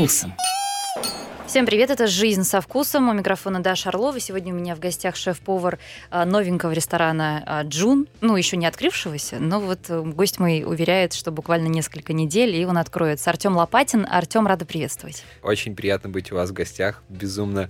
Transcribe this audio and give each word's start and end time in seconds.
вкусом. 0.00 0.32
Всем 1.46 1.66
привет, 1.66 1.90
это 1.90 2.06
«Жизнь 2.06 2.44
со 2.44 2.62
вкусом». 2.62 3.10
У 3.10 3.12
микрофона 3.12 3.60
Даша 3.60 3.90
Орлова. 3.90 4.18
Сегодня 4.18 4.54
у 4.54 4.56
меня 4.56 4.74
в 4.74 4.78
гостях 4.78 5.14
шеф-повар 5.14 5.78
а, 6.08 6.24
новенького 6.24 6.70
ресторана 6.70 7.42
а, 7.44 7.64
«Джун». 7.64 8.06
Ну, 8.22 8.36
еще 8.36 8.56
не 8.56 8.64
открывшегося, 8.66 9.40
но 9.40 9.60
вот 9.60 9.90
э, 9.90 10.00
гость 10.00 10.38
мой 10.38 10.62
уверяет, 10.64 11.12
что 11.12 11.32
буквально 11.32 11.66
несколько 11.66 12.14
недель, 12.14 12.54
и 12.54 12.64
он 12.64 12.78
откроется. 12.78 13.28
Артем 13.28 13.56
Лопатин. 13.56 14.06
Артем, 14.08 14.46
рада 14.46 14.64
приветствовать. 14.64 15.24
Очень 15.42 15.74
приятно 15.74 16.08
быть 16.08 16.32
у 16.32 16.36
вас 16.36 16.50
в 16.50 16.52
гостях. 16.54 17.02
Безумно 17.08 17.68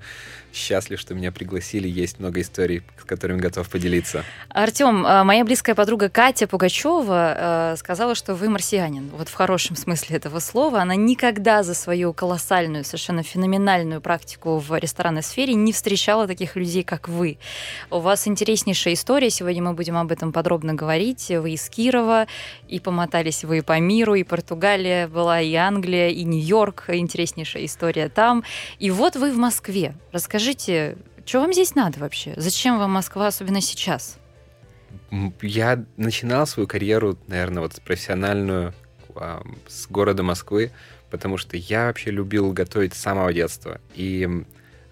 счастлив, 0.53 0.98
что 0.98 1.14
меня 1.14 1.32
пригласили. 1.32 1.89
Есть 1.89 2.19
много 2.19 2.41
историй, 2.41 2.83
с 3.01 3.05
которыми 3.05 3.41
готов 3.41 3.69
поделиться. 3.69 4.25
Артем, 4.48 5.05
а, 5.07 5.25
моя 5.25 5.45
близкая 5.45 5.75
подруга 5.75 6.09
Катя 6.09 6.47
Пугачева 6.47 7.34
а, 7.37 7.77
сказала, 7.77 8.15
что 8.15 8.34
вы 8.34 8.48
марсианин. 8.48 9.10
Вот 9.16 9.29
в 9.29 9.34
хорошем 9.34 9.77
смысле 9.77 10.16
этого 10.16 10.41
слова. 10.41 10.80
Она 10.80 10.97
никогда 10.97 11.62
за 11.62 11.74
свою 11.74 12.12
колоссальную, 12.12 12.84
совершенно 12.84 13.23
феноменальную 13.23 14.01
практику 14.01 14.59
в 14.59 14.77
ресторанной 14.77 15.23
сфере 15.23 15.55
не 15.55 15.73
встречала 15.73 16.27
таких 16.27 16.57
людей, 16.57 16.82
как 16.82 17.09
вы. 17.09 17.38
У 17.91 18.01
вас 18.01 18.27
интереснейшая 18.27 18.95
история. 18.95 19.30
Сегодня 19.30 19.62
мы 19.62 19.74
будем 19.74 19.96
об 19.96 20.10
этом 20.10 20.32
подробно 20.32 20.74
говорить. 20.74 21.29
Вы 21.29 21.52
из 21.52 21.69
Кирова, 21.69 22.27
и 22.69 22.80
помотались 22.80 23.45
вы 23.45 23.62
по 23.62 23.79
миру, 23.79 24.15
и 24.15 24.24
Португалия 24.24 25.07
была, 25.07 25.41
и 25.41 25.55
Англия, 25.55 26.09
и 26.09 26.24
Нью-Йорк. 26.24 26.85
Интереснейшая 26.88 27.66
история 27.66 28.09
там. 28.09 28.43
И 28.79 28.91
вот 28.91 29.16
вы 29.16 29.30
в 29.32 29.37
Москве. 29.37 29.95
Расскажите 30.12 30.40
Скажите, 30.41 30.97
что 31.27 31.41
вам 31.41 31.53
здесь 31.53 31.75
надо 31.75 32.01
вообще? 32.01 32.33
Зачем 32.39 32.79
вам 32.79 32.93
Москва, 32.93 33.27
особенно 33.27 33.61
сейчас? 33.61 34.17
Я 35.43 35.85
начинал 35.99 36.47
свою 36.47 36.66
карьеру, 36.66 37.19
наверное, 37.27 37.63
вот 37.63 37.79
профессиональную 37.83 38.73
э, 39.16 39.43
с 39.69 39.87
города 39.87 40.23
Москвы, 40.23 40.71
потому 41.10 41.37
что 41.37 41.59
я 41.59 41.88
вообще 41.88 42.10
любил 42.10 42.55
готовить 42.55 42.95
с 42.95 43.01
самого 43.01 43.35
детства. 43.35 43.82
И 43.95 44.27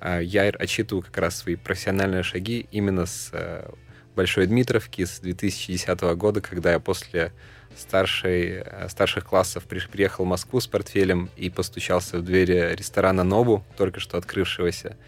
э, 0.03 0.21
я 0.23 0.43
отчитываю 0.51 1.03
как 1.03 1.17
раз 1.17 1.39
свои 1.39 1.57
профессиональные 1.57 2.25
шаги 2.25 2.67
именно 2.71 3.07
с 3.07 3.31
э, 3.33 3.71
Большой 4.15 4.49
Дмитровки 4.49 5.07
с 5.07 5.21
2010 5.21 5.99
года, 6.19 6.43
когда 6.43 6.73
я 6.73 6.79
после 6.79 7.33
старшей, 7.75 8.65
старших 8.91 9.25
классов 9.25 9.65
приехал 9.65 10.27
в 10.27 10.29
Москву 10.29 10.61
с 10.61 10.67
портфелем 10.67 11.31
и 11.39 11.49
постучался 11.49 12.19
в 12.19 12.23
двери 12.23 12.75
ресторана 12.77 13.25
«Нобу», 13.25 13.65
только 13.79 13.99
что 13.99 14.19
открывшегося. 14.19 14.99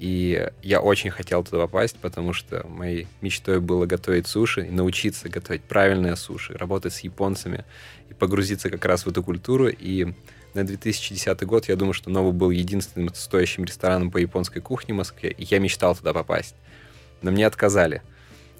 И 0.00 0.48
я 0.62 0.80
очень 0.80 1.10
хотел 1.10 1.44
туда 1.44 1.58
попасть, 1.58 1.96
потому 1.98 2.32
что 2.32 2.66
моей 2.66 3.06
мечтой 3.20 3.60
было 3.60 3.84
готовить 3.84 4.26
суши 4.26 4.66
и 4.66 4.70
научиться 4.70 5.28
готовить 5.28 5.62
правильные 5.62 6.16
суши, 6.16 6.54
работать 6.54 6.94
с 6.94 7.00
японцами 7.00 7.66
и 8.08 8.14
погрузиться 8.14 8.70
как 8.70 8.82
раз 8.86 9.04
в 9.04 9.10
эту 9.10 9.22
культуру. 9.22 9.68
И 9.68 10.14
на 10.54 10.64
2010 10.64 11.42
год 11.42 11.68
я 11.68 11.76
думаю, 11.76 11.92
что 11.92 12.08
Новый 12.08 12.32
был 12.32 12.48
единственным 12.48 13.14
стоящим 13.14 13.64
рестораном 13.64 14.10
по 14.10 14.16
японской 14.16 14.60
кухне 14.60 14.94
в 14.94 14.96
Москве, 14.96 15.32
и 15.32 15.44
я 15.44 15.58
мечтал 15.58 15.94
туда 15.94 16.14
попасть. 16.14 16.54
Но 17.20 17.30
мне 17.30 17.46
отказали. 17.46 18.00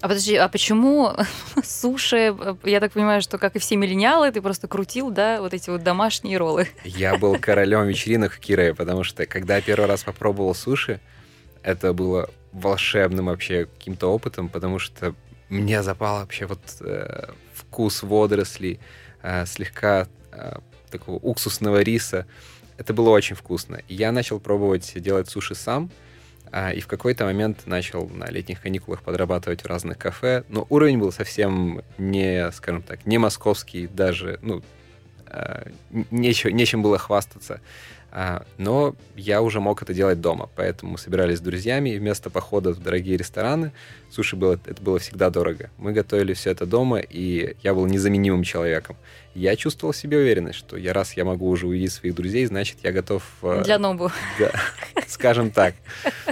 А 0.01 0.07
подожди, 0.07 0.35
а 0.35 0.47
почему 0.47 1.11
суши, 1.63 2.35
я 2.65 2.79
так 2.79 2.91
понимаю, 2.91 3.23
что, 3.23 3.39
как 3.39 3.55
и 3.55 3.59
все 3.59 3.77
миллениалы, 3.77 4.31
ты 4.31 4.43
просто 4.43 4.67
крутил, 4.67 5.09
да, 5.09 5.41
вот 5.41 5.55
эти 5.55 5.71
вот 5.71 5.81
домашние 5.81 6.37
роллы? 6.37 6.67
Я 6.83 7.17
был 7.17 7.39
королем 7.39 7.87
вечеринок 7.87 8.33
в 8.33 8.39
Кирове, 8.39 8.75
потому 8.75 9.03
что, 9.03 9.25
когда 9.25 9.55
я 9.55 9.61
первый 9.63 9.87
раз 9.87 10.03
попробовал 10.03 10.53
суши, 10.53 10.99
это 11.63 11.93
было 11.93 12.29
волшебным 12.51 13.27
вообще 13.27 13.65
каким-то 13.65 14.07
опытом, 14.07 14.49
потому 14.49 14.79
что 14.79 15.15
мне 15.49 15.83
запал 15.83 16.19
вообще 16.19 16.45
вот 16.45 16.59
э, 16.81 17.29
вкус 17.53 18.03
водорослей, 18.03 18.79
э, 19.21 19.45
слегка 19.45 20.07
э, 20.31 20.57
такого 20.89 21.15
уксусного 21.15 21.81
риса. 21.81 22.25
Это 22.77 22.93
было 22.93 23.09
очень 23.09 23.35
вкусно. 23.35 23.81
Я 23.87 24.11
начал 24.11 24.39
пробовать 24.39 24.91
делать 24.95 25.29
суши 25.29 25.55
сам, 25.55 25.91
э, 26.51 26.75
и 26.75 26.79
в 26.79 26.87
какой-то 26.87 27.25
момент 27.25 27.65
начал 27.65 28.07
на 28.09 28.25
летних 28.25 28.61
каникулах 28.61 29.01
подрабатывать 29.01 29.63
в 29.63 29.67
разных 29.67 29.97
кафе. 29.97 30.43
Но 30.49 30.65
уровень 30.69 30.99
был 30.99 31.11
совсем 31.11 31.81
не, 31.97 32.51
скажем 32.51 32.81
так, 32.81 33.05
не 33.05 33.17
московский, 33.17 33.87
даже, 33.87 34.39
ну, 34.41 34.63
э, 35.27 35.69
нечем, 36.11 36.55
нечем 36.55 36.81
было 36.81 36.97
хвастаться. 36.97 37.61
А, 38.13 38.43
но 38.57 38.93
я 39.15 39.41
уже 39.41 39.61
мог 39.61 39.81
это 39.81 39.93
делать 39.93 40.19
дома, 40.19 40.49
поэтому 40.55 40.93
мы 40.93 40.97
собирались 40.97 41.37
с 41.37 41.41
друзьями, 41.41 41.91
и 41.91 41.97
вместо 41.97 42.29
похода 42.29 42.73
в 42.73 42.83
дорогие 42.83 43.15
рестораны, 43.15 43.71
суши 44.11 44.35
было, 44.35 44.59
это 44.65 44.81
было 44.81 44.99
всегда 44.99 45.29
дорого. 45.29 45.69
Мы 45.77 45.93
готовили 45.93 46.33
все 46.33 46.51
это 46.51 46.65
дома, 46.65 46.99
и 46.99 47.55
я 47.63 47.73
был 47.73 47.85
незаменимым 47.85 48.43
человеком. 48.43 48.97
Я 49.33 49.55
чувствовал 49.55 49.93
себе 49.93 50.17
уверенность, 50.17 50.59
что 50.59 50.75
я 50.75 50.91
раз 50.91 51.13
я 51.13 51.23
могу 51.23 51.47
уже 51.47 51.67
увидеть 51.67 51.93
своих 51.93 52.13
друзей, 52.13 52.45
значит, 52.45 52.79
я 52.83 52.91
готов... 52.91 53.23
Э, 53.43 53.61
Для 53.63 53.79
Нобу. 53.79 54.11
Да, 54.37 54.51
скажем 55.07 55.49
так. 55.49 55.75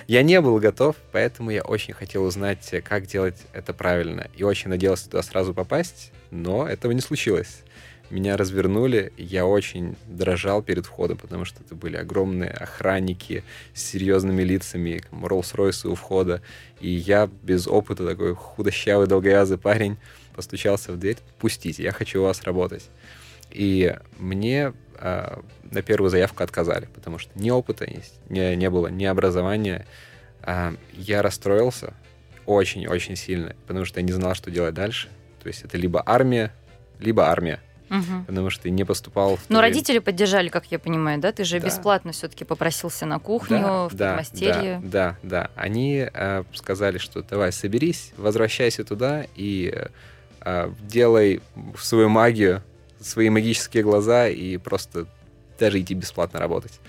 Я 0.06 0.22
не 0.22 0.41
был 0.41 0.59
готов, 0.59 0.97
поэтому 1.13 1.50
я 1.50 1.61
очень 1.61 1.94
хотел 1.94 2.25
узнать, 2.25 2.73
как 2.84 3.07
делать 3.07 3.38
это 3.53 3.73
правильно, 3.73 4.28
и 4.35 4.44
очень 4.44 4.69
надеялся 4.69 5.06
туда 5.06 5.23
сразу 5.23 5.53
попасть, 5.53 6.11
но 6.29 6.67
этого 6.67 6.91
не 6.91 7.01
случилось 7.01 7.63
меня 8.12 8.38
развернули, 8.38 9.14
я 9.18 9.46
очень 9.46 9.96
дрожал 10.08 10.62
перед 10.62 10.86
входом, 10.86 11.18
потому 11.18 11.46
что 11.46 11.62
это 11.64 11.75
были 11.75 11.96
огромные 11.96 12.50
охранники 12.50 13.44
с 13.74 13.84
серьезными 13.84 14.42
лицами, 14.42 15.03
Роллс-Ройсы 15.12 15.88
у 15.88 15.96
входа, 15.96 16.42
и 16.80 16.90
я 16.90 17.30
без 17.44 17.68
опыта, 17.68 18.06
такой 18.06 18.36
худощавый, 18.36 19.08
долговязый 19.08 19.58
парень, 19.58 19.97
постучался 20.36 20.92
в 20.92 21.00
дверь, 21.00 21.18
пустите, 21.40 21.84
я 21.84 21.92
хочу 21.92 22.22
у 22.22 22.24
вас 22.24 22.44
работать. 22.44 22.90
И 23.52 23.96
мне 24.18 24.74
э, 25.00 25.38
на 25.72 25.81
первую 25.81 26.09
заявку 26.09 26.44
отказали, 26.44 26.88
потому 26.94 27.18
что 27.18 27.31
ни 27.36 27.50
опыта 27.50 27.88
не, 28.30 28.56
не 28.56 28.70
было, 28.70 28.88
ни 28.88 29.06
образования. 29.06 29.86
Э, 30.44 30.74
я 30.94 31.22
расстроился 31.22 31.94
очень-очень 32.46 33.16
сильно, 33.16 33.56
потому 33.68 33.86
что 33.86 34.00
я 34.00 34.06
не 34.06 34.12
знал, 34.12 34.36
что 34.36 34.52
делать 34.52 34.76
дальше. 34.76 35.09
То 35.41 35.47
есть 35.47 35.64
это 35.64 35.78
либо 35.78 36.03
армия, 36.06 36.53
либо 37.00 37.28
армия 37.28 37.59
угу. 37.89 38.23
потому 38.27 38.50
что 38.50 38.69
не 38.69 38.83
поступал 38.83 39.38
в 39.38 39.50
Но 39.50 39.61
родители 39.61 40.00
поддержали, 40.00 40.50
как 40.50 40.66
я 40.72 40.79
понимаю, 40.79 41.19
да? 41.19 41.31
Ты 41.31 41.44
же 41.44 41.59
да. 41.59 41.67
бесплатно 41.67 42.11
все-таки 42.11 42.45
попросился 42.45 43.05
на 43.05 43.19
кухню, 43.19 43.59
да, 43.59 43.88
в 43.88 43.94
да, 43.95 44.07
подмастерье. 44.09 44.79
Да, 44.83 45.17
да, 45.23 45.41
да. 45.44 45.51
Они 45.55 46.07
э, 46.11 46.44
сказали, 46.53 46.97
что 46.97 47.22
давай 47.22 47.51
соберись, 47.51 48.13
возвращайся 48.17 48.83
туда 48.83 49.25
и 49.35 49.73
э, 50.41 50.72
делай 50.81 51.41
свою 51.78 52.09
магию, 52.09 52.63
свои 52.99 53.29
магические 53.29 53.83
глаза 53.83 54.28
и 54.28 54.57
просто 54.57 55.07
даже 55.59 55.79
идти 55.79 55.94
бесплатно 55.94 56.39
работать. 56.39 56.79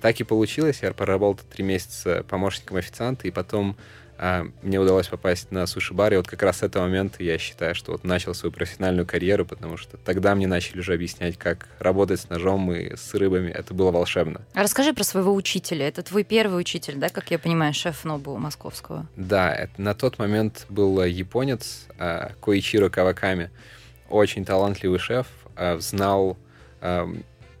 Так 0.00 0.20
и 0.20 0.24
получилось. 0.24 0.80
Я 0.82 0.92
проработал 0.92 1.44
три 1.50 1.64
месяца 1.64 2.24
помощником 2.28 2.76
официанта, 2.76 3.26
и 3.28 3.30
потом 3.30 3.76
а, 4.18 4.46
мне 4.62 4.80
удалось 4.80 5.08
попасть 5.08 5.50
на 5.50 5.66
суши-бар, 5.66 6.14
и 6.14 6.16
вот 6.16 6.26
как 6.26 6.42
раз 6.42 6.58
с 6.58 6.62
этого 6.62 6.84
момента 6.84 7.22
я 7.22 7.36
считаю, 7.38 7.74
что 7.74 7.92
вот 7.92 8.04
начал 8.04 8.34
свою 8.34 8.52
профессиональную 8.52 9.06
карьеру, 9.06 9.44
потому 9.44 9.76
что 9.76 9.98
тогда 9.98 10.34
мне 10.34 10.46
начали 10.46 10.80
уже 10.80 10.94
объяснять, 10.94 11.36
как 11.36 11.68
работать 11.78 12.20
с 12.20 12.28
ножом 12.30 12.72
и 12.72 12.96
с 12.96 13.12
рыбами. 13.14 13.50
Это 13.50 13.74
было 13.74 13.90
волшебно. 13.90 14.40
А 14.54 14.62
расскажи 14.62 14.94
про 14.94 15.04
своего 15.04 15.34
учителя. 15.34 15.86
Это 15.86 16.02
твой 16.02 16.24
первый 16.24 16.58
учитель, 16.60 16.96
да, 16.96 17.08
как 17.10 17.30
я 17.30 17.38
понимаю, 17.38 17.74
шеф 17.74 18.04
Нобу 18.04 18.36
московского? 18.36 19.06
Да, 19.16 19.54
это, 19.54 19.80
на 19.80 19.94
тот 19.94 20.18
момент 20.18 20.66
был 20.68 21.02
японец 21.04 21.86
а, 21.98 22.32
Коичиро 22.40 22.88
Каваками. 22.88 23.50
Очень 24.08 24.44
талантливый 24.44 24.98
шеф, 24.98 25.26
а, 25.56 25.78
знал 25.78 26.36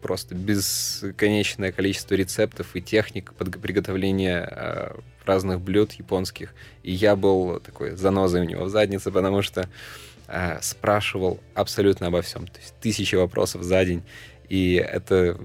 просто 0.02 0.36
бесконечное 0.36 1.72
количество 1.72 2.14
рецептов 2.14 2.76
и 2.76 2.82
техник 2.82 3.32
под 3.32 3.60
приготовления 3.60 4.92
разных 5.26 5.60
блюд 5.60 5.92
японских. 5.92 6.54
И 6.82 6.92
я 6.92 7.16
был 7.16 7.60
такой 7.60 7.96
занозой 7.96 8.42
у 8.42 8.44
него 8.44 8.64
в 8.64 8.70
заднице, 8.70 9.10
потому 9.10 9.42
что 9.42 9.68
э, 10.28 10.58
спрашивал 10.62 11.40
абсолютно 11.54 12.08
обо 12.08 12.22
всем. 12.22 12.46
То 12.46 12.58
есть 12.60 12.74
тысячи 12.80 13.14
вопросов 13.14 13.62
за 13.62 13.84
день. 13.84 14.02
И 14.48 14.74
это, 14.74 15.38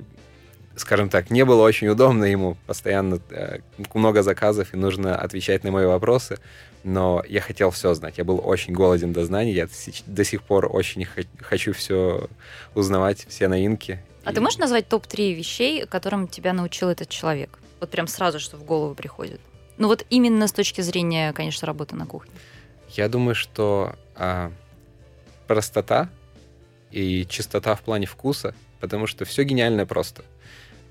скажем 0.76 1.10
так, 1.10 1.32
не 1.32 1.46
было 1.46 1.64
очень 1.64 1.88
удобно 1.88 2.26
ему. 2.26 2.58
Постоянно 2.68 3.20
э, 3.30 3.60
много 3.94 4.24
заказов, 4.24 4.74
и 4.74 4.78
нужно 4.78 5.18
отвечать 5.18 5.64
на 5.64 5.72
мои 5.72 5.86
вопросы. 5.86 6.40
Но 6.84 7.24
я 7.28 7.42
хотел 7.42 7.70
все 7.72 7.94
знать. 7.94 8.18
Я 8.18 8.24
был 8.24 8.42
очень 8.44 8.74
голоден 8.74 9.14
до 9.14 9.26
знаний. 9.26 9.54
Я 9.54 9.68
до 10.08 10.24
сих 10.24 10.42
пор 10.44 10.68
очень 10.72 11.08
хочу 11.40 11.74
все 11.74 12.28
узнавать, 12.74 13.26
все 13.28 13.48
новинки. 13.48 14.00
А 14.24 14.32
и... 14.32 14.36
ты 14.36 14.42
можешь 14.42 14.60
назвать 14.60 14.88
топ-3 14.88 15.34
вещей, 15.34 15.86
которым 15.86 16.28
тебя 16.28 16.54
научил 16.54 16.90
этот 16.90 17.10
человек? 17.10 17.60
Вот 17.80 17.90
прям 17.90 18.08
сразу, 18.08 18.40
что 18.40 18.58
в 18.58 18.64
голову 18.64 18.94
приходит. 18.96 19.42
Ну 19.78 19.88
вот 19.88 20.06
именно 20.10 20.48
с 20.48 20.52
точки 20.52 20.82
зрения, 20.82 21.34
конечно, 21.34 21.66
работы 21.66 21.96
на 21.96 22.06
кухне. 22.06 22.32
Я 22.90 23.08
думаю, 23.10 23.36
что 23.36 23.96
а, 24.16 24.52
простота 25.48 26.10
и 26.92 27.26
чистота 27.28 27.76
в 27.76 27.82
плане 27.82 28.06
вкуса, 28.06 28.54
потому 28.80 29.08
что 29.08 29.26
все 29.26 29.44
гениальное 29.44 29.86
просто. 29.86 30.24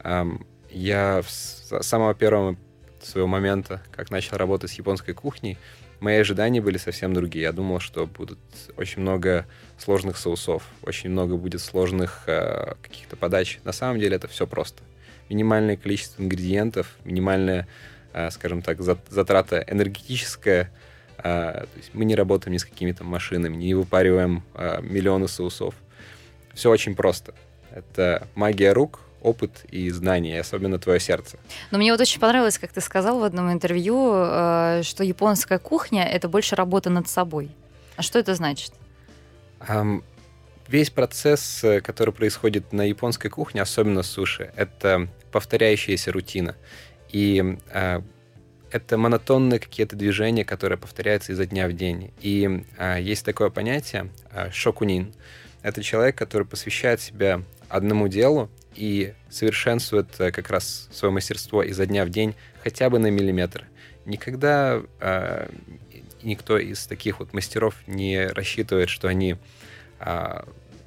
А, 0.00 0.26
я 0.70 1.22
с 1.26 1.82
самого 1.82 2.14
первого 2.14 2.56
своего 3.02 3.28
момента, 3.28 3.82
как 3.92 4.10
начал 4.10 4.36
работать 4.36 4.70
с 4.70 4.74
японской 4.74 5.12
кухней, 5.12 5.58
мои 6.00 6.16
ожидания 6.16 6.60
были 6.60 6.78
совсем 6.78 7.14
другие. 7.14 7.44
Я 7.44 7.52
думал, 7.52 7.80
что 7.80 8.06
будут 8.06 8.38
очень 8.76 9.02
много 9.02 9.46
сложных 9.78 10.16
соусов, 10.16 10.62
очень 10.82 11.10
много 11.10 11.36
будет 11.36 11.60
сложных 11.60 12.24
э, 12.26 12.74
каких-то 12.82 13.16
подач. 13.16 13.60
На 13.64 13.72
самом 13.72 14.00
деле 14.00 14.16
это 14.16 14.28
все 14.28 14.46
просто. 14.46 14.82
минимальное 15.28 15.76
количество 15.76 16.22
ингредиентов, 16.22 16.96
минимальная, 17.04 17.62
а, 17.62 17.66
скажем 18.30 18.62
так, 18.62 18.80
затрата 18.80 19.64
энергетическая. 19.66 20.70
А, 21.18 21.66
то 21.66 21.76
есть 21.76 21.90
мы 21.92 22.04
не 22.04 22.14
работаем 22.14 22.54
ни 22.54 22.58
с 22.58 22.64
какими-то 22.64 23.04
машинами, 23.04 23.56
не 23.56 23.74
выпариваем 23.74 24.42
а, 24.54 24.80
миллионы 24.80 25.28
соусов. 25.28 25.74
Все 26.54 26.70
очень 26.70 26.94
просто. 26.94 27.34
Это 27.72 28.26
магия 28.34 28.72
рук, 28.72 29.00
опыт 29.22 29.64
и 29.70 29.90
знания, 29.90 30.40
особенно 30.40 30.78
твое 30.78 30.98
сердце. 30.98 31.38
Но 31.70 31.78
мне 31.78 31.92
вот 31.92 32.00
очень 32.00 32.20
понравилось, 32.20 32.58
как 32.58 32.72
ты 32.72 32.80
сказал 32.80 33.20
в 33.20 33.22
одном 33.22 33.52
интервью, 33.52 34.10
что 34.82 35.04
японская 35.04 35.58
кухня— 35.58 36.04
это 36.10 36.28
больше 36.28 36.56
работа 36.56 36.90
над 36.90 37.08
собой. 37.08 37.50
А 37.96 38.02
что 38.02 38.18
это 38.18 38.34
значит? 38.34 38.72
Весь 40.70 40.90
процесс, 40.90 41.64
э, 41.64 41.80
который 41.80 42.14
происходит 42.14 42.72
на 42.72 42.82
японской 42.82 43.28
кухне, 43.28 43.60
особенно 43.60 44.04
суши, 44.04 44.52
это 44.54 45.08
повторяющаяся 45.32 46.12
рутина. 46.12 46.54
И 47.12 47.38
uh, 47.72 48.04
это 48.70 48.96
монотонные 48.96 49.58
какие-то 49.58 49.96
движения, 49.96 50.44
которые 50.44 50.78
повторяются 50.78 51.32
изо 51.32 51.46
дня 51.46 51.68
в 51.68 51.72
день. 51.72 52.12
И 52.20 52.64
uh, 52.78 53.02
есть 53.02 53.24
такое 53.24 53.50
понятие 53.50 54.10
uh, 54.32 54.50
шокунин. 54.52 55.12
Это 55.62 55.82
человек, 55.82 56.16
который 56.16 56.46
посвящает 56.46 57.00
себя 57.00 57.42
одному 57.68 58.08
делу 58.08 58.50
и 58.74 59.14
совершенствует 59.28 60.08
э, 60.18 60.30
как 60.32 60.50
раз 60.50 60.88
свое 60.92 61.12
мастерство 61.12 61.62
изо 61.62 61.86
дня 61.86 62.04
в 62.04 62.10
день 62.10 62.34
хотя 62.62 62.90
бы 62.90 62.98
на 62.98 63.08
миллиметр. 63.10 63.66
Никогда 64.06 64.82
э, 65.00 65.48
никто 66.22 66.58
из 66.58 66.86
таких 66.86 67.20
вот 67.20 67.32
мастеров 67.32 67.74
не 67.86 68.26
рассчитывает, 68.26 68.88
что 68.88 69.08
они 69.08 69.36
э, 70.00 70.42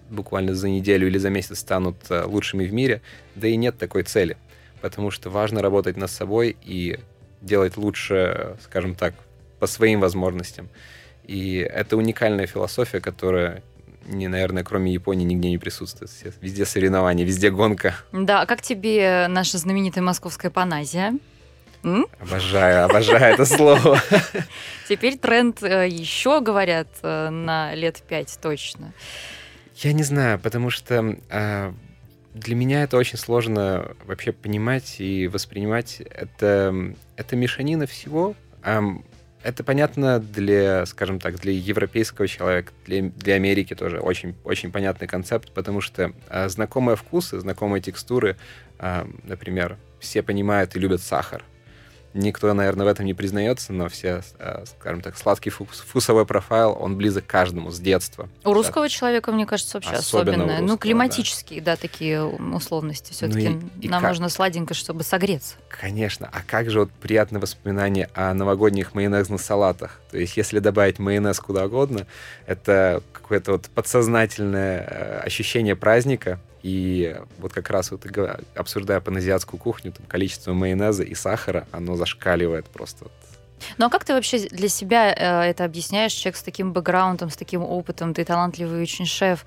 буквально 0.09 0.55
за 0.55 0.69
неделю 0.69 1.07
или 1.07 1.17
за 1.17 1.29
месяц 1.29 1.59
станут 1.59 1.97
э, 2.09 2.23
лучшими 2.23 2.65
в 2.65 2.73
мире, 2.73 3.01
да 3.35 3.47
и 3.47 3.55
нет 3.55 3.77
такой 3.77 4.03
цели, 4.03 4.37
потому 4.83 5.11
что 5.11 5.29
важно 5.29 5.61
работать 5.61 5.95
над 5.95 6.11
собой 6.11 6.57
и 6.61 6.99
делать 7.39 7.77
лучше, 7.77 8.57
скажем 8.61 8.95
так, 8.95 9.13
по 9.59 9.65
своим 9.65 10.01
возможностям. 10.01 10.67
И 11.23 11.55
это 11.55 11.95
уникальная 11.95 12.47
философия, 12.47 12.99
которая 12.99 13.63
не, 14.05 14.27
наверное, 14.27 14.65
кроме 14.65 14.91
Японии 14.91 15.23
нигде 15.23 15.49
не 15.49 15.57
присутствует. 15.57 16.11
Везде 16.41 16.65
соревнования, 16.65 17.23
везде 17.23 17.49
гонка. 17.49 17.95
Да, 18.11 18.41
а 18.41 18.45
как 18.45 18.61
тебе 18.61 19.27
наша 19.29 19.57
знаменитая 19.57 20.03
московская 20.03 20.51
паназия? 20.51 21.13
М? 21.85 22.05
Обожаю, 22.19 22.83
обожаю 22.83 23.35
это 23.35 23.45
слово. 23.45 24.01
Теперь 24.89 25.17
тренд 25.17 25.63
э, 25.63 25.87
еще, 25.87 26.41
говорят, 26.41 26.89
э, 27.03 27.29
на 27.29 27.73
лет 27.73 28.03
пять 28.05 28.37
точно. 28.41 28.93
Я 29.77 29.93
не 29.93 30.03
знаю, 30.03 30.39
потому 30.39 30.69
что 30.69 31.15
э, 31.29 31.71
для 32.33 32.55
меня 32.55 32.83
это 32.83 32.97
очень 32.97 33.17
сложно 33.17 33.95
вообще 34.05 34.31
понимать 34.31 34.99
и 34.99 35.27
воспринимать. 35.27 36.01
Это, 36.01 36.93
это 37.15 37.35
мешанина 37.35 37.85
всего 37.85 38.35
это 39.43 39.63
понятно 39.63 40.19
для, 40.19 40.85
скажем 40.85 41.19
так, 41.19 41.35
для 41.35 41.51
европейского 41.51 42.27
человека, 42.27 42.71
для, 42.85 43.01
для 43.01 43.35
Америки 43.35 43.75
тоже 43.75 43.99
очень, 43.99 44.35
очень 44.45 44.71
понятный 44.71 45.07
концепт, 45.07 45.51
потому 45.51 45.81
что 45.81 46.13
э, 46.29 46.47
знакомые 46.47 46.95
вкусы, 46.95 47.39
знакомые 47.39 47.81
текстуры, 47.81 48.37
например, 49.23 49.77
все 49.99 50.23
понимают 50.23 50.75
и 50.75 50.79
любят 50.79 51.01
сахар. 51.01 51.43
Никто, 52.13 52.53
наверное, 52.53 52.85
в 52.85 52.89
этом 52.89 53.05
не 53.05 53.13
признается, 53.13 53.73
но 53.73 53.89
все, 53.89 54.21
э, 54.37 54.65
скажем 54.65 55.01
так, 55.01 55.17
сладкий 55.17 55.49
вкусовой 55.49 56.25
профайл, 56.25 56.77
он 56.79 56.95
близок 56.95 57.25
каждому 57.25 57.71
с 57.71 57.79
детства. 57.79 58.29
У 58.43 58.53
русского 58.53 58.87
человека, 58.87 59.31
мне 59.31 59.45
кажется, 59.45 59.77
вообще 59.77 59.91
особенно. 59.91 60.43
особенное. 60.43 60.61
Ну, 60.61 60.77
климатические, 60.77 61.61
да. 61.61 61.71
да, 61.73 61.81
такие 61.81 62.23
условности. 62.23 63.13
Все-таки 63.13 63.49
ну 63.49 63.69
и, 63.81 63.87
нам 63.87 64.03
и 64.03 64.07
нужно 64.07 64.25
как... 64.25 64.33
сладенько, 64.33 64.73
чтобы 64.73 65.03
согреться. 65.03 65.55
Конечно. 65.69 66.29
А 66.31 66.41
как 66.45 66.69
же 66.69 66.81
вот 66.81 66.91
приятное 66.91 67.41
воспоминание 67.41 68.09
о 68.13 68.33
новогодних 68.33 68.93
майонезных 68.93 69.41
салатах? 69.41 69.99
То 70.11 70.17
есть, 70.17 70.37
если 70.37 70.59
добавить 70.59 70.99
майонез 70.99 71.39
куда 71.39 71.65
угодно, 71.65 72.05
это 72.45 73.01
какое-то 73.11 73.53
вот 73.53 73.69
подсознательное 73.73 74.87
э, 74.87 75.19
ощущение 75.25 75.75
праздника, 75.75 76.39
и 76.63 77.17
вот 77.39 77.51
как 77.51 77.69
раз 77.69 77.91
вот 77.91 78.07
обсуждая 78.55 79.01
паназиатскую 79.01 79.59
кухню, 79.59 79.91
там 79.91 80.05
количество 80.07 80.53
майонеза 80.53 81.03
и 81.03 81.13
сахара, 81.13 81.67
оно 81.71 81.97
зашкаливает 81.97 82.65
просто. 82.67 83.07
Ну 83.77 83.85
а 83.85 83.89
как 83.89 84.03
ты 84.05 84.13
вообще 84.13 84.39
для 84.49 84.69
себя 84.69 85.13
э, 85.13 85.49
это 85.49 85.65
объясняешь? 85.65 86.13
Человек 86.13 86.37
с 86.37 86.43
таким 86.43 86.73
бэкграундом, 86.73 87.29
с 87.29 87.35
таким 87.35 87.63
опытом, 87.63 88.13
ты 88.13 88.23
талантливый 88.23 88.81
очень 88.81 89.05
шеф. 89.05 89.45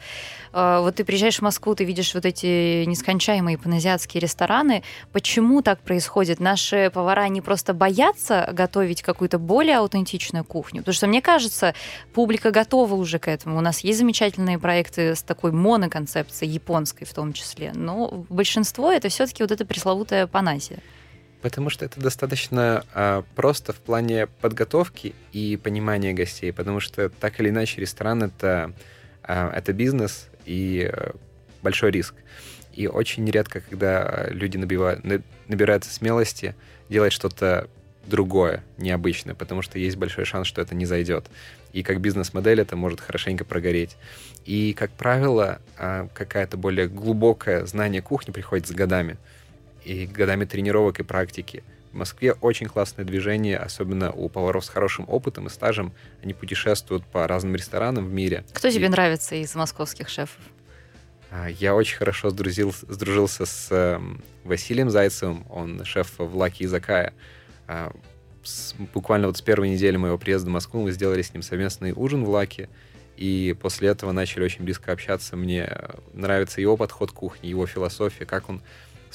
Э, 0.52 0.78
вот 0.80 0.96
ты 0.96 1.04
приезжаешь 1.04 1.38
в 1.38 1.42
Москву, 1.42 1.74
ты 1.74 1.84
видишь 1.84 2.14
вот 2.14 2.24
эти 2.24 2.84
нескончаемые 2.84 3.58
паназиатские 3.58 4.20
рестораны. 4.20 4.82
Почему 5.12 5.62
так 5.62 5.80
происходит? 5.80 6.40
Наши 6.40 6.90
повара, 6.92 7.22
они 7.22 7.40
просто 7.40 7.74
боятся 7.74 8.48
готовить 8.52 9.02
какую-то 9.02 9.38
более 9.38 9.78
аутентичную 9.78 10.44
кухню? 10.44 10.80
Потому 10.80 10.94
что, 10.94 11.06
мне 11.06 11.22
кажется, 11.22 11.74
публика 12.14 12.50
готова 12.50 12.94
уже 12.94 13.18
к 13.18 13.28
этому. 13.28 13.58
У 13.58 13.60
нас 13.60 13.80
есть 13.80 13.98
замечательные 13.98 14.58
проекты 14.58 15.14
с 15.14 15.22
такой 15.22 15.52
моноконцепцией, 15.52 16.52
японской 16.52 17.04
в 17.04 17.14
том 17.14 17.32
числе. 17.32 17.72
Но 17.74 18.24
большинство 18.28 18.90
это 18.90 19.08
все-таки 19.08 19.42
вот 19.42 19.52
эта 19.52 19.64
пресловутая 19.64 20.26
паназия. 20.26 20.78
Потому 21.42 21.70
что 21.70 21.84
это 21.84 22.00
достаточно 22.00 22.84
э, 22.94 23.22
просто 23.34 23.72
в 23.72 23.76
плане 23.76 24.26
подготовки 24.26 25.14
и 25.32 25.56
понимания 25.62 26.12
гостей, 26.12 26.52
потому 26.52 26.80
что 26.80 27.08
так 27.08 27.38
или 27.40 27.50
иначе 27.50 27.80
ресторан 27.80 28.22
это, 28.22 28.72
э, 29.22 29.50
это 29.54 29.72
бизнес 29.72 30.28
и 30.44 30.90
э, 30.92 31.10
большой 31.62 31.90
риск. 31.90 32.14
И 32.72 32.86
очень 32.88 33.30
редко, 33.30 33.60
когда 33.60 34.26
люди 34.30 34.56
набивают, 34.56 35.04
набираются 35.46 35.92
смелости 35.92 36.54
делать 36.88 37.12
что-то 37.12 37.68
другое, 38.06 38.62
необычное, 38.78 39.34
потому 39.34 39.62
что 39.62 39.78
есть 39.78 39.96
большой 39.96 40.24
шанс, 40.24 40.46
что 40.46 40.60
это 40.62 40.74
не 40.74 40.86
зайдет. 40.86 41.26
И 41.72 41.82
как 41.82 42.00
бизнес-модель 42.00 42.60
это 42.60 42.76
может 42.76 43.00
хорошенько 43.00 43.44
прогореть. 43.44 43.96
И, 44.44 44.74
как 44.74 44.92
правило, 44.92 45.60
какая-то 45.76 46.56
более 46.56 46.86
глубокое 46.86 47.66
знание 47.66 48.00
кухни 48.00 48.30
приходит 48.30 48.68
с 48.68 48.70
годами 48.70 49.16
и 49.86 50.06
годами 50.06 50.44
тренировок 50.44 50.98
и 51.00 51.04
практики. 51.04 51.62
В 51.92 51.96
Москве 51.96 52.32
очень 52.32 52.66
классное 52.66 53.04
движение, 53.04 53.56
особенно 53.56 54.10
у 54.10 54.28
поваров 54.28 54.64
с 54.64 54.68
хорошим 54.68 55.06
опытом 55.08 55.46
и 55.46 55.50
стажем. 55.50 55.92
Они 56.22 56.34
путешествуют 56.34 57.06
по 57.06 57.26
разным 57.26 57.54
ресторанам 57.54 58.06
в 58.06 58.12
мире. 58.12 58.44
Кто 58.52 58.68
и... 58.68 58.72
тебе 58.72 58.88
нравится 58.88 59.36
из 59.36 59.54
московских 59.54 60.08
шефов? 60.08 60.40
А, 61.30 61.48
я 61.48 61.74
очень 61.74 61.96
хорошо 61.96 62.30
сдрузил, 62.30 62.72
сдружился 62.72 63.46
с 63.46 63.68
э, 63.70 64.00
Василием 64.44 64.90
Зайцевым, 64.90 65.46
он 65.48 65.84
шеф 65.84 66.14
в 66.18 66.36
Лаки 66.36 66.64
Изакая. 66.64 67.14
А, 67.68 67.92
с, 68.42 68.74
буквально 68.92 69.28
вот 69.28 69.36
с 69.36 69.42
первой 69.42 69.70
недели 69.70 69.96
моего 69.96 70.18
приезда 70.18 70.50
в 70.50 70.52
Москву 70.52 70.82
мы 70.82 70.92
сделали 70.92 71.22
с 71.22 71.32
ним 71.32 71.42
совместный 71.42 71.92
ужин 71.92 72.24
в 72.24 72.28
Лаке, 72.28 72.68
и 73.16 73.56
после 73.60 73.88
этого 73.88 74.12
начали 74.12 74.44
очень 74.44 74.64
близко 74.64 74.92
общаться. 74.92 75.36
Мне 75.36 75.70
нравится 76.12 76.60
его 76.60 76.76
подход 76.76 77.12
к 77.12 77.14
кухне, 77.14 77.48
его 77.48 77.66
философия, 77.66 78.26
как 78.26 78.48
он 78.48 78.62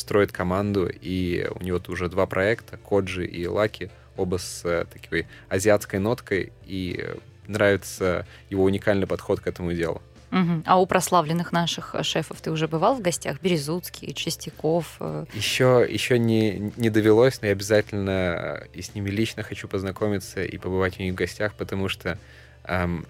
строит 0.01 0.31
команду, 0.31 0.87
и 0.89 1.47
у 1.55 1.63
него 1.63 1.79
уже 1.87 2.09
два 2.09 2.25
проекта, 2.25 2.77
Коджи 2.77 3.25
и 3.25 3.47
Лаки, 3.47 3.89
оба 4.17 4.37
с 4.37 4.65
э, 4.65 4.85
такой 4.91 5.27
азиатской 5.49 5.99
ноткой, 5.99 6.51
и 6.65 7.05
нравится 7.47 8.25
его 8.49 8.63
уникальный 8.63 9.07
подход 9.07 9.39
к 9.39 9.47
этому 9.47 9.73
делу. 9.73 10.01
Угу. 10.31 10.63
А 10.65 10.79
у 10.79 10.85
прославленных 10.85 11.51
наших 11.51 11.95
шефов 12.03 12.39
ты 12.39 12.51
уже 12.51 12.67
бывал 12.67 12.95
в 12.95 13.01
гостях? 13.01 13.41
Березуцкий, 13.41 14.13
Чистяков? 14.13 14.99
Еще, 15.33 15.85
э? 15.87 15.91
еще 15.91 16.17
не, 16.17 16.71
не 16.77 16.89
довелось, 16.89 17.41
но 17.41 17.47
я 17.47 17.53
обязательно 17.53 18.63
и 18.73 18.81
с 18.81 18.95
ними 18.95 19.09
лично 19.09 19.43
хочу 19.43 19.67
познакомиться 19.67 20.41
и 20.43 20.57
побывать 20.57 20.99
у 20.99 21.03
них 21.03 21.13
в 21.13 21.17
гостях, 21.17 21.53
потому 21.55 21.89
что 21.89 22.17
эм, 22.63 23.05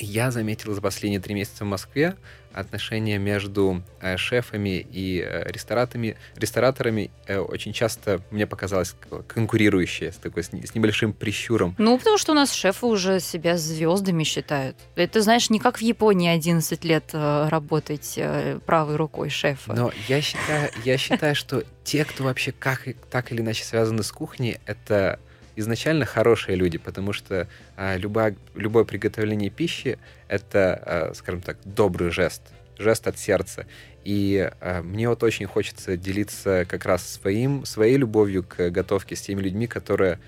я 0.00 0.30
заметил 0.30 0.74
за 0.74 0.80
последние 0.80 1.20
три 1.20 1.34
месяца 1.34 1.64
в 1.64 1.68
Москве 1.68 2.16
отношения 2.52 3.18
между 3.18 3.82
э, 4.00 4.16
шефами 4.16 4.84
и 4.90 5.20
э, 5.24 5.50
рестораторами, 5.50 6.16
рестораторами 6.34 7.10
э, 7.26 7.38
очень 7.38 7.72
часто, 7.72 8.20
мне 8.30 8.46
показалось, 8.46 8.96
конкурирующие, 9.28 10.10
с, 10.10 10.16
такой, 10.16 10.42
с, 10.42 10.48
с 10.48 10.74
небольшим 10.74 11.12
прищуром. 11.12 11.76
Ну, 11.78 11.96
потому 11.96 12.18
что 12.18 12.32
у 12.32 12.34
нас 12.34 12.52
шефы 12.52 12.86
уже 12.86 13.20
себя 13.20 13.56
звездами 13.56 14.24
считают. 14.24 14.76
Это, 14.96 15.20
знаешь, 15.20 15.48
не 15.50 15.60
как 15.60 15.78
в 15.78 15.82
Японии 15.82 16.28
11 16.28 16.84
лет 16.84 17.10
э, 17.12 17.48
работать 17.48 18.14
э, 18.16 18.58
правой 18.66 18.96
рукой 18.96 19.30
шефа. 19.30 19.72
Но 19.72 19.92
я 20.08 20.20
считаю, 20.20 20.70
я 20.84 20.98
считаю, 20.98 21.36
что 21.36 21.62
те, 21.84 22.04
кто 22.04 22.24
вообще 22.24 22.52
как, 22.52 22.88
так 23.10 23.30
или 23.30 23.40
иначе 23.40 23.64
связаны 23.64 24.02
с 24.02 24.10
кухней, 24.10 24.58
это 24.66 25.20
изначально 25.60 26.04
хорошие 26.04 26.56
люди, 26.56 26.78
потому 26.78 27.12
что 27.12 27.48
а, 27.76 27.96
любое, 27.96 28.36
любое 28.54 28.84
приготовление 28.84 29.50
пищи— 29.50 29.98
это, 30.28 30.82
а, 30.84 31.12
скажем 31.14 31.40
так, 31.40 31.58
добрый 31.64 32.10
жест, 32.10 32.42
жест 32.78 33.06
от 33.06 33.18
сердца. 33.18 33.66
И 34.04 34.50
а, 34.60 34.82
мне 34.82 35.08
вот 35.08 35.22
очень 35.22 35.46
хочется 35.46 35.96
делиться 35.96 36.66
как 36.68 36.84
раз 36.84 37.08
своим, 37.08 37.64
своей 37.64 37.96
любовью 37.96 38.42
к 38.42 38.70
готовке 38.70 39.16
с 39.16 39.20
теми 39.20 39.40
людьми, 39.40 39.66
которые 39.66 40.18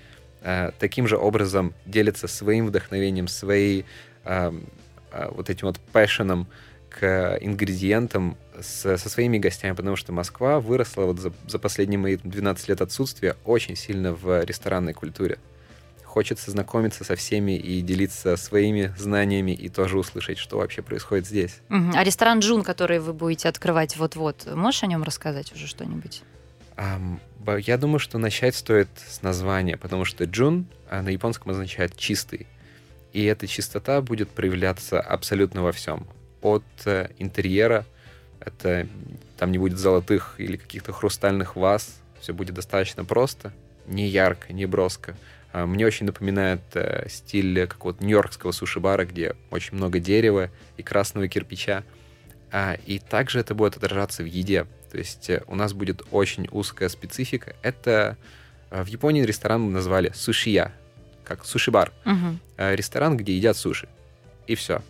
а, 0.43 0.71
таким 0.77 1.07
же 1.07 1.17
образом 1.17 1.73
делятся 1.85 2.27
своим 2.27 2.67
вдохновением, 2.67 3.27
своей 3.27 3.85
а, 4.25 4.53
а, 5.11 5.31
вот 5.31 5.49
этим 5.49 5.67
вот 5.67 5.79
пэшеном 5.79 6.47
к 6.89 7.37
ингредиентам 7.41 8.37
с, 8.61 8.97
со 8.97 9.09
своими 9.09 9.37
гостями, 9.37 9.75
потому 9.75 9.95
что 9.95 10.11
Москва 10.11 10.59
выросла 10.59 11.05
вот 11.05 11.19
за, 11.19 11.33
за 11.47 11.59
последние 11.59 11.97
мои 11.97 12.17
12 12.17 12.69
лет 12.69 12.81
отсутствия 12.81 13.35
очень 13.45 13.75
сильно 13.75 14.13
в 14.13 14.43
ресторанной 14.43 14.93
культуре. 14.93 15.37
Хочется 16.03 16.51
знакомиться 16.51 17.03
со 17.03 17.15
всеми 17.15 17.57
и 17.57 17.81
делиться 17.81 18.37
своими 18.37 18.93
знаниями 18.97 19.51
и 19.51 19.67
тоже 19.67 19.97
услышать, 19.97 20.37
что 20.37 20.57
вообще 20.57 20.83
происходит 20.83 21.25
здесь. 21.25 21.59
Угу. 21.69 21.91
А 21.95 22.03
ресторан 22.03 22.39
Джун, 22.39 22.63
который 22.63 22.99
вы 22.99 23.13
будете 23.13 23.49
открывать 23.49 23.97
вот-вот, 23.97 24.47
можешь 24.53 24.83
о 24.83 24.87
нем 24.87 25.03
рассказать 25.03 25.51
уже 25.53 25.65
что-нибудь? 25.65 26.21
Um, 26.77 27.19
я 27.61 27.77
думаю, 27.77 27.99
что 27.99 28.17
начать 28.17 28.55
стоит 28.55 28.89
с 29.07 29.21
названия, 29.21 29.77
потому 29.77 30.05
что 30.05 30.25
Джун 30.25 30.65
а, 30.89 31.01
на 31.01 31.09
японском 31.09 31.51
означает 31.51 31.97
чистый. 31.97 32.47
И 33.11 33.23
эта 33.25 33.47
чистота 33.47 34.01
будет 34.01 34.29
проявляться 34.29 34.99
абсолютно 34.99 35.61
во 35.61 35.71
всем. 35.71 36.07
От 36.41 36.63
э, 36.85 37.09
интерьера, 37.19 37.85
это 38.45 38.87
там 39.37 39.51
не 39.51 39.57
будет 39.57 39.77
золотых 39.77 40.35
или 40.37 40.57
каких-то 40.57 40.91
хрустальных 40.91 41.55
ваз, 41.55 41.99
все 42.19 42.33
будет 42.33 42.55
достаточно 42.55 43.03
просто, 43.03 43.51
не 43.87 44.07
ярко, 44.07 44.53
не 44.53 44.65
броско. 44.65 45.15
А, 45.51 45.65
мне 45.65 45.85
очень 45.85 46.05
напоминает 46.05 46.61
э, 46.73 47.07
стиль 47.09 47.67
какого-то 47.67 48.03
нью-йоркского 48.03 48.51
суши-бара, 48.51 49.05
где 49.05 49.35
очень 49.51 49.77
много 49.77 49.99
дерева 49.99 50.49
и 50.77 50.83
красного 50.83 51.27
кирпича. 51.27 51.83
А, 52.51 52.77
и 52.85 52.99
также 52.99 53.39
это 53.39 53.53
будет 53.53 53.77
отражаться 53.77 54.23
в 54.23 54.25
еде. 54.25 54.65
То 54.91 54.97
есть 54.97 55.29
э, 55.29 55.43
у 55.47 55.55
нас 55.55 55.73
будет 55.73 56.01
очень 56.11 56.47
узкая 56.51 56.89
специфика. 56.89 57.55
Это 57.61 58.17
э, 58.71 58.83
в 58.83 58.87
Японии 58.87 59.23
ресторан 59.23 59.71
назвали 59.71 60.11
сушия, 60.15 60.73
как 61.23 61.45
суши-бар. 61.45 61.91
Угу. 62.05 62.39
Ресторан, 62.57 63.17
где 63.17 63.35
едят 63.35 63.57
суши. 63.57 63.87
И 64.47 64.55
все. 64.55 64.81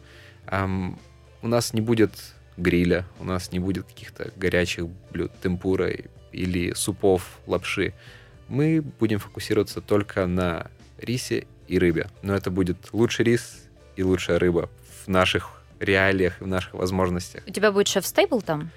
У 0.50 1.48
нас 1.48 1.74
не 1.74 1.82
будет 1.82 2.12
гриля, 2.58 3.06
у 3.20 3.24
нас 3.24 3.52
не 3.52 3.60
будет 3.60 3.86
каких-то 3.86 4.32
горячих 4.36 4.88
блюд, 5.12 5.32
темпура 5.42 5.92
или 6.32 6.74
супов, 6.74 7.40
лапши. 7.48 7.94
Мы 8.48 8.82
будем 8.82 9.20
фокусироваться 9.20 9.82
только 9.82 10.26
на 10.28 10.68
рисе 10.98 11.48
и 11.68 11.80
рыбе. 11.80 12.08
Но 12.22 12.36
это 12.36 12.52
будет 12.52 12.78
лучший 12.92 13.26
рис 13.26 13.68
и 13.96 14.04
лучшая 14.04 14.40
рыба 14.40 14.70
в 15.06 15.08
наших 15.08 15.64
реалиях 15.80 16.42
и 16.42 16.44
в 16.44 16.48
наших 16.48 16.74
возможностях. 16.74 17.44
У 17.48 17.52
тебя 17.52 17.72
будет 17.72 17.88
шеф-стейбл 17.88 18.42
там? 18.42 18.72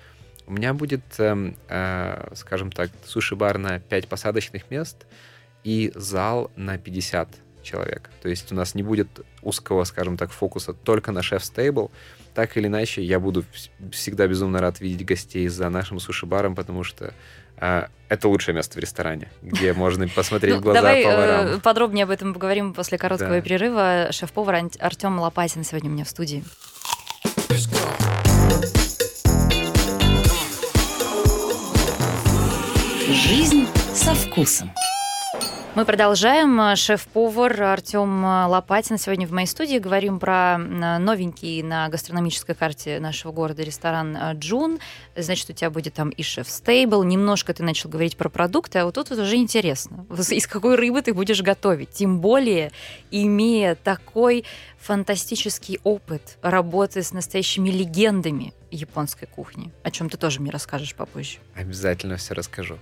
У 0.46 0.52
меня 0.52 0.74
будет, 0.74 1.02
э, 1.18 1.52
э, 1.68 2.34
скажем 2.34 2.70
так, 2.70 2.90
суши-бар 3.04 3.58
на 3.58 3.80
5 3.80 4.08
посадочных 4.08 4.70
мест 4.70 5.06
и 5.64 5.92
зал 5.94 6.50
на 6.56 6.78
50 6.78 7.28
человек. 7.66 8.10
То 8.22 8.28
есть 8.28 8.52
у 8.52 8.54
нас 8.54 8.74
не 8.74 8.82
будет 8.82 9.08
узкого, 9.42 9.84
скажем 9.84 10.16
так, 10.16 10.30
фокуса 10.30 10.72
только 10.72 11.12
на 11.12 11.22
шеф-стейбл. 11.22 11.90
Так 12.34 12.56
или 12.56 12.66
иначе, 12.66 13.02
я 13.02 13.18
буду 13.18 13.44
всегда 13.90 14.26
безумно 14.26 14.60
рад 14.60 14.80
видеть 14.80 15.06
гостей 15.06 15.48
за 15.48 15.68
нашим 15.68 16.00
суши-баром, 16.00 16.54
потому 16.54 16.84
что 16.84 17.12
э, 17.56 17.86
это 18.08 18.28
лучшее 18.28 18.54
место 18.54 18.78
в 18.78 18.80
ресторане, 18.80 19.30
где 19.42 19.72
можно 19.74 20.08
посмотреть 20.08 20.54
в 20.54 20.56
ну, 20.58 20.62
глаза 20.62 20.80
давай 20.80 21.02
поварам. 21.02 21.46
Э, 21.46 21.60
подробнее 21.60 22.04
об 22.04 22.10
этом 22.10 22.34
поговорим 22.34 22.72
после 22.72 22.98
короткого 22.98 23.40
перерыва. 23.40 24.08
Шеф-повар 24.10 24.70
Артем 24.78 25.18
Лопатин 25.18 25.64
сегодня 25.64 25.90
у 25.90 25.92
меня 25.92 26.04
в 26.04 26.08
студии. 26.08 26.44
Жизнь 33.08 33.66
со 33.94 34.14
вкусом. 34.14 34.70
Мы 35.76 35.84
продолжаем. 35.84 36.74
Шеф-повар 36.74 37.62
Артем 37.64 38.24
Лопатин 38.24 38.96
сегодня 38.96 39.26
в 39.26 39.32
моей 39.32 39.46
студии. 39.46 39.76
Говорим 39.76 40.18
про 40.18 40.56
новенький 40.56 41.62
на 41.62 41.90
гастрономической 41.90 42.54
карте 42.54 42.98
нашего 42.98 43.30
города 43.30 43.62
ресторан 43.62 44.16
«Джун». 44.38 44.78
Значит, 45.14 45.50
у 45.50 45.52
тебя 45.52 45.68
будет 45.68 45.92
там 45.92 46.08
и 46.08 46.22
шеф-стейбл. 46.22 47.02
Немножко 47.02 47.52
ты 47.52 47.62
начал 47.62 47.90
говорить 47.90 48.16
про 48.16 48.30
продукты, 48.30 48.78
а 48.78 48.86
вот 48.86 48.94
тут 48.94 49.10
вот 49.10 49.18
уже 49.18 49.36
интересно. 49.36 50.06
Из 50.30 50.46
какой 50.46 50.76
рыбы 50.76 51.02
ты 51.02 51.12
будешь 51.12 51.42
готовить? 51.42 51.90
Тем 51.90 52.22
более, 52.22 52.72
имея 53.10 53.74
такой 53.74 54.46
фантастический 54.78 55.78
опыт 55.84 56.38
работы 56.40 57.02
с 57.02 57.12
настоящими 57.12 57.68
легендами 57.68 58.54
японской 58.70 59.26
кухни, 59.26 59.70
о 59.82 59.90
чем 59.90 60.08
ты 60.08 60.16
тоже 60.16 60.40
мне 60.40 60.50
расскажешь 60.50 60.94
попозже. 60.94 61.36
Обязательно 61.54 62.16
все 62.16 62.32
расскажу. 62.32 62.78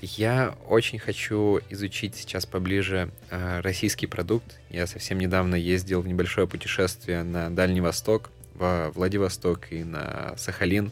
Я 0.00 0.54
очень 0.68 0.98
хочу 0.98 1.60
изучить 1.70 2.16
сейчас 2.16 2.44
поближе 2.44 3.10
э, 3.30 3.60
российский 3.60 4.06
продукт. 4.06 4.58
Я 4.68 4.86
совсем 4.86 5.18
недавно 5.18 5.54
ездил 5.54 6.02
в 6.02 6.08
небольшое 6.08 6.46
путешествие 6.46 7.22
на 7.22 7.48
Дальний 7.50 7.80
Восток, 7.80 8.30
во 8.54 8.90
Владивосток 8.90 9.72
и 9.72 9.84
на 9.84 10.34
Сахалин, 10.36 10.90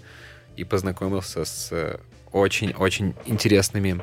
и 0.56 0.64
познакомился 0.64 1.44
с 1.44 2.00
очень-очень 2.32 3.14
интересными 3.26 4.02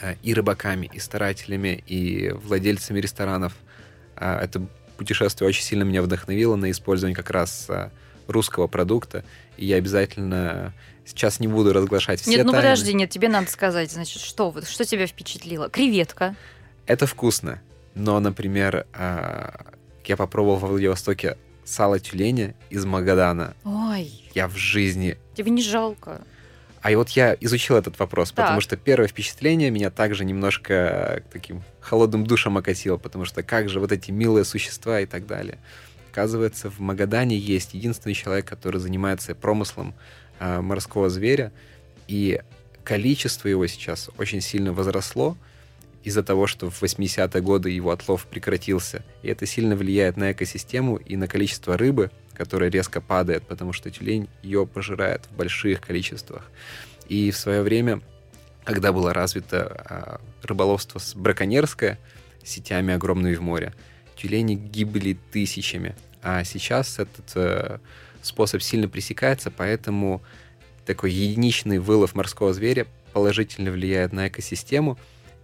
э, 0.00 0.14
и 0.22 0.32
рыбаками, 0.32 0.90
и 0.92 0.98
старателями, 0.98 1.84
и 1.86 2.30
владельцами 2.30 3.00
ресторанов. 3.00 3.54
Э, 4.16 4.38
это 4.40 4.66
путешествие 4.96 5.48
очень 5.48 5.62
сильно 5.62 5.84
меня 5.84 6.02
вдохновило 6.02 6.56
на 6.56 6.70
использование 6.70 7.14
как 7.14 7.30
раз 7.30 7.66
э, 7.68 7.90
русского 8.26 8.66
продукта, 8.66 9.24
и 9.56 9.66
я 9.66 9.76
обязательно 9.76 10.72
Сейчас 11.06 11.38
не 11.38 11.46
буду 11.46 11.72
разглашать 11.72 12.20
все 12.20 12.30
Нет, 12.30 12.44
ну 12.44 12.50
тайны. 12.50 12.64
подожди, 12.64 12.92
нет, 12.92 13.10
тебе 13.10 13.28
надо 13.28 13.48
сказать, 13.48 13.92
значит, 13.92 14.20
что, 14.20 14.54
что 14.66 14.84
тебя 14.84 15.06
впечатлило? 15.06 15.70
Креветка. 15.70 16.34
Это 16.86 17.06
вкусно. 17.06 17.62
Но, 17.94 18.18
например, 18.18 18.86
а, 18.92 19.66
я 20.04 20.16
попробовал 20.16 20.56
во 20.56 20.68
Владивостоке 20.68 21.38
сало 21.64 22.00
тюленя 22.00 22.54
из 22.70 22.84
Магадана. 22.84 23.54
Ой. 23.64 24.24
Я 24.34 24.48
в 24.48 24.56
жизни... 24.56 25.16
Тебе 25.34 25.50
не 25.52 25.62
жалко? 25.62 26.22
А 26.82 26.90
и 26.90 26.94
вот 26.94 27.10
я 27.10 27.36
изучил 27.40 27.76
этот 27.76 27.98
вопрос, 27.98 28.30
так. 28.30 28.44
потому 28.44 28.60
что 28.60 28.76
первое 28.76 29.08
впечатление 29.08 29.70
меня 29.70 29.90
также 29.90 30.24
немножко 30.24 31.22
таким 31.32 31.62
холодным 31.80 32.26
душем 32.26 32.58
окатило, 32.58 32.96
потому 32.96 33.24
что 33.24 33.42
как 33.42 33.68
же 33.68 33.80
вот 33.80 33.92
эти 33.92 34.10
милые 34.10 34.44
существа 34.44 35.00
и 35.00 35.06
так 35.06 35.26
далее. 35.26 35.58
Оказывается, 36.12 36.70
в 36.70 36.78
Магадане 36.78 37.36
есть 37.36 37.74
единственный 37.74 38.14
человек, 38.14 38.46
который 38.46 38.80
занимается 38.80 39.34
промыслом 39.34 39.94
э, 40.38 40.60
морского 40.60 41.08
зверя, 41.08 41.52
и 42.08 42.40
количество 42.84 43.48
его 43.48 43.66
сейчас 43.66 44.10
очень 44.18 44.40
сильно 44.40 44.72
возросло 44.72 45.36
из-за 46.04 46.22
того, 46.22 46.46
что 46.46 46.70
в 46.70 46.82
80-е 46.82 47.42
годы 47.42 47.70
его 47.70 47.90
отлов 47.90 48.26
прекратился. 48.26 49.04
И 49.22 49.28
это 49.28 49.44
сильно 49.44 49.74
влияет 49.74 50.16
на 50.16 50.30
экосистему 50.30 50.96
и 50.96 51.16
на 51.16 51.26
количество 51.26 51.76
рыбы, 51.76 52.12
которая 52.32 52.70
резко 52.70 53.00
падает, 53.00 53.42
потому 53.44 53.72
что 53.72 53.90
тюлень 53.90 54.28
ее 54.42 54.66
пожирает 54.66 55.26
в 55.26 55.36
больших 55.36 55.80
количествах. 55.80 56.48
И 57.08 57.32
в 57.32 57.36
свое 57.36 57.62
время, 57.62 58.02
когда 58.62 58.92
было 58.92 59.12
развито 59.12 60.20
э, 60.42 60.46
рыболовство 60.46 61.00
браконьерское, 61.16 61.98
сетями 62.44 62.94
огромными 62.94 63.34
в 63.34 63.42
море, 63.42 63.74
тюлени 64.14 64.54
гибли 64.54 65.18
тысячами. 65.32 65.96
А 66.22 66.44
сейчас 66.44 67.00
этот 67.00 67.32
э, 67.34 67.78
способ 68.26 68.62
сильно 68.62 68.88
пресекается, 68.88 69.50
поэтому 69.50 70.22
такой 70.84 71.12
единичный 71.12 71.78
вылов 71.78 72.14
морского 72.14 72.52
зверя 72.52 72.86
положительно 73.12 73.70
влияет 73.70 74.12
на 74.12 74.28
экосистему 74.28 74.98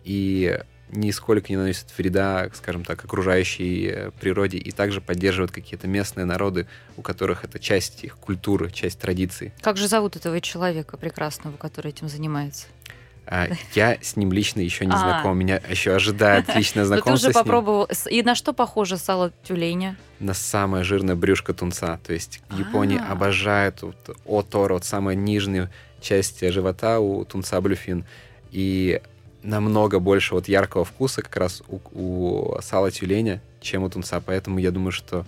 и 0.04 0.60
нисколько 0.92 1.50
не 1.50 1.56
наносит 1.56 1.86
вреда, 1.96 2.50
скажем 2.54 2.84
так, 2.84 3.02
окружающей 3.04 3.86
э, 3.86 4.10
природе 4.20 4.58
и 4.58 4.70
также 4.70 5.00
поддерживает 5.00 5.50
какие-то 5.50 5.88
местные 5.88 6.26
народы, 6.26 6.66
у 6.96 7.02
которых 7.02 7.44
это 7.44 7.58
часть 7.58 8.04
их 8.04 8.16
культуры, 8.16 8.70
часть 8.70 9.00
традиций. 9.00 9.52
Как 9.62 9.76
же 9.78 9.88
зовут 9.88 10.16
этого 10.16 10.40
человека 10.40 10.96
прекрасного, 10.96 11.56
который 11.56 11.92
этим 11.92 12.08
занимается? 12.08 12.66
А, 13.26 13.48
я 13.74 13.98
с 14.00 14.16
ним 14.16 14.32
лично 14.32 14.60
еще 14.60 14.84
не 14.84 14.92
а. 14.92 14.98
знаком. 14.98 15.38
Меня 15.38 15.60
еще 15.68 15.94
ожидает 15.94 16.46
личное 16.54 16.84
знакомство. 16.84 17.32
ты 17.32 17.38
уже 17.38 17.44
попробовал. 17.44 17.88
И 18.10 18.22
на 18.22 18.34
что 18.34 18.52
похоже 18.52 18.96
сало 18.96 19.32
тюленя? 19.44 19.96
На 20.18 20.34
самое 20.34 20.84
жирное 20.84 21.14
брюшко 21.14 21.54
тунца. 21.54 21.98
То 22.04 22.12
есть 22.12 22.40
в 22.48 22.58
Японии 22.58 22.98
а. 22.98 23.12
обожают 23.12 23.82
вот, 23.82 24.16
оторо, 24.26 24.74
вот 24.74 24.84
самая 24.84 25.14
нижняя 25.14 25.70
часть 26.00 26.40
живота 26.50 26.98
у 27.00 27.24
тунца 27.24 27.60
блюфин. 27.60 28.04
И 28.50 29.00
намного 29.42 29.98
больше 29.98 30.34
вот 30.34 30.48
яркого 30.48 30.84
вкуса 30.84 31.22
как 31.22 31.36
раз 31.36 31.62
у, 31.68 31.80
у 31.92 32.60
сала 32.60 32.90
тюленя, 32.90 33.40
чем 33.60 33.84
у 33.84 33.90
тунца. 33.90 34.20
Поэтому 34.20 34.58
я 34.58 34.70
думаю, 34.70 34.92
что 34.92 35.24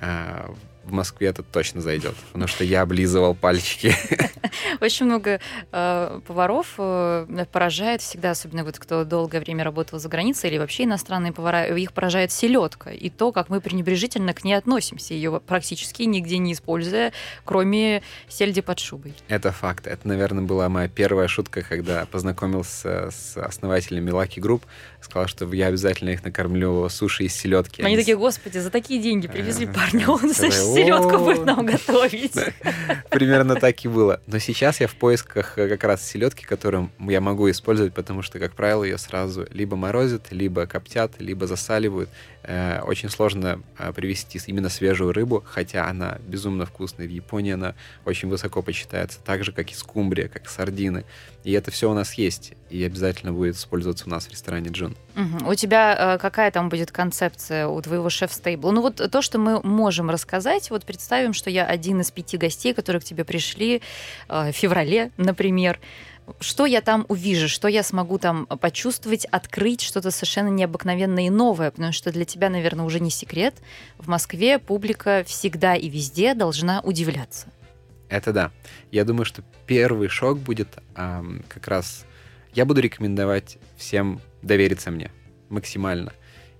а, 0.00 0.54
в 0.84 0.92
Москве 0.92 1.28
это 1.28 1.42
точно 1.42 1.80
зайдет, 1.80 2.14
потому 2.32 2.46
что 2.46 2.64
я 2.64 2.82
облизывал 2.82 3.34
пальчики. 3.34 3.94
Очень 4.80 5.06
много 5.06 5.40
э, 5.72 6.20
поваров 6.26 6.74
э, 6.78 7.44
поражает 7.50 8.02
всегда, 8.02 8.30
особенно 8.32 8.64
вот 8.64 8.78
кто 8.78 9.04
долгое 9.04 9.40
время 9.40 9.64
работал 9.64 9.98
за 9.98 10.08
границей 10.08 10.50
или 10.50 10.58
вообще 10.58 10.84
иностранные 10.84 11.32
повара, 11.32 11.66
их 11.66 11.92
поражает 11.92 12.32
селедка 12.32 12.90
и 12.90 13.10
то, 13.10 13.32
как 13.32 13.48
мы 13.48 13.60
пренебрежительно 13.60 14.34
к 14.34 14.44
ней 14.44 14.54
относимся, 14.54 15.14
ее 15.14 15.40
практически 15.40 16.02
нигде 16.02 16.38
не 16.38 16.52
используя, 16.52 17.12
кроме 17.44 18.02
сельди 18.28 18.60
под 18.60 18.78
шубой. 18.78 19.14
Это 19.28 19.52
факт. 19.52 19.86
Это, 19.86 20.06
наверное, 20.06 20.44
была 20.44 20.68
моя 20.68 20.88
первая 20.88 21.28
шутка, 21.28 21.62
когда 21.62 22.06
познакомился 22.06 23.10
с 23.10 23.36
основателями 23.36 24.10
Lucky 24.10 24.40
Group, 24.40 24.62
сказал, 25.00 25.26
что 25.28 25.52
я 25.52 25.66
обязательно 25.66 26.10
их 26.10 26.24
накормлю 26.24 26.88
суши 26.88 27.24
из 27.24 27.34
селедки. 27.34 27.82
Они, 27.82 27.94
Они 27.94 27.96
такие, 27.96 28.16
господи, 28.16 28.58
за 28.58 28.70
такие 28.70 29.00
деньги 29.00 29.28
привезли 29.28 29.66
парня, 29.66 30.08
он 30.08 30.32
селедку 30.74 31.18
будет 31.18 31.44
нам 31.44 31.66
готовить. 31.66 32.34
Примерно 33.10 33.56
так 33.56 33.84
и 33.84 33.88
было. 33.88 34.20
Но 34.26 34.38
сейчас 34.38 34.80
я 34.80 34.86
в 34.86 34.94
поисках 34.94 35.58
э, 35.58 35.68
как 35.68 35.84
раз 35.84 36.06
селедки, 36.06 36.44
которую 36.44 36.90
я 36.98 37.20
могу 37.20 37.50
использовать, 37.50 37.94
потому 37.94 38.22
что, 38.22 38.38
как 38.38 38.54
правило, 38.54 38.84
ее 38.84 38.98
сразу 38.98 39.46
либо 39.50 39.76
морозят, 39.76 40.32
либо 40.32 40.66
коптят, 40.66 41.12
либо 41.18 41.46
засаливают. 41.46 42.08
Э, 42.42 42.80
очень 42.82 43.08
сложно 43.08 43.62
э, 43.78 43.92
привезти 43.92 44.40
именно 44.46 44.68
свежую 44.68 45.12
рыбу, 45.12 45.44
хотя 45.46 45.86
она 45.86 46.18
безумно 46.26 46.66
вкусная. 46.66 47.06
В 47.06 47.10
Японии 47.10 47.52
она 47.52 47.74
очень 48.04 48.28
высоко 48.28 48.62
почитается, 48.62 49.18
так 49.24 49.44
же, 49.44 49.52
как 49.52 49.70
и 49.70 49.74
скумбрия, 49.74 50.28
как 50.28 50.48
сардины. 50.48 51.04
И 51.44 51.52
это 51.52 51.70
все 51.70 51.90
у 51.90 51.94
нас 51.94 52.14
есть, 52.14 52.52
и 52.70 52.84
обязательно 52.84 53.32
будет 53.32 53.56
использоваться 53.56 54.04
у 54.06 54.10
нас 54.10 54.26
в 54.26 54.30
ресторане 54.30 54.70
Джун. 54.70 54.96
Угу. 55.16 55.50
У 55.50 55.54
тебя 55.54 56.14
э, 56.14 56.18
какая 56.18 56.50
там 56.50 56.68
будет 56.68 56.92
концепция 56.92 57.66
у 57.66 57.80
твоего 57.82 58.08
шеф-стейбла? 58.10 58.70
Ну 58.70 58.82
вот 58.82 58.96
то, 59.10 59.22
что 59.22 59.38
мы 59.38 59.60
можем 59.62 60.10
рассказать, 60.10 60.70
вот 60.70 60.84
представим, 60.84 61.32
что 61.32 61.50
я 61.50 61.66
один 61.66 62.00
из 62.00 62.10
пяти 62.10 62.36
гостей, 62.36 62.74
которые 62.74 63.00
к 63.00 63.04
тебе 63.04 63.24
пришли 63.24 63.82
в 64.28 64.52
феврале, 64.52 65.10
например 65.16 65.78
что 66.40 66.66
я 66.66 66.80
там 66.80 67.04
увижу, 67.08 67.48
что 67.48 67.68
я 67.68 67.82
смогу 67.82 68.18
там 68.18 68.46
почувствовать, 68.46 69.24
открыть 69.26 69.80
что-то 69.80 70.10
совершенно 70.10 70.48
необыкновенное 70.48 71.26
и 71.26 71.30
новое, 71.30 71.70
потому 71.70 71.92
что 71.92 72.12
для 72.12 72.24
тебя, 72.24 72.48
наверное, 72.48 72.84
уже 72.84 73.00
не 73.00 73.10
секрет. 73.10 73.54
В 73.98 74.08
Москве 74.08 74.58
публика 74.58 75.24
всегда 75.26 75.74
и 75.74 75.88
везде 75.88 76.34
должна 76.34 76.80
удивляться. 76.80 77.48
Это 78.12 78.34
да. 78.34 78.50
Я 78.90 79.06
думаю, 79.06 79.24
что 79.24 79.42
первый 79.66 80.08
шок 80.08 80.38
будет 80.38 80.68
эм, 80.96 81.42
как 81.48 81.66
раз... 81.66 82.04
Я 82.52 82.66
буду 82.66 82.82
рекомендовать 82.82 83.56
всем 83.78 84.20
довериться 84.42 84.90
мне 84.90 85.10
максимально. 85.48 86.12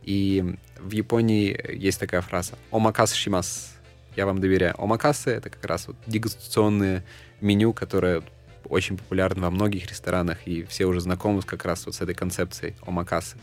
И 0.02 0.56
в 0.80 0.92
Японии 0.92 1.54
есть 1.70 2.00
такая 2.00 2.22
фраза 2.22 2.54
«Омакас 2.70 3.12
шимас». 3.12 3.74
Я 4.16 4.24
вам 4.24 4.40
доверяю. 4.40 4.74
Омакасы— 4.82 5.28
это 5.30 5.50
как 5.50 5.66
раз 5.66 5.88
вот 5.88 5.96
дегустационное 6.06 7.04
меню, 7.42 7.74
которое 7.74 8.22
очень 8.64 8.96
популярен 8.96 9.42
во 9.42 9.50
многих 9.50 9.86
ресторанах, 9.90 10.38
и 10.46 10.64
все 10.64 10.86
уже 10.86 11.00
знакомы 11.00 11.42
как 11.42 11.66
раз 11.66 11.84
вот 11.84 11.94
с 11.94 12.00
этой 12.00 12.14
концепцией 12.14 12.76
омакасы. 12.86 13.36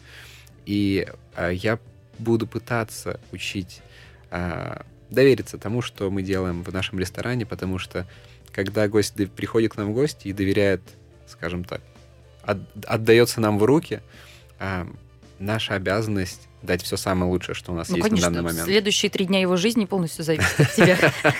И 0.65 1.07
э, 1.35 1.51
я 1.53 1.77
буду 2.17 2.47
пытаться 2.47 3.19
учить 3.31 3.83
э, 4.31 4.81
довериться 5.09 5.57
тому, 5.57 5.81
что 5.81 6.09
мы 6.09 6.21
делаем 6.21 6.63
в 6.63 6.73
нашем 6.73 6.99
ресторане, 6.99 7.45
потому 7.45 7.77
что 7.77 8.07
когда 8.51 8.87
гость 8.87 9.15
приходит 9.31 9.73
к 9.73 9.77
нам 9.77 9.91
в 9.91 9.93
гости 9.93 10.27
и 10.27 10.33
доверяет, 10.33 10.81
скажем 11.27 11.63
так, 11.63 11.81
от, 12.43 12.59
отдается 12.85 13.41
нам 13.41 13.59
в 13.59 13.63
руки, 13.63 14.01
э, 14.59 14.85
наша 15.39 15.75
обязанность 15.75 16.47
дать 16.61 16.83
все 16.83 16.97
самое 16.97 17.31
лучшее, 17.31 17.55
что 17.55 17.71
у 17.71 17.75
нас 17.75 17.89
ну, 17.89 17.97
есть 17.97 18.07
конечно, 18.07 18.29
на 18.29 18.35
данный 18.35 18.49
момент. 18.49 18.67
Следующие 18.67 19.09
три 19.09 19.25
дня 19.25 19.39
его 19.39 19.55
жизни 19.55 19.85
полностью 19.85 20.23
зависят 20.23 20.59
от 20.59 20.73
тебя. 20.73 20.97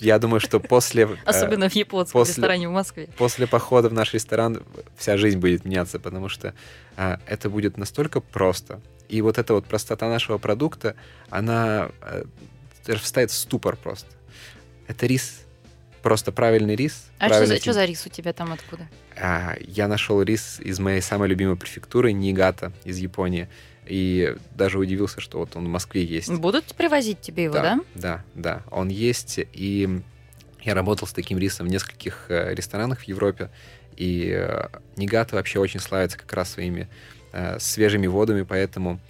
Я 0.00 0.18
думаю, 0.18 0.40
что 0.40 0.58
после... 0.58 1.04
Э, 1.04 1.16
Особенно 1.24 1.68
в 1.68 1.74
японском 1.74 2.22
ресторане 2.22 2.68
в 2.68 2.72
Москве. 2.72 3.08
После 3.16 3.46
похода 3.46 3.88
в 3.88 3.92
наш 3.92 4.12
ресторан 4.14 4.62
вся 4.96 5.16
жизнь 5.16 5.38
будет 5.38 5.64
меняться, 5.64 6.00
потому 6.00 6.28
что 6.28 6.54
а, 6.96 7.20
это 7.26 7.48
будет 7.48 7.76
настолько 7.76 8.20
просто. 8.20 8.80
И 9.10 9.22
вот 9.22 9.38
эта 9.38 9.54
вот 9.54 9.66
простота 9.66 10.08
нашего 10.08 10.38
продукта, 10.38 10.94
она 11.30 11.90
а, 12.00 12.22
встает 12.96 13.30
в 13.30 13.34
ступор 13.34 13.76
просто. 13.76 14.06
Это 14.86 15.06
рис 15.06 15.40
просто 16.02 16.32
правильный 16.32 16.76
рис. 16.76 17.06
А 17.18 17.28
что 17.28 17.44
за, 17.44 17.56
что 17.56 17.72
за 17.72 17.84
рис 17.84 18.06
у 18.06 18.08
тебя 18.08 18.32
там 18.32 18.52
откуда? 18.52 18.88
А, 19.16 19.56
я 19.60 19.88
нашел 19.88 20.22
рис 20.22 20.60
из 20.60 20.78
моей 20.78 21.00
самой 21.00 21.28
любимой 21.28 21.56
префектуры 21.56 22.12
Нигата 22.12 22.72
из 22.84 22.98
Японии. 22.98 23.48
И 23.86 24.36
даже 24.54 24.78
удивился, 24.78 25.20
что 25.20 25.38
вот 25.38 25.56
он 25.56 25.64
в 25.64 25.68
Москве 25.68 26.04
есть. 26.04 26.32
Будут 26.32 26.66
привозить 26.76 27.20
тебе 27.20 27.44
его, 27.44 27.54
да? 27.54 27.62
Да, 27.62 27.82
да, 27.94 28.24
да. 28.34 28.62
Он 28.70 28.88
есть. 28.88 29.40
И 29.52 30.00
я 30.62 30.74
работал 30.74 31.08
с 31.08 31.12
таким 31.12 31.38
рисом 31.38 31.66
в 31.66 31.70
нескольких 31.70 32.26
э, 32.28 32.54
ресторанах 32.54 33.00
в 33.00 33.04
Европе. 33.04 33.50
И 33.96 34.30
э, 34.32 34.68
Нигата 34.96 35.34
вообще 35.34 35.58
очень 35.58 35.80
славится 35.80 36.16
как 36.16 36.32
раз 36.32 36.52
своими 36.52 36.88
э, 37.32 37.58
свежими 37.58 38.06
водами, 38.06 38.42
поэтому 38.42 39.00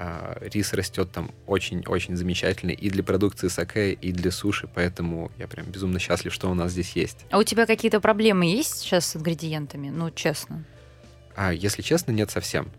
а, 0.00 0.38
рис 0.40 0.72
растет 0.74 1.10
там 1.10 1.30
очень-очень 1.48 2.16
замечательный 2.16 2.74
и 2.74 2.88
для 2.88 3.02
продукции 3.02 3.48
саке, 3.48 3.92
и 3.92 4.12
для 4.12 4.30
суши, 4.30 4.68
поэтому 4.72 5.32
я 5.38 5.48
прям 5.48 5.66
безумно 5.66 5.98
счастлив, 5.98 6.32
что 6.32 6.48
у 6.48 6.54
нас 6.54 6.70
здесь 6.70 6.92
есть. 6.92 7.26
А 7.30 7.38
у 7.38 7.42
тебя 7.42 7.66
какие-то 7.66 8.00
проблемы 8.00 8.46
есть 8.46 8.78
сейчас 8.78 9.06
с 9.06 9.16
ингредиентами? 9.16 9.90
Ну, 9.90 10.12
честно. 10.12 10.64
А, 11.34 11.52
если 11.52 11.82
честно, 11.82 12.12
нет 12.12 12.30
совсем. 12.30 12.70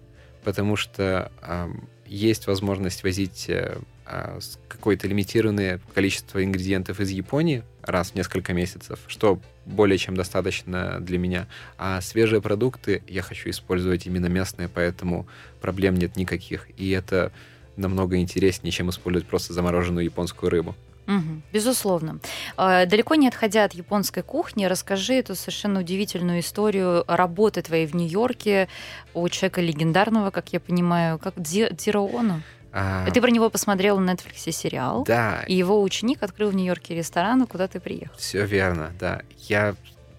Потому 0.46 0.78
что 0.78 1.30
а, 1.42 1.70
есть 2.06 2.48
возможность 2.48 3.04
возить 3.04 3.48
а, 3.50 4.40
какое-то 4.70 5.06
лимитированное 5.06 5.82
количество 5.94 6.42
ингредиентов 6.42 7.02
из 7.02 7.10
Японии 7.10 7.64
раз 7.92 8.12
в 8.12 8.16
несколько 8.16 8.54
месяцев, 8.54 9.00
что 9.08 9.40
более 9.66 9.98
чем 9.98 10.16
достаточно 10.16 11.00
для 11.00 11.18
меня. 11.18 11.48
А 11.78 12.02
свежие 12.02 12.42
продукты 12.42 13.04
я 13.08 13.22
хочу 13.22 13.50
использовать 13.50 14.08
именно 14.08 14.28
местные, 14.28 14.68
поэтому 14.68 15.28
проблем 15.62 15.96
нет 15.96 16.16
никаких. 16.16 16.68
И 16.78 16.90
это 16.90 17.32
намного 17.76 18.18
интереснее, 18.18 18.72
чем 18.72 18.90
использовать 18.90 19.28
просто 19.28 19.54
замороженную 19.54 20.06
японскую 20.06 20.50
рыбу. 20.50 20.76
Угу, 21.10 21.42
безусловно. 21.52 22.20
А, 22.56 22.86
далеко 22.86 23.16
не 23.16 23.28
отходя 23.28 23.64
от 23.64 23.74
японской 23.74 24.22
кухни, 24.22 24.66
расскажи 24.66 25.16
эту 25.16 25.34
совершенно 25.34 25.80
удивительную 25.80 26.42
историю 26.42 27.04
работы 27.08 27.64
твоей 27.64 27.88
в 27.88 27.96
Нью-Йорке 27.96 28.68
у 29.16 29.28
человека 29.30 29.62
легендарного, 29.62 30.30
как 30.30 30.54
я 30.54 30.60
понимаю, 30.60 31.18
как 31.18 31.34
Дзиро 31.38 32.08
Оно. 32.16 32.42
А... 32.72 33.10
Ты 33.10 33.22
про 33.22 33.32
него 33.32 33.50
посмотрел 33.50 34.00
на 34.00 34.12
Netflix 34.12 34.52
сериал. 34.52 35.04
Да. 35.04 35.44
И 35.48 35.56
его 35.56 35.82
ученик 35.82 36.24
открыл 36.24 36.52
в 36.52 36.56
Нью-Йорке 36.56 36.96
ресторан, 36.96 37.46
куда 37.48 37.68
ты 37.68 37.80
приехал. 37.80 38.16
Все 38.18 38.46
верно, 38.46 38.92
да. 39.00 39.22
Я 39.48 39.76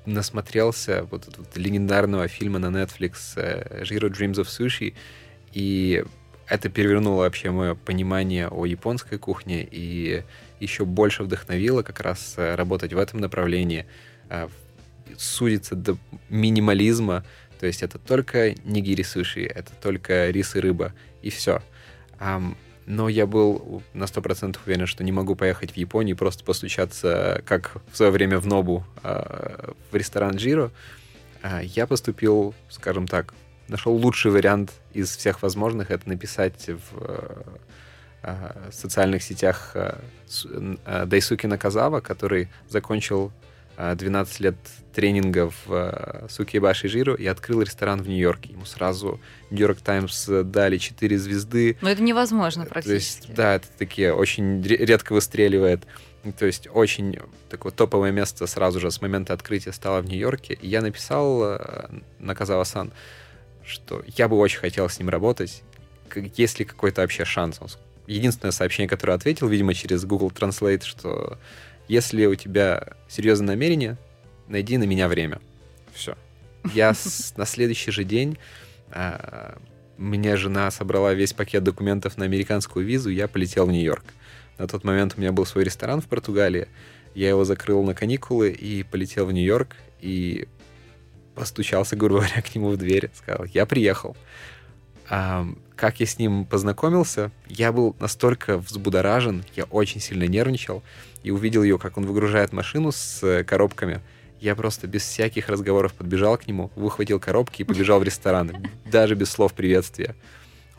насмотрелся 0.06 1.06
вот 1.10 1.28
этого 1.28 1.46
легендарного 1.54 2.26
фильма 2.28 2.58
на 2.58 2.66
Netflix 2.66 3.36
«Zero 3.36 4.06
э, 4.06 4.10
Dreams 4.10 4.36
of 4.36 4.46
Sushi», 4.46 4.94
и 5.52 6.04
это 6.46 6.68
перевернуло 6.68 7.18
вообще 7.18 7.50
мое 7.50 7.74
понимание 7.74 8.48
о 8.48 8.66
японской 8.66 9.18
кухне 9.18 9.66
и 9.70 10.24
еще 10.58 10.84
больше 10.84 11.22
вдохновило 11.22 11.82
как 11.82 12.00
раз 12.00 12.34
э, 12.36 12.54
работать 12.56 12.92
в 12.92 12.98
этом 12.98 13.20
направлении, 13.20 13.86
э, 14.28 14.48
судиться 15.16 15.76
до 15.76 15.96
минимализма, 16.28 17.24
то 17.60 17.66
есть 17.66 17.82
это 17.82 17.98
только 17.98 18.54
нигири 18.64 19.02
суши, 19.02 19.44
это 19.44 19.72
только 19.80 20.30
рис 20.30 20.56
и 20.56 20.60
рыба, 20.60 20.92
и 21.22 21.30
все. 21.30 21.62
Но 22.90 23.08
я 23.08 23.26
был 23.26 23.82
на 23.94 24.04
100% 24.04 24.58
уверен, 24.66 24.86
что 24.86 25.04
не 25.04 25.12
могу 25.12 25.36
поехать 25.36 25.72
в 25.72 25.76
Японию 25.76 26.16
просто 26.16 26.42
постучаться, 26.42 27.40
как 27.46 27.76
в 27.92 27.96
свое 27.96 28.10
время 28.10 28.40
в 28.40 28.46
Нобу, 28.46 28.84
а, 29.04 29.74
в 29.92 29.94
ресторан 29.94 30.34
Джиро. 30.34 30.72
А, 31.40 31.60
я 31.60 31.86
поступил, 31.86 32.52
скажем 32.68 33.06
так, 33.06 33.32
нашел 33.68 33.94
лучший 33.94 34.32
вариант 34.32 34.72
из 34.92 35.16
всех 35.16 35.42
возможных, 35.42 35.92
это 35.92 36.08
написать 36.08 36.68
в 36.68 37.44
а, 38.22 38.68
социальных 38.72 39.22
сетях 39.22 39.76
Дайсуки 40.84 41.46
Наказава, 41.46 42.00
который 42.00 42.48
закончил 42.68 43.30
12 43.94 44.40
лет 44.40 44.56
тренинга 44.94 45.50
в 45.50 45.72
э, 45.72 46.26
Сукибаши 46.28 46.88
Жиру 46.88 47.14
и 47.14 47.26
открыл 47.26 47.62
ресторан 47.62 48.02
в 48.02 48.08
Нью-Йорке. 48.08 48.52
Ему 48.52 48.64
сразу 48.64 49.20
Нью-Йорк 49.50 49.80
Таймс 49.80 50.26
дали 50.26 50.76
4 50.76 51.18
звезды. 51.18 51.78
Но 51.80 51.90
это 51.90 52.02
невозможно 52.02 52.66
практически. 52.66 53.22
То 53.22 53.26
есть, 53.26 53.34
да, 53.34 53.54
это 53.54 53.68
такие 53.78 54.12
очень 54.12 54.62
редко 54.62 55.12
выстреливает. 55.12 55.86
То 56.38 56.44
есть 56.44 56.68
очень 56.72 57.18
такое 57.48 57.72
топовое 57.72 58.10
место 58.10 58.46
сразу 58.46 58.80
же 58.80 58.90
с 58.90 59.00
момента 59.00 59.32
открытия 59.32 59.72
стало 59.72 60.02
в 60.02 60.06
Нью-Йорке. 60.06 60.54
И 60.60 60.68
я 60.68 60.82
написал 60.82 61.42
э, 61.44 61.88
на 62.18 62.34
Казава-сан, 62.34 62.92
что 63.64 64.02
я 64.16 64.28
бы 64.28 64.36
очень 64.36 64.58
хотел 64.58 64.88
с 64.88 64.98
ним 64.98 65.08
работать. 65.08 65.62
Есть 66.36 66.58
ли 66.58 66.64
какой-то 66.64 67.00
вообще 67.02 67.24
шанс? 67.24 67.60
Единственное 68.06 68.52
сообщение, 68.52 68.88
которое 68.88 69.12
ответил, 69.14 69.48
видимо, 69.48 69.72
через 69.72 70.04
Google 70.04 70.30
Translate, 70.30 70.82
что 70.82 71.38
если 71.90 72.24
у 72.26 72.36
тебя 72.36 72.84
серьезное 73.08 73.48
намерение, 73.48 73.96
найди 74.46 74.78
на 74.78 74.84
меня 74.84 75.08
время. 75.08 75.40
Все. 75.92 76.16
Я 76.72 76.94
на 77.36 77.44
следующий 77.44 77.90
же 77.90 78.04
день 78.04 78.38
а, 78.92 79.58
мне 79.96 80.36
жена 80.36 80.70
собрала 80.70 81.12
весь 81.14 81.32
пакет 81.32 81.64
документов 81.64 82.16
на 82.16 82.26
американскую 82.26 82.86
визу, 82.86 83.10
я 83.10 83.26
полетел 83.26 83.66
в 83.66 83.72
Нью-Йорк. 83.72 84.04
На 84.56 84.68
тот 84.68 84.84
момент 84.84 85.14
у 85.16 85.20
меня 85.20 85.32
был 85.32 85.44
свой 85.44 85.64
ресторан 85.64 86.00
в 86.00 86.06
Португалии. 86.06 86.68
Я 87.16 87.30
его 87.30 87.42
закрыл 87.42 87.82
на 87.82 87.92
каникулы 87.92 88.50
и 88.50 88.84
полетел 88.84 89.26
в 89.26 89.32
Нью-Йорк 89.32 89.74
и 90.00 90.46
постучался, 91.34 91.96
грубо 91.96 92.20
говоря, 92.20 92.40
к 92.40 92.54
нему 92.54 92.68
в 92.68 92.76
дверь. 92.76 93.10
Сказал, 93.16 93.46
я 93.46 93.66
приехал. 93.66 94.16
Как 95.10 95.98
я 95.98 96.06
с 96.06 96.18
ним 96.18 96.44
познакомился, 96.44 97.32
я 97.48 97.72
был 97.72 97.96
настолько 97.98 98.58
взбудоражен, 98.58 99.44
я 99.56 99.64
очень 99.64 100.00
сильно 100.00 100.24
нервничал 100.24 100.84
и 101.24 101.32
увидел 101.32 101.64
ее, 101.64 101.78
как 101.78 101.96
он 101.98 102.06
выгружает 102.06 102.52
машину 102.52 102.92
с 102.92 103.20
э, 103.22 103.42
коробками. 103.42 104.02
Я 104.40 104.54
просто 104.54 104.86
без 104.86 105.02
всяких 105.02 105.48
разговоров 105.48 105.94
подбежал 105.94 106.38
к 106.38 106.46
нему, 106.46 106.70
выхватил 106.76 107.18
коробки 107.18 107.62
и 107.62 107.64
побежал 107.64 107.98
в 107.98 108.04
ресторан, 108.04 108.52
даже 108.84 109.16
без 109.16 109.30
слов 109.30 109.52
приветствия. 109.52 110.14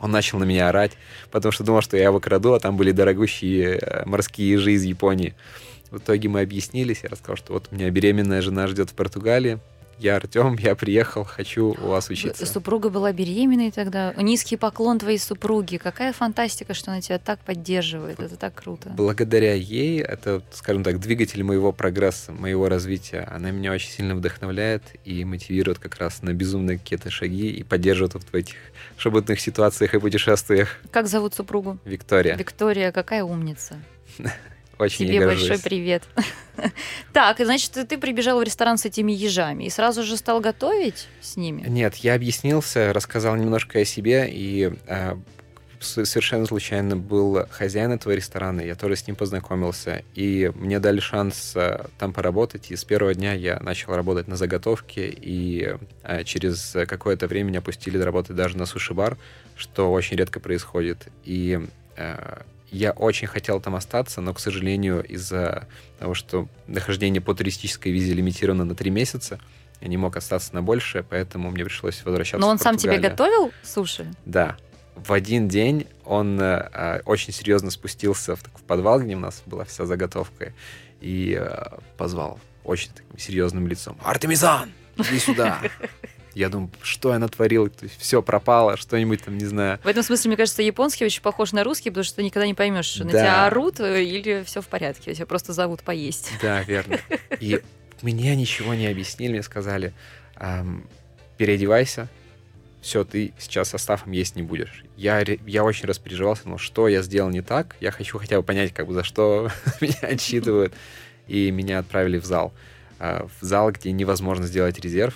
Он 0.00 0.10
начал 0.10 0.38
на 0.38 0.44
меня 0.44 0.70
орать, 0.70 0.92
потому 1.30 1.52
что 1.52 1.62
думал, 1.62 1.82
что 1.82 1.98
я 1.98 2.04
его 2.04 2.18
краду, 2.18 2.54
а 2.54 2.60
там 2.60 2.76
были 2.78 2.92
дорогущие 2.92 3.76
э, 3.76 4.04
морские 4.06 4.52
ежи 4.52 4.72
из 4.72 4.84
Японии. 4.84 5.34
В 5.90 5.98
итоге 5.98 6.30
мы 6.30 6.40
объяснились, 6.40 7.00
я 7.02 7.10
рассказал, 7.10 7.36
что 7.36 7.52
вот 7.52 7.68
у 7.70 7.74
меня 7.74 7.90
беременная 7.90 8.40
жена 8.40 8.66
ждет 8.66 8.90
в 8.90 8.94
Португалии, 8.94 9.58
я 9.98 10.16
Артем, 10.16 10.56
я 10.58 10.74
приехал, 10.74 11.24
хочу 11.24 11.74
у 11.80 11.88
вас 11.88 12.10
учиться. 12.10 12.46
Супруга 12.46 12.90
была 12.90 13.12
беременной 13.12 13.70
тогда. 13.70 14.12
Низкий 14.16 14.56
поклон 14.56 14.98
твоей 14.98 15.18
супруги. 15.18 15.76
Какая 15.76 16.12
фантастика, 16.12 16.74
что 16.74 16.90
она 16.90 17.00
тебя 17.00 17.18
так 17.18 17.38
поддерживает. 17.40 18.20
Это 18.20 18.36
так 18.36 18.54
круто. 18.54 18.90
Благодаря 18.90 19.54
ей, 19.54 20.00
это, 20.00 20.42
скажем 20.50 20.84
так, 20.84 21.00
двигатель 21.00 21.42
моего 21.42 21.72
прогресса, 21.72 22.32
моего 22.32 22.68
развития. 22.68 23.28
Она 23.30 23.50
меня 23.50 23.72
очень 23.72 23.90
сильно 23.90 24.14
вдохновляет 24.14 24.82
и 25.04 25.24
мотивирует 25.24 25.78
как 25.78 25.96
раз 25.96 26.22
на 26.22 26.32
безумные 26.32 26.78
какие-то 26.78 27.10
шаги 27.10 27.50
и 27.50 27.62
поддерживает 27.62 28.14
вот 28.14 28.24
в 28.30 28.34
этих 28.34 28.56
шабутных 28.96 29.40
ситуациях 29.40 29.94
и 29.94 29.98
путешествиях. 29.98 30.80
Как 30.90 31.06
зовут 31.06 31.34
супругу? 31.34 31.78
Виктория. 31.84 32.36
Виктория, 32.36 32.92
какая 32.92 33.24
умница. 33.24 33.76
Очень 34.78 35.06
Тебе 35.06 35.26
большой 35.26 35.58
привет. 35.58 36.04
Так, 37.12 37.38
значит, 37.38 37.72
ты 37.88 37.98
прибежал 37.98 38.38
в 38.38 38.42
ресторан 38.42 38.76
с 38.76 38.84
этими 38.84 39.10
ежами 39.10 39.64
и 39.64 39.70
сразу 39.70 40.02
же 40.02 40.16
стал 40.16 40.40
готовить 40.40 41.08
с 41.20 41.36
ними? 41.36 41.62
Нет, 41.66 41.96
я 41.96 42.14
объяснился, 42.14 42.92
рассказал 42.92 43.36
немножко 43.36 43.80
о 43.80 43.84
себе, 43.84 44.28
и 44.30 44.72
э, 44.86 45.14
совершенно 45.80 46.46
случайно 46.46 46.96
был 46.96 47.46
хозяин 47.50 47.92
этого 47.92 48.12
ресторана, 48.12 48.60
я 48.60 48.74
тоже 48.74 48.96
с 48.96 49.06
ним 49.06 49.16
познакомился, 49.16 50.04
и 50.14 50.50
мне 50.54 50.78
дали 50.78 51.00
шанс 51.00 51.52
э, 51.54 51.86
там 51.98 52.12
поработать, 52.12 52.70
и 52.70 52.76
с 52.76 52.84
первого 52.84 53.14
дня 53.14 53.32
я 53.32 53.58
начал 53.60 53.94
работать 53.94 54.28
на 54.28 54.36
заготовке, 54.36 55.08
и 55.08 55.76
э, 56.02 56.24
через 56.24 56.76
какое-то 56.86 57.26
время 57.26 57.48
меня 57.48 57.60
пустили 57.60 57.98
работать 57.98 58.36
даже 58.36 58.56
на 58.56 58.66
суши-бар, 58.66 59.18
что 59.56 59.92
очень 59.92 60.16
редко 60.16 60.40
происходит, 60.40 61.08
и 61.24 61.60
я 62.72 62.92
очень 62.92 63.28
хотел 63.28 63.60
там 63.60 63.76
остаться, 63.76 64.20
но, 64.22 64.32
к 64.32 64.40
сожалению, 64.40 65.04
из-за 65.04 65.68
того, 65.98 66.14
что 66.14 66.48
нахождение 66.66 67.20
по 67.20 67.34
туристической 67.34 67.92
визе 67.92 68.14
лимитировано 68.14 68.64
на 68.64 68.74
три 68.74 68.90
месяца, 68.90 69.38
я 69.82 69.88
не 69.88 69.98
мог 69.98 70.16
остаться 70.16 70.54
на 70.54 70.62
больше, 70.62 71.04
поэтому 71.08 71.50
мне 71.50 71.64
пришлось 71.64 72.02
возвращаться 72.04 72.40
Но 72.40 72.48
он 72.48 72.58
сам 72.58 72.78
тебе 72.78 72.98
готовил 72.98 73.52
суши? 73.62 74.10
Да. 74.24 74.56
В 74.96 75.12
один 75.12 75.48
день 75.48 75.86
он 76.04 76.40
э, 76.40 77.02
очень 77.04 77.32
серьезно 77.32 77.70
спустился 77.70 78.36
в, 78.36 78.42
в 78.42 78.62
подвал, 78.62 79.00
где 79.00 79.16
у 79.16 79.18
нас 79.18 79.42
была 79.44 79.64
вся 79.64 79.84
заготовка, 79.84 80.54
и 81.00 81.36
э, 81.38 81.78
позвал 81.98 82.40
очень 82.64 82.90
таким 82.94 83.18
серьезным 83.18 83.66
лицом. 83.66 83.98
«Артемизан, 84.02 84.72
иди 84.96 85.18
сюда!» 85.18 85.60
Я 86.34 86.48
думаю, 86.48 86.70
что 86.82 87.12
я 87.12 87.18
натворил, 87.18 87.68
то 87.68 87.84
есть 87.84 88.00
все 88.00 88.22
пропало, 88.22 88.76
что-нибудь 88.76 89.22
там, 89.24 89.38
не 89.38 89.44
знаю. 89.44 89.78
В 89.82 89.86
этом 89.86 90.02
смысле, 90.02 90.28
мне 90.28 90.36
кажется, 90.36 90.62
японский 90.62 91.04
очень 91.04 91.22
похож 91.22 91.52
на 91.52 91.64
русский, 91.64 91.90
потому 91.90 92.04
что 92.04 92.16
ты 92.16 92.22
никогда 92.22 92.46
не 92.46 92.54
поймешь, 92.54 92.96
да. 92.96 93.04
на 93.04 93.10
тебя 93.10 93.46
орут 93.46 93.80
э, 93.80 94.02
или 94.02 94.42
все 94.44 94.60
в 94.60 94.68
порядке, 94.68 95.14
тебя 95.14 95.26
просто 95.26 95.52
зовут 95.52 95.82
поесть. 95.82 96.30
Да, 96.40 96.62
верно. 96.62 96.98
И 97.40 97.60
мне 98.02 98.34
ничего 98.36 98.74
не 98.74 98.86
объяснили, 98.86 99.32
мне 99.32 99.42
сказали, 99.42 99.92
эм, 100.36 100.86
переодевайся, 101.36 102.08
все, 102.82 103.04
ты 103.04 103.32
сейчас 103.38 103.68
составом 103.68 104.10
есть 104.10 104.34
не 104.34 104.42
будешь. 104.42 104.84
Я, 104.96 105.24
я 105.46 105.62
очень 105.62 105.86
распереживался, 105.86 106.48
но 106.48 106.58
что 106.58 106.88
я 106.88 107.02
сделал 107.02 107.30
не 107.30 107.40
так, 107.40 107.76
я 107.80 107.92
хочу 107.92 108.18
хотя 108.18 108.36
бы 108.38 108.42
понять, 108.42 108.74
как 108.74 108.88
бы 108.88 108.94
за 108.94 109.04
что 109.04 109.50
меня 109.80 109.98
отчитывают. 110.02 110.74
И 111.28 111.52
меня 111.52 111.78
отправили 111.78 112.18
в 112.18 112.24
зал. 112.24 112.52
Э, 112.98 113.26
в 113.40 113.44
зал, 113.44 113.70
где 113.70 113.92
невозможно 113.92 114.46
сделать 114.46 114.80
резерв, 114.80 115.14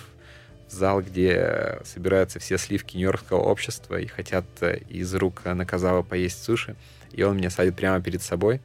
зал, 0.69 1.01
где 1.01 1.79
собираются 1.85 2.39
все 2.39 2.57
сливки 2.57 2.97
нью-йоркского 2.97 3.39
общества 3.39 3.99
и 3.99 4.07
хотят 4.07 4.45
из 4.89 5.13
рук 5.15 5.43
Наказава 5.45 6.03
поесть 6.03 6.43
суши. 6.43 6.75
И 7.11 7.23
он 7.23 7.37
меня 7.37 7.49
садит 7.49 7.75
прямо 7.75 8.01
перед 8.01 8.21
собой. 8.21 8.61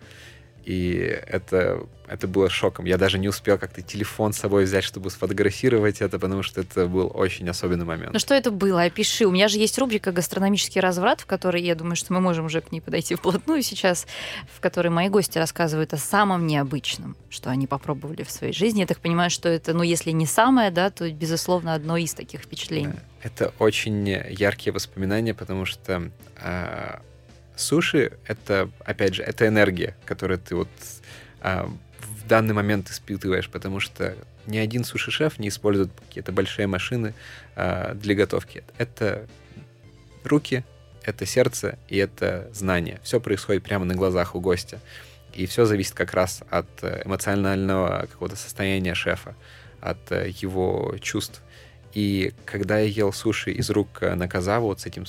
И 0.64 0.94
это, 1.26 1.86
это 2.06 2.28
было 2.28 2.48
шоком. 2.48 2.84
Я 2.84 2.96
даже 2.96 3.18
не 3.18 3.28
успел 3.28 3.58
как-то 3.58 3.82
телефон 3.82 4.32
с 4.32 4.38
собой 4.38 4.64
взять, 4.64 4.84
чтобы 4.84 5.10
сфотографировать 5.10 6.00
это, 6.00 6.18
потому 6.18 6.42
что 6.42 6.60
это 6.60 6.86
был 6.86 7.10
очень 7.12 7.48
особенный 7.48 7.84
момент. 7.84 8.12
Ну 8.12 8.18
что 8.18 8.34
это 8.34 8.50
было? 8.50 8.82
Опиши. 8.82 9.26
У 9.26 9.32
меня 9.32 9.48
же 9.48 9.58
есть 9.58 9.76
рубрика 9.78 10.12
«Гастрономический 10.12 10.80
разврат», 10.80 11.20
в 11.20 11.26
которой, 11.26 11.62
я 11.62 11.74
думаю, 11.74 11.96
что 11.96 12.12
мы 12.12 12.20
можем 12.20 12.46
уже 12.46 12.60
к 12.60 12.70
ней 12.70 12.80
подойти 12.80 13.14
вплотную 13.16 13.62
сейчас, 13.62 14.06
в 14.54 14.60
которой 14.60 14.88
мои 14.88 15.08
гости 15.08 15.38
рассказывают 15.38 15.92
о 15.94 15.98
самом 15.98 16.46
необычном, 16.46 17.16
что 17.28 17.50
они 17.50 17.66
попробовали 17.66 18.22
в 18.22 18.30
своей 18.30 18.52
жизни. 18.52 18.80
Я 18.80 18.86
так 18.86 18.98
понимаю, 18.98 19.30
что 19.30 19.48
это, 19.48 19.74
ну, 19.74 19.82
если 19.82 20.12
не 20.12 20.26
самое, 20.26 20.70
да, 20.70 20.90
то, 20.90 21.10
безусловно, 21.10 21.74
одно 21.74 21.96
из 21.96 22.14
таких 22.14 22.42
впечатлений. 22.42 22.94
Это 23.22 23.52
очень 23.58 24.08
яркие 24.08 24.72
воспоминания, 24.72 25.34
потому 25.34 25.64
что 25.64 26.10
а, 26.36 27.02
Суши— 27.62 28.12
это, 28.26 28.70
опять 28.84 29.14
же, 29.14 29.22
это 29.22 29.46
энергия, 29.46 29.96
которую 30.04 30.38
ты 30.38 30.56
вот 30.56 30.68
а, 31.40 31.70
в 32.00 32.26
данный 32.26 32.54
момент 32.54 32.90
испытываешь, 32.90 33.48
потому 33.48 33.80
что 33.80 34.16
ни 34.46 34.58
один 34.58 34.84
суши-шеф 34.84 35.38
не 35.38 35.48
использует 35.48 35.90
какие-то 36.08 36.32
большие 36.32 36.66
машины 36.66 37.14
а, 37.54 37.94
для 37.94 38.14
готовки. 38.14 38.64
Это 38.78 39.26
руки, 40.24 40.64
это 41.04 41.24
сердце 41.24 41.78
и 41.88 41.96
это 41.96 42.50
знание. 42.52 43.00
Все 43.02 43.20
происходит 43.20 43.62
прямо 43.62 43.84
на 43.84 43.94
глазах 43.94 44.34
у 44.34 44.40
гостя. 44.40 44.80
И 45.32 45.46
все 45.46 45.64
зависит 45.64 45.94
как 45.94 46.12
раз 46.12 46.42
от 46.50 46.68
эмоционального 46.82 48.06
какого-то 48.10 48.36
состояния 48.36 48.94
шефа, 48.94 49.34
от 49.80 50.10
его 50.10 50.96
чувств. 51.00 51.42
И 51.94 52.34
когда 52.44 52.78
я 52.78 52.86
ел 52.86 53.12
суши 53.12 53.52
из 53.52 53.70
рук 53.70 54.02
Наказава, 54.02 54.64
вот 54.64 54.80
с 54.80 54.86
этим 54.86 55.06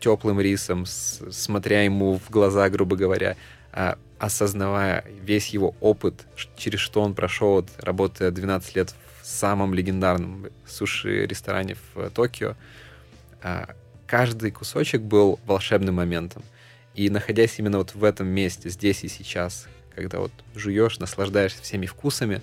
теплым 0.00 0.40
рисом, 0.40 0.86
с, 0.86 1.20
смотря 1.30 1.82
ему 1.84 2.18
в 2.18 2.30
глаза, 2.30 2.68
грубо 2.68 2.96
говоря, 2.96 3.36
а, 3.72 3.98
осознавая 4.18 5.04
весь 5.22 5.48
его 5.48 5.74
опыт, 5.80 6.26
через 6.56 6.80
что 6.80 7.02
он 7.02 7.14
прошел, 7.14 7.64
работая 7.78 8.30
12 8.30 8.76
лет 8.76 8.94
в 9.22 9.26
самом 9.26 9.74
легендарном 9.74 10.48
суши-ресторане 10.66 11.76
в 11.94 12.10
Токио, 12.10 12.56
а, 13.42 13.70
каждый 14.06 14.50
кусочек 14.50 15.02
был 15.02 15.38
волшебным 15.46 15.96
моментом. 15.96 16.42
И 16.94 17.08
находясь 17.08 17.58
именно 17.58 17.78
вот 17.78 17.94
в 17.94 18.02
этом 18.02 18.26
месте, 18.26 18.68
здесь 18.68 19.04
и 19.04 19.08
сейчас, 19.08 19.68
когда 19.94 20.18
вот 20.18 20.32
жуешь, 20.54 20.98
наслаждаешься 20.98 21.62
всеми 21.62 21.86
вкусами, 21.86 22.42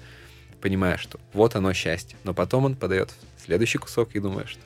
понимаешь, 0.62 1.02
что 1.02 1.20
вот 1.34 1.56
оно 1.56 1.74
счастье. 1.74 2.18
Но 2.24 2.34
потом 2.34 2.66
он 2.66 2.76
подает 2.76 3.14
следующий 3.44 3.78
кусок 3.78 4.16
и 4.16 4.20
думаешь, 4.20 4.50
что 4.50 4.62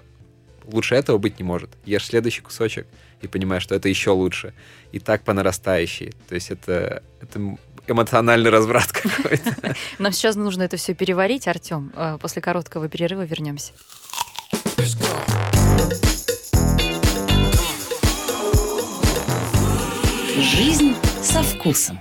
лучше 0.65 0.95
этого 0.95 1.17
быть 1.17 1.39
не 1.39 1.43
может. 1.43 1.69
Ешь 1.85 2.05
следующий 2.05 2.41
кусочек 2.41 2.87
и 3.21 3.27
понимаешь, 3.27 3.63
что 3.63 3.75
это 3.75 3.89
еще 3.89 4.11
лучше. 4.11 4.53
И 4.91 4.99
так 4.99 5.23
по 5.23 5.33
нарастающей. 5.33 6.13
То 6.27 6.35
есть 6.35 6.51
это, 6.51 7.03
это 7.21 7.57
эмоциональный 7.87 8.49
разврат 8.49 8.91
какой-то. 8.91 9.75
Нам 9.99 10.11
сейчас 10.11 10.35
нужно 10.35 10.63
это 10.63 10.77
все 10.77 10.93
переварить, 10.93 11.47
Артем. 11.47 11.91
Э, 11.95 12.17
после 12.19 12.41
короткого 12.41 12.89
перерыва 12.89 13.23
вернемся. 13.23 13.73
Жизнь 20.37 20.95
со 21.21 21.43
вкусом. 21.43 21.99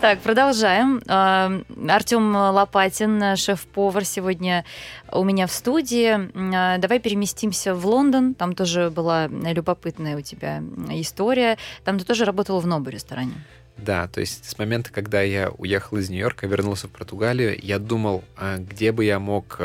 Так, 0.00 0.20
продолжаем. 0.20 1.02
А, 1.08 1.50
Артем 1.88 2.32
Лопатин, 2.32 3.34
шеф-повар, 3.36 4.04
сегодня 4.04 4.64
у 5.10 5.24
меня 5.24 5.48
в 5.48 5.52
студии. 5.52 6.30
А, 6.54 6.78
давай 6.78 7.00
переместимся 7.00 7.74
в 7.74 7.84
Лондон. 7.84 8.34
Там 8.34 8.54
тоже 8.54 8.90
была 8.90 9.26
любопытная 9.26 10.16
у 10.16 10.20
тебя 10.20 10.62
история. 10.90 11.58
Там 11.82 11.98
ты 11.98 12.04
тоже 12.04 12.24
работал 12.24 12.60
в 12.60 12.66
Нобу 12.66 12.90
ресторане. 12.90 13.32
Да, 13.76 14.06
то 14.06 14.20
есть 14.20 14.48
с 14.48 14.56
момента, 14.56 14.92
когда 14.92 15.20
я 15.22 15.50
уехал 15.50 15.96
из 15.96 16.08
Нью-Йорка, 16.10 16.46
вернулся 16.46 16.86
в 16.86 16.90
Португалию, 16.90 17.58
я 17.60 17.80
думал, 17.80 18.22
а, 18.36 18.58
где 18.58 18.92
бы 18.92 19.04
я 19.04 19.18
мог, 19.18 19.60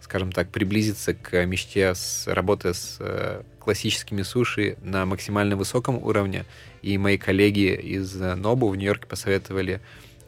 скажем 0.00 0.32
так, 0.32 0.48
приблизиться 0.48 1.14
к 1.14 1.46
мечте 1.46 1.94
с 1.94 2.26
работы 2.26 2.74
с 2.74 2.96
э, 2.98 3.42
классическими 3.60 4.22
суши 4.22 4.76
на 4.82 5.06
максимально 5.06 5.54
высоком 5.54 6.02
уровне– 6.02 6.44
и 6.82 6.98
мои 6.98 7.18
коллеги 7.18 7.74
из 7.74 8.14
Нобу 8.14 8.68
в 8.68 8.76
Нью-Йорке 8.76 9.06
посоветовали 9.06 9.80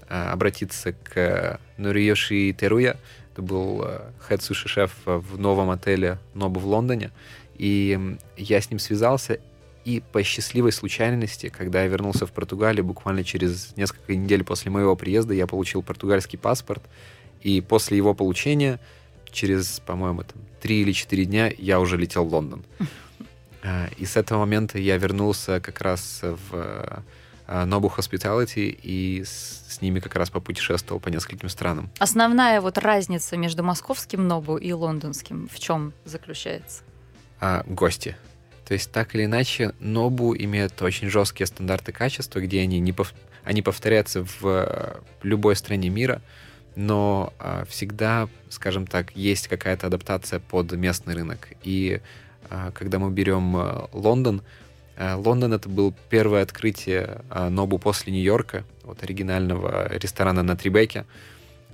а, 0.08 0.32
обратиться 0.32 0.92
к 0.92 1.60
Нуриёши 1.76 2.52
Теруя. 2.52 2.96
Это 3.32 3.42
был 3.42 3.86
хед 4.28 4.42
суши-шеф 4.42 4.92
в 5.04 5.38
новом 5.38 5.70
отеле 5.70 6.18
Нобу 6.34 6.60
в 6.60 6.66
Лондоне. 6.66 7.10
И 7.56 8.16
я 8.36 8.60
с 8.60 8.70
ним 8.70 8.78
связался, 8.78 9.38
и 9.84 10.02
по 10.12 10.22
счастливой 10.22 10.72
случайности, 10.72 11.48
когда 11.48 11.82
я 11.82 11.88
вернулся 11.88 12.26
в 12.26 12.32
Португалию, 12.32 12.84
буквально 12.84 13.24
через 13.24 13.76
несколько 13.76 14.14
недель 14.14 14.44
после 14.44 14.70
моего 14.70 14.94
приезда, 14.94 15.32
я 15.32 15.46
получил 15.46 15.82
португальский 15.82 16.38
паспорт. 16.38 16.82
И 17.40 17.60
после 17.62 17.96
его 17.96 18.12
получения, 18.12 18.78
через, 19.30 19.80
по-моему, 19.80 20.22
там, 20.24 20.42
три 20.60 20.82
или 20.82 20.92
четыре 20.92 21.24
дня, 21.24 21.50
я 21.56 21.80
уже 21.80 21.96
летел 21.96 22.24
в 22.24 22.32
Лондон. 22.32 22.62
А, 23.62 23.88
и 23.96 24.04
с 24.04 24.16
этого 24.16 24.40
момента 24.40 24.78
я 24.78 24.96
вернулся 24.96 25.60
как 25.60 25.80
раз 25.80 26.20
в 26.22 27.02
а, 27.46 27.66
Nobu 27.66 27.94
Hospitality 27.94 28.78
и 28.82 29.24
с, 29.24 29.80
ними 29.80 30.00
как 30.00 30.14
раз 30.16 30.30
попутешествовал 30.30 31.00
по 31.00 31.08
нескольким 31.08 31.48
странам. 31.48 31.90
Основная 31.98 32.60
вот 32.60 32.78
разница 32.78 33.36
между 33.36 33.62
московским 33.62 34.28
Нобу 34.28 34.56
и 34.56 34.72
лондонским 34.72 35.48
в 35.48 35.58
чем 35.58 35.92
заключается? 36.04 36.82
А, 37.40 37.64
гости. 37.66 38.16
То 38.66 38.74
есть, 38.74 38.92
так 38.92 39.14
или 39.16 39.24
иначе, 39.24 39.74
Нобу 39.80 40.36
имеет 40.36 40.80
очень 40.80 41.08
жесткие 41.08 41.48
стандарты 41.48 41.90
качества, 41.90 42.38
где 42.40 42.60
они, 42.60 42.78
не 42.78 42.92
пов... 42.92 43.14
они 43.42 43.62
повторяются 43.62 44.24
в 44.24 44.44
э, 44.44 45.00
любой 45.22 45.56
стране 45.56 45.88
мира, 45.88 46.22
но 46.76 47.32
а, 47.40 47.64
всегда, 47.64 48.28
скажем 48.48 48.86
так, 48.86 49.16
есть 49.16 49.48
какая-то 49.48 49.88
адаптация 49.88 50.38
под 50.38 50.70
местный 50.72 51.14
рынок. 51.14 51.48
И 51.64 52.00
когда 52.74 52.98
мы 52.98 53.10
берем 53.10 53.56
а, 53.56 53.88
Лондон, 53.92 54.42
а, 54.96 55.16
Лондон 55.16 55.52
это 55.52 55.68
был 55.68 55.94
первое 56.10 56.42
открытие 56.42 57.22
а, 57.30 57.48
Нобу 57.48 57.78
после 57.78 58.12
Нью-Йорка, 58.12 58.64
вот 58.84 59.02
оригинального 59.02 59.88
ресторана 59.96 60.42
на 60.42 60.56
Трибеке. 60.56 61.06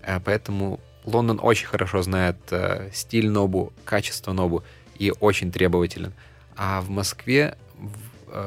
А, 0.02 0.20
поэтому 0.20 0.78
Лондон 1.04 1.40
очень 1.42 1.66
хорошо 1.66 2.02
знает 2.02 2.36
а, 2.50 2.88
стиль 2.92 3.28
Нобу, 3.28 3.72
качество 3.84 4.32
Нобу 4.32 4.62
и 4.98 5.12
очень 5.18 5.50
требователен. 5.50 6.12
А 6.56 6.80
в 6.80 6.88
Москве, 6.88 7.58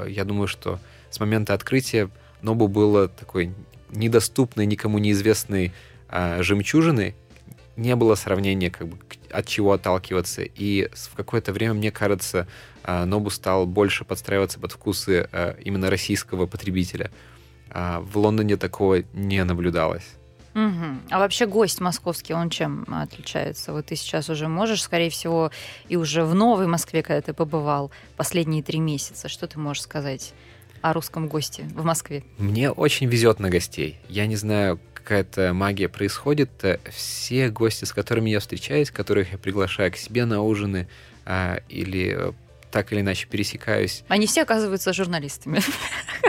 я 0.07 0.23
думаю, 0.23 0.47
что 0.47 0.79
с 1.09 1.19
момента 1.19 1.53
открытия 1.53 2.09
Нобу 2.41 2.67
было 2.67 3.07
такой 3.07 3.53
недоступной, 3.91 4.65
никому 4.65 4.97
неизвестной 4.97 5.73
а, 6.07 6.41
жемчужиной, 6.41 7.15
не 7.75 7.95
было 7.95 8.15
сравнения, 8.15 8.69
как 8.69 8.87
бы, 8.87 8.97
от 9.31 9.47
чего 9.47 9.73
отталкиваться. 9.73 10.41
И 10.43 10.89
в 10.93 11.15
какое-то 11.15 11.53
время, 11.53 11.73
мне 11.73 11.91
кажется, 11.91 12.47
а, 12.83 13.05
Нобу 13.05 13.29
стал 13.29 13.65
больше 13.65 14.05
подстраиваться 14.05 14.59
под 14.59 14.71
вкусы 14.71 15.27
а, 15.31 15.55
именно 15.63 15.89
российского 15.89 16.45
потребителя. 16.45 17.11
А 17.69 18.01
в 18.01 18.17
Лондоне 18.17 18.57
такого 18.57 19.03
не 19.13 19.43
наблюдалось. 19.43 20.05
Угу. 20.55 21.11
А 21.11 21.19
вообще 21.19 21.45
гость 21.45 21.79
московский, 21.79 22.33
он 22.33 22.49
чем 22.49 22.85
отличается? 22.89 23.71
Вот 23.71 23.87
ты 23.87 23.95
сейчас 23.95 24.29
уже 24.29 24.47
можешь, 24.47 24.81
скорее 24.81 25.09
всего, 25.09 25.51
и 25.87 25.95
уже 25.95 26.23
в 26.23 26.33
Новой 26.33 26.67
Москве, 26.67 27.03
когда 27.03 27.21
ты 27.21 27.33
побывал 27.33 27.91
последние 28.17 28.63
три 28.63 28.79
месяца, 28.79 29.29
что 29.29 29.47
ты 29.47 29.59
можешь 29.59 29.83
сказать 29.83 30.33
о 30.81 30.93
русском 30.93 31.27
госте 31.27 31.63
в 31.75 31.83
Москве? 31.83 32.23
Мне 32.37 32.71
очень 32.71 33.07
везет 33.07 33.39
на 33.39 33.49
гостей. 33.49 33.97
Я 34.07 34.25
не 34.25 34.35
знаю, 34.35 34.79
какая-то 35.09 35.53
магия 35.55 35.89
происходит. 35.89 36.51
Все 36.91 37.49
гости, 37.49 37.85
с 37.85 37.93
которыми 37.93 38.29
я 38.29 38.39
встречаюсь, 38.39 38.91
которых 38.91 39.31
я 39.31 39.39
приглашаю 39.39 39.91
к 39.91 39.95
себе 39.95 40.25
на 40.25 40.43
ужины 40.43 40.87
а, 41.25 41.61
или 41.67 42.31
так 42.69 42.93
или 42.93 43.01
иначе 43.01 43.25
пересекаюсь. 43.27 44.03
Они 44.07 44.27
все 44.27 44.43
оказываются 44.43 44.93
журналистами. 44.93 45.61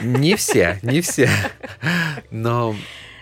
Не 0.03 0.35
все, 0.37 0.79
не 0.81 1.03
все. 1.03 1.29
Но 2.31 2.75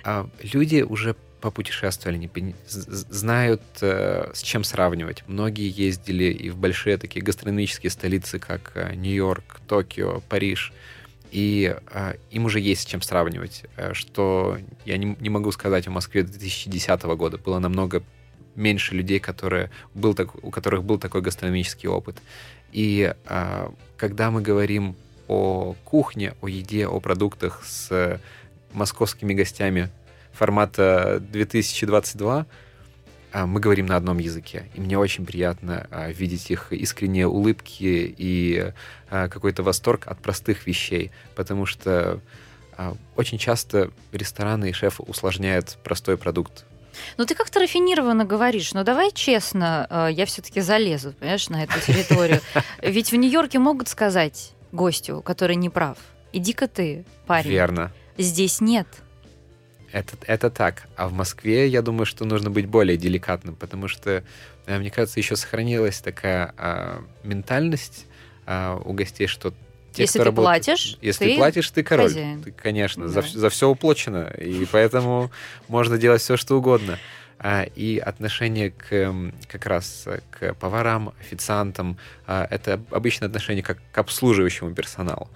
а, 0.04 0.28
люди 0.52 0.82
уже 0.82 1.16
попутешествовали, 1.40 2.18
не, 2.18 2.54
знают, 2.66 3.62
э, 3.80 4.30
с 4.34 4.42
чем 4.42 4.64
сравнивать. 4.64 5.24
Многие 5.28 5.68
ездили 5.68 6.24
и 6.24 6.50
в 6.50 6.56
большие 6.56 6.98
такие 6.98 7.24
гастрономические 7.24 7.90
столицы, 7.90 8.38
как 8.38 8.72
э, 8.74 8.94
Нью-Йорк, 8.94 9.60
Токио, 9.66 10.20
Париж. 10.28 10.72
И 11.30 11.76
э, 11.90 12.14
им 12.30 12.44
уже 12.46 12.60
есть 12.60 12.82
с 12.82 12.84
чем 12.86 13.02
сравнивать, 13.02 13.64
э, 13.76 13.92
что 13.92 14.58
я 14.84 14.96
не, 14.96 15.16
не 15.20 15.30
могу 15.30 15.52
сказать 15.52 15.86
о 15.86 15.90
Москве 15.90 16.22
2010 16.22 17.02
года. 17.02 17.38
Было 17.38 17.58
намного 17.58 18.02
меньше 18.54 18.94
людей, 18.94 19.20
которые 19.20 19.70
был 19.94 20.14
так, 20.14 20.42
у 20.42 20.50
которых 20.50 20.84
был 20.84 20.98
такой 20.98 21.20
гастрономический 21.20 21.88
опыт. 21.88 22.16
И 22.72 23.14
э, 23.28 23.68
когда 23.96 24.30
мы 24.30 24.42
говорим 24.42 24.96
о 25.28 25.74
кухне, 25.84 26.34
о 26.40 26.48
еде, 26.48 26.86
о 26.86 27.00
продуктах 27.00 27.62
с 27.64 28.20
московскими 28.72 29.34
гостями 29.34 29.90
формата 30.32 31.20
2022, 31.20 32.38
а, 32.38 32.46
мы 33.32 33.60
говорим 33.60 33.86
на 33.86 33.96
одном 33.96 34.18
языке. 34.18 34.68
И 34.74 34.80
мне 34.80 34.98
очень 34.98 35.26
приятно 35.26 35.86
а, 35.90 36.10
видеть 36.10 36.50
их 36.50 36.72
искренние 36.72 37.26
улыбки 37.26 38.14
и 38.16 38.72
а, 39.10 39.28
какой-то 39.28 39.62
восторг 39.62 40.06
от 40.06 40.20
простых 40.20 40.66
вещей, 40.66 41.10
потому 41.34 41.66
что 41.66 42.20
очень 43.16 43.38
часто 43.38 43.90
рестораны 44.12 44.70
и 44.70 44.72
шефы 44.72 45.02
усложняют 45.02 45.76
простой 45.82 46.16
продукт. 46.16 46.64
Ну, 47.16 47.26
ты 47.26 47.34
как-то 47.34 47.58
рафинированно 47.58 48.24
говоришь, 48.24 48.72
но 48.72 48.84
давай 48.84 49.10
честно, 49.10 50.08
я 50.12 50.26
все-таки 50.26 50.60
залезу, 50.60 51.12
понимаешь, 51.12 51.48
на 51.48 51.64
эту 51.64 51.80
территорию. 51.80 52.40
Ведь 52.80 53.10
в 53.10 53.16
Нью-Йорке 53.16 53.58
могут 53.58 53.88
сказать 53.88 54.52
гостю, 54.70 55.22
который 55.22 55.56
не 55.56 55.68
прав, 55.68 55.98
иди-ка 56.32 56.68
ты, 56.68 57.04
парень. 57.26 57.50
Верно. 57.50 57.90
Здесь 58.16 58.60
нет. 58.60 58.86
Это, 59.92 60.16
это 60.26 60.50
так. 60.50 60.86
А 60.96 61.08
в 61.08 61.12
Москве, 61.12 61.66
я 61.68 61.82
думаю, 61.82 62.04
что 62.06 62.24
нужно 62.24 62.50
быть 62.50 62.66
более 62.66 62.96
деликатным, 62.96 63.54
потому 63.54 63.88
что, 63.88 64.22
э, 64.66 64.78
мне 64.78 64.90
кажется, 64.90 65.18
еще 65.18 65.34
сохранилась 65.36 66.00
такая 66.00 66.52
а, 66.58 67.02
ментальность 67.24 68.06
а, 68.46 68.76
у 68.84 68.92
гостей, 68.92 69.26
что 69.26 69.54
те, 69.92 70.02
если 70.02 70.18
кто 70.18 70.24
ты 70.24 70.24
работает, 70.26 70.64
платишь, 70.66 70.98
если 71.00 71.24
ты 71.24 71.36
платишь, 71.36 71.70
ты 71.70 71.82
король. 71.82 72.08
хозяин. 72.08 72.42
Ты, 72.42 72.50
конечно, 72.52 73.08
Да. 73.08 73.22
за, 73.22 73.38
за 73.38 73.48
все 73.48 73.68
уплочено, 73.68 74.30
и 74.38 74.66
поэтому 74.66 75.30
можно 75.68 75.96
делать 75.96 76.20
все, 76.20 76.36
что 76.36 76.56
угодно. 76.58 76.98
А, 77.38 77.62
И 77.74 77.98
отношение 77.98 78.70
к 78.72 79.14
как 79.46 79.64
раз 79.66 80.06
к 80.30 80.54
поварам, 80.54 81.14
официантам, 81.20 81.96
а, 82.26 82.46
это 82.50 82.80
обычно 82.90 83.26
отношение 83.26 83.62
как 83.62 83.78
к 83.92 83.98
обслуживающему 83.98 84.74
персоналу. 84.74 85.28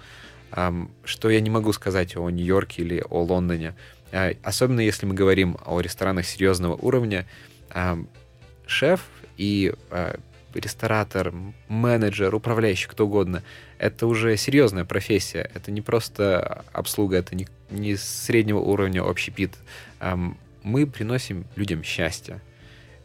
Ам, 0.50 0.90
Что 1.04 1.30
я 1.30 1.40
не 1.40 1.48
могу 1.48 1.72
сказать 1.72 2.16
о 2.16 2.28
Нью-Йорке 2.28 2.82
или 2.82 3.02
о 3.08 3.22
Лондоне. 3.22 3.74
А, 4.12 4.32
Особенно 4.42 4.80
если 4.80 5.06
мы 5.06 5.14
говорим 5.14 5.56
о 5.64 5.80
ресторанах 5.80 6.26
серьезного 6.26 6.74
уровня. 6.74 7.26
ам, 7.70 8.08
Шеф 8.66 9.06
и 9.36 9.74
а, 9.90 10.18
ресторатор, 10.54 11.34
менеджер, 11.68 12.34
управляющий, 12.34 12.88
кто 12.88 13.06
угодно, 13.06 13.42
это 13.78 14.06
уже 14.06 14.36
серьезная 14.36 14.84
профессия. 14.84 15.50
Это 15.54 15.70
не 15.70 15.80
просто 15.80 16.64
обслуга, 16.72 17.16
это 17.16 17.34
не, 17.34 17.48
не 17.70 17.96
среднего 17.96 18.58
уровня 18.58 19.02
общепит. 19.02 19.52
Мы 20.62 20.86
приносим 20.86 21.46
людям 21.56 21.82
счастье. 21.82 22.40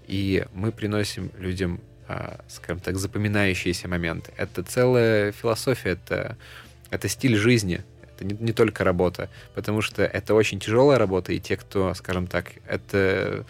И 0.07 0.45
мы 0.53 0.71
приносим 0.71 1.31
людям, 1.37 1.81
а, 2.07 2.39
скажем 2.47 2.79
так, 2.79 2.97
запоминающиеся 2.97 3.87
моменты. 3.87 4.31
Это 4.37 4.63
целая 4.63 5.31
философия, 5.33 5.91
это, 5.91 6.37
это 6.89 7.07
стиль 7.09 7.35
жизни, 7.35 7.81
это 8.17 8.25
не, 8.25 8.35
не 8.39 8.53
только 8.53 8.83
работа, 8.83 9.29
потому 9.53 9.81
что 9.81 10.03
это 10.03 10.33
очень 10.33 10.59
тяжелая 10.59 10.97
работа, 10.97 11.33
и 11.33 11.39
те, 11.39 11.55
кто, 11.55 11.93
скажем 11.93 12.27
так, 12.27 12.53
это, 12.67 13.45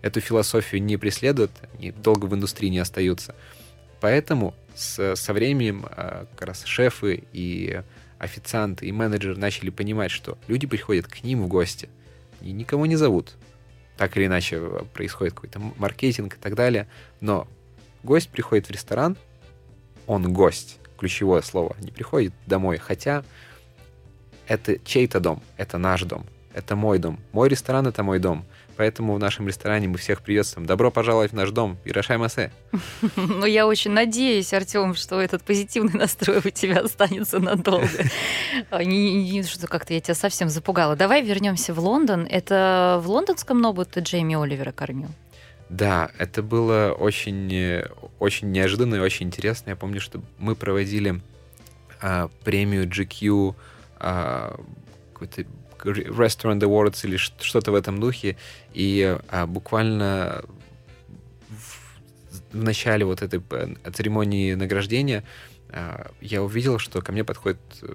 эту 0.00 0.20
философию 0.20 0.82
не 0.82 0.96
преследуют, 0.96 1.50
они 1.78 1.90
долго 1.90 2.26
в 2.26 2.34
индустрии 2.34 2.68
не 2.68 2.78
остаются. 2.78 3.34
Поэтому 4.00 4.54
с, 4.74 5.16
со 5.16 5.32
временем 5.32 5.86
а, 5.90 6.26
как 6.34 6.48
раз 6.48 6.64
шефы 6.64 7.24
и 7.32 7.82
официанты 8.18 8.86
и 8.86 8.92
менеджеры 8.92 9.36
начали 9.36 9.70
понимать, 9.70 10.10
что 10.10 10.38
люди 10.46 10.66
приходят 10.66 11.06
к 11.06 11.24
ним 11.24 11.42
в 11.42 11.48
гости 11.48 11.88
и 12.40 12.52
никого 12.52 12.86
не 12.86 12.96
зовут. 12.96 13.32
Так 13.96 14.16
или 14.16 14.26
иначе 14.26 14.56
э, 14.58 14.84
происходит 14.94 15.34
какой-то 15.34 15.60
маркетинг 15.76 16.36
и 16.36 16.38
так 16.38 16.54
далее. 16.54 16.88
Но 17.20 17.48
гость 18.02 18.28
приходит 18.28 18.68
в 18.68 18.70
ресторан, 18.70 19.16
он 20.06 20.32
гость, 20.32 20.78
ключевое 20.98 21.42
слово, 21.42 21.76
не 21.80 21.90
приходит 21.90 22.32
домой. 22.46 22.78
Хотя 22.78 23.24
это 24.46 24.78
чей-то 24.84 25.20
дом, 25.20 25.42
это 25.56 25.78
наш 25.78 26.02
дом, 26.02 26.26
это 26.54 26.76
мой 26.76 26.98
дом. 26.98 27.18
Мой 27.32 27.48
ресторан— 27.48 27.86
это 27.88 28.02
мой 28.02 28.18
дом. 28.18 28.44
Поэтому 28.76 29.14
в 29.14 29.18
нашем 29.18 29.46
ресторане 29.46 29.88
мы 29.88 29.98
всех 29.98 30.22
приветствуем. 30.22 30.66
Добро 30.66 30.90
пожаловать 30.90 31.32
в 31.32 31.34
наш 31.34 31.50
дом. 31.50 31.78
Ирашай 31.84 32.16
Масе. 32.16 32.50
Ну, 33.16 33.44
я 33.44 33.66
очень 33.66 33.90
надеюсь, 33.90 34.52
Артем, 34.52 34.94
что 34.94 35.20
этот 35.20 35.42
позитивный 35.42 35.94
настрой 35.94 36.38
у 36.38 36.50
тебя 36.50 36.80
останется 36.80 37.38
надолго. 37.38 37.88
А, 38.70 38.82
Что-то 38.82 39.66
как-то 39.66 39.94
я 39.94 40.00
тебя 40.00 40.14
совсем 40.14 40.48
запугала. 40.48 40.96
Давай 40.96 41.22
вернемся 41.22 41.74
в 41.74 41.78
Лондон. 41.78 42.26
Это 42.28 43.00
в 43.02 43.08
лондонском 43.08 43.60
Нобу 43.60 43.84
ты 43.84 44.00
Джейми 44.00 44.34
Оливера 44.34 44.72
кормил? 44.72 45.08
Да, 45.68 46.10
это 46.18 46.42
было 46.42 46.94
очень, 46.98 47.82
очень 48.18 48.52
неожиданно 48.52 48.96
и 48.96 48.98
очень 48.98 49.26
интересно. 49.26 49.70
Я 49.70 49.76
помню, 49.76 50.00
что 50.00 50.20
мы 50.38 50.54
проводили 50.54 51.20
а, 52.00 52.28
премию 52.44 52.86
GQ 52.86 53.54
а, 54.02 54.60
какой-то 55.12 55.44
Restaurant 55.84 56.60
Awards 56.60 57.00
или 57.04 57.16
что-то 57.16 57.72
в 57.72 57.74
этом 57.74 58.00
духе, 58.00 58.36
и 58.74 59.18
а, 59.28 59.46
буквально 59.46 60.44
в, 61.48 62.56
начале 62.56 63.04
вот 63.04 63.22
этой 63.22 63.42
э, 63.50 63.74
церемонии 63.92 64.54
награждения 64.54 65.24
а, 65.70 66.10
я 66.20 66.42
увидел, 66.42 66.78
что 66.78 67.00
ко 67.00 67.12
мне 67.12 67.24
подходит 67.24 67.60
э, 67.82 67.94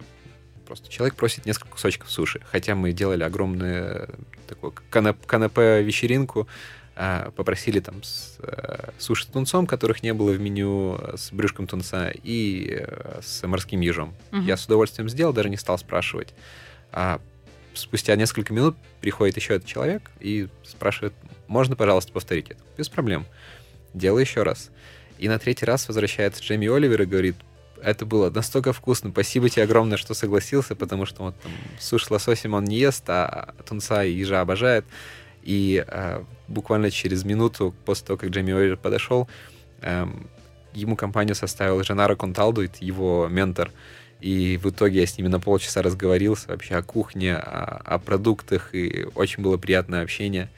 просто 0.66 0.90
человек 0.90 1.16
просит 1.16 1.46
несколько 1.46 1.70
кусочков 1.70 2.10
суши, 2.10 2.42
хотя 2.50 2.74
мы 2.76 2.92
делали 2.94 3.24
огромную 3.24 4.10
такую 4.48 4.74
канап- 4.90 5.26
канапе-вечеринку, 5.26 6.48
попросили 7.36 7.80
там 7.80 8.02
с 8.02 8.38
э, 8.40 8.90
суши 8.98 9.26
с 9.26 9.28
тунцом, 9.28 9.68
которых 9.68 10.02
не 10.02 10.14
было 10.14 10.32
в 10.32 10.40
меню, 10.40 10.98
э, 11.00 11.16
с 11.16 11.32
брюшком 11.32 11.68
тунца 11.68 12.10
и 12.12 12.80
э, 12.80 13.20
с 13.22 13.46
морским 13.46 13.82
ежом. 13.82 14.16
Мгм. 14.32 14.46
Я 14.46 14.58
с 14.58 14.66
удовольствием 14.66 15.08
сделал, 15.08 15.32
даже 15.32 15.50
не 15.50 15.58
стал 15.58 15.78
спрашивать. 15.78 16.34
А 16.92 17.22
спустя 17.76 18.16
несколько 18.16 18.52
минут 18.52 18.76
приходит 19.00 19.38
еще 19.38 19.56
этот 19.56 19.68
человек 19.68 20.10
и 20.20 20.48
спрашивает, 20.64 21.14
можно, 21.48 21.76
пожалуйста, 21.76 22.12
повторить 22.12 22.50
это? 22.50 22.62
Без 22.78 22.90
проблем. 22.90 23.26
Делай 23.94 24.24
еще 24.24 24.42
раз. 24.42 24.72
И 25.20 25.30
на 25.30 25.38
третий 25.38 25.66
раз 25.66 25.88
возвращается 25.88 26.44
Джейми 26.44 26.68
Оливер 26.68 27.04
и 27.04 27.06
говорит, 27.06 27.36
это 27.82 28.08
было 28.08 28.32
настолько 28.32 28.74
вкусно. 28.74 29.12
Спасибо 29.12 29.50
тебе 29.50 29.64
огромное, 29.64 29.98
что 29.98 30.16
согласился, 30.16 30.76
потому 30.76 31.06
что 31.06 31.24
вот 31.24 31.40
там 31.42 31.52
суши 31.80 32.06
с 32.06 32.12
лососем 32.12 32.56
он 32.56 32.64
не 32.64 32.78
ест, 32.78 33.04
а 33.08 33.54
тунца 33.68 34.04
и 34.04 34.14
ежа 34.14 34.42
обожает. 34.42 34.86
И 35.48 35.82
э, 35.88 36.24
буквально 36.50 36.92
через 36.92 37.24
минуту 37.24 37.74
после 37.86 38.06
того, 38.06 38.18
как 38.18 38.32
Джейми 38.32 38.52
Уэйр 38.52 38.76
подошел, 38.76 39.30
э, 39.82 40.06
ему 40.74 40.98
компанию 40.98 41.36
составил 41.36 41.82
Женара 41.84 42.16
Конталдуит, 42.16 42.82
его 42.82 43.30
ментор. 43.30 43.72
И 44.20 44.60
в 44.62 44.70
итоге 44.70 45.00
я 45.00 45.08
с 45.08 45.18
ними 45.18 45.30
на 45.30 45.40
полчаса 45.40 45.82
разговорился 45.82 46.50
вообще 46.50 46.76
о 46.76 46.84
кухне, 46.84 47.34
о, 47.34 47.82
о 47.86 47.98
продуктах, 47.98 48.76
и 48.76 49.08
очень 49.16 49.42
было 49.42 49.56
приятное 49.58 50.04
общение. 50.04 50.50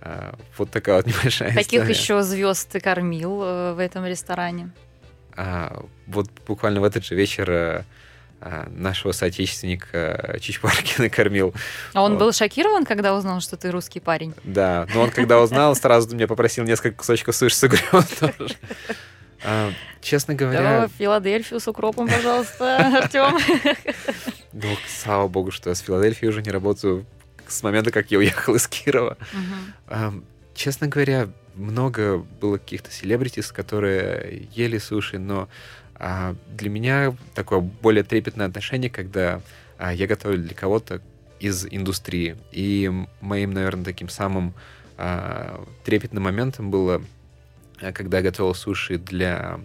Э, 0.00 0.32
вот 0.56 0.70
такая 0.70 0.98
вот 0.98 1.06
небольшая 1.08 1.52
Каких 1.52 1.80
история. 1.80 1.90
еще 1.90 2.22
звезд 2.22 2.68
ты 2.70 2.78
кормил 2.78 3.42
э, 3.42 3.72
в 3.74 3.80
этом 3.80 4.06
ресторане? 4.06 4.70
А, 5.36 5.84
вот 6.06 6.30
буквально 6.46 6.80
в 6.80 6.84
этот 6.84 7.04
же 7.04 7.16
вечер 7.16 7.50
э, 7.50 7.82
нашего 8.70 9.12
соотечественника 9.12 10.36
Чичпаркина 10.40 11.10
кормил. 11.10 11.54
А 11.92 12.02
он 12.02 12.12
Вот. 12.12 12.20
был 12.20 12.32
шокирован, 12.32 12.84
когда 12.84 13.14
узнал, 13.14 13.40
что 13.40 13.56
ты 13.56 13.70
русский 13.70 14.00
парень? 14.00 14.34
Да, 14.44 14.86
но 14.94 15.02
он 15.02 15.10
когда 15.10 15.40
узнал, 15.40 15.74
сразу 15.76 16.14
меня 16.14 16.26
попросил 16.26 16.64
несколько 16.64 16.96
кусочков 16.98 17.36
суши 17.36 17.54
с 17.56 17.62
угрём 17.64 18.02
тоже. 18.20 18.54
А, 19.44 19.72
Честно 20.02 20.34
говоря, 20.34 20.86
в 20.88 20.92
Филадельфию 20.98 21.60
с 21.60 21.68
укропом, 21.68 22.08
пожалуйста, 22.08 22.76
Артем. 23.02 23.38
ну, 24.52 24.76
слава 24.88 25.28
богу, 25.28 25.50
что 25.50 25.68
я 25.70 25.74
с 25.74 25.80
Филадельфией 25.80 26.30
уже 26.30 26.42
не 26.42 26.50
работаю 26.50 27.04
с 27.46 27.62
момента, 27.62 27.90
как 27.90 28.10
я 28.10 28.18
уехал 28.18 28.54
из 28.54 28.66
Кирова. 28.68 29.16
Честно 30.54 30.88
говоря, 30.88 31.28
много 31.54 32.18
было 32.18 32.58
каких-то 32.58 32.90
селебритис, 32.90 33.50
которые 33.52 34.48
ели 34.54 34.78
суши, 34.78 35.18
но 35.18 35.48
а, 36.00 36.34
для 36.48 36.70
меня 36.70 37.14
такое 37.34 37.60
более 37.60 38.02
трепетное 38.02 38.46
отношение, 38.46 38.90
когда 38.90 39.42
а, 39.78 39.92
я 39.92 40.06
готовлю 40.06 40.38
для 40.42 40.54
кого-то 40.54 41.02
из 41.38 41.66
индустрии. 41.66 42.36
И 42.52 42.90
моим, 43.20 43.52
наверное, 43.52 43.84
таким 43.84 44.08
самым 44.08 44.54
а, 44.96 45.64
трепетным 45.84 46.24
моментом 46.24 46.70
было, 46.70 47.02
а, 47.80 47.92
когда 47.92 48.18
я 48.18 48.24
готовил 48.24 48.54
суши 48.54 48.98
для 48.98 49.60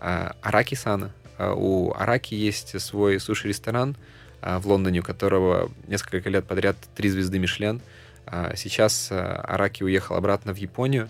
а, 0.00 0.34
Араки-сана. 0.42 1.12
А, 1.38 1.54
У 1.54 1.92
Араки 1.92 2.34
есть 2.34 2.80
свой 2.80 3.20
суши-ресторан 3.20 3.96
а, 4.42 4.58
в 4.58 4.66
Лондоне, 4.66 5.00
у 5.00 5.02
которого 5.04 5.70
несколько 5.86 6.28
лет 6.30 6.46
подряд 6.46 6.76
три 6.96 7.10
звезды 7.10 7.38
Мишлен. 7.38 7.80
А, 8.26 8.54
Сейчас 8.56 9.08
а, 9.12 9.40
Араки 9.46 9.84
уехал 9.84 10.16
обратно 10.16 10.52
в 10.52 10.56
Японию, 10.56 11.08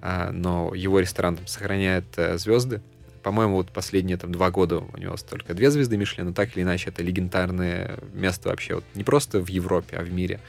а, 0.00 0.30
но 0.30 0.74
его 0.74 0.98
ресторан 1.00 1.36
там 1.36 1.46
сохраняет 1.46 2.04
э, 2.16 2.38
звезды. 2.38 2.80
По-моему, 3.24 3.56
вот 3.56 3.70
последние 3.72 4.18
там 4.18 4.30
два 4.30 4.50
года 4.50 4.78
у 4.78 4.96
него 4.98 5.16
только 5.16 5.54
две 5.54 5.70
звезды 5.70 5.96
Мишлен, 5.96 6.26
но 6.26 6.32
так 6.32 6.54
или 6.54 6.62
иначе 6.62 6.90
это 6.90 7.02
легендарное 7.02 7.98
место 8.12 8.50
вообще 8.50 8.76
вот 8.76 8.84
не 8.94 9.02
просто 9.02 9.40
в 9.40 9.48
Европе, 9.48 9.96
а 9.96 10.02
в 10.02 10.12
мире. 10.12 10.40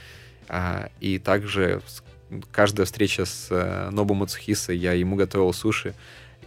А, 0.49 0.89
И 0.99 1.17
также 1.17 1.81
каждая 2.51 2.85
встреча 2.85 3.25
с 3.25 3.47
э, 3.49 3.89
Нобу 3.91 4.13
Мацухиса 4.13 4.73
я 4.73 4.91
ему 4.91 5.15
готовил 5.15 5.53
суши, 5.53 5.95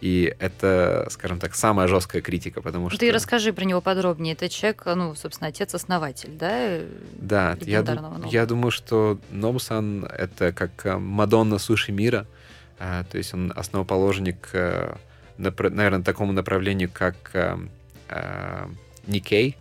и 0.00 0.34
это, 0.38 1.06
скажем 1.10 1.40
так, 1.40 1.54
самая 1.54 1.88
жесткая 1.88 2.22
критика, 2.22 2.60
потому 2.62 2.90
что... 2.90 2.98
Ты 2.98 3.10
расскажи 3.10 3.52
про 3.52 3.64
него 3.64 3.80
подробнее. 3.80 4.34
Это 4.34 4.48
человек, 4.48 4.82
ну, 4.84 5.14
собственно, 5.14 5.48
отец-основатель, 5.48 6.30
да? 6.38 6.80
Да, 7.14 7.56
я, 7.62 7.82
Нобу. 7.82 8.28
я 8.28 8.46
думаю, 8.46 8.70
что 8.70 9.18
Нобусан— 9.30 10.04
это 10.18 10.52
как 10.52 10.84
э, 10.84 10.98
Мадонна 10.98 11.58
суши 11.58 11.90
мира. 11.90 12.26
А, 12.78 13.04
То 13.04 13.18
есть 13.18 13.34
он 13.34 13.52
основоположник, 13.56 14.50
э, 14.52 14.94
наверное, 15.38 16.02
такому 16.02 16.32
направлению, 16.32 16.90
как 16.92 17.16
э, 17.32 17.56
э, 18.08 18.66
Никей, 19.06 19.56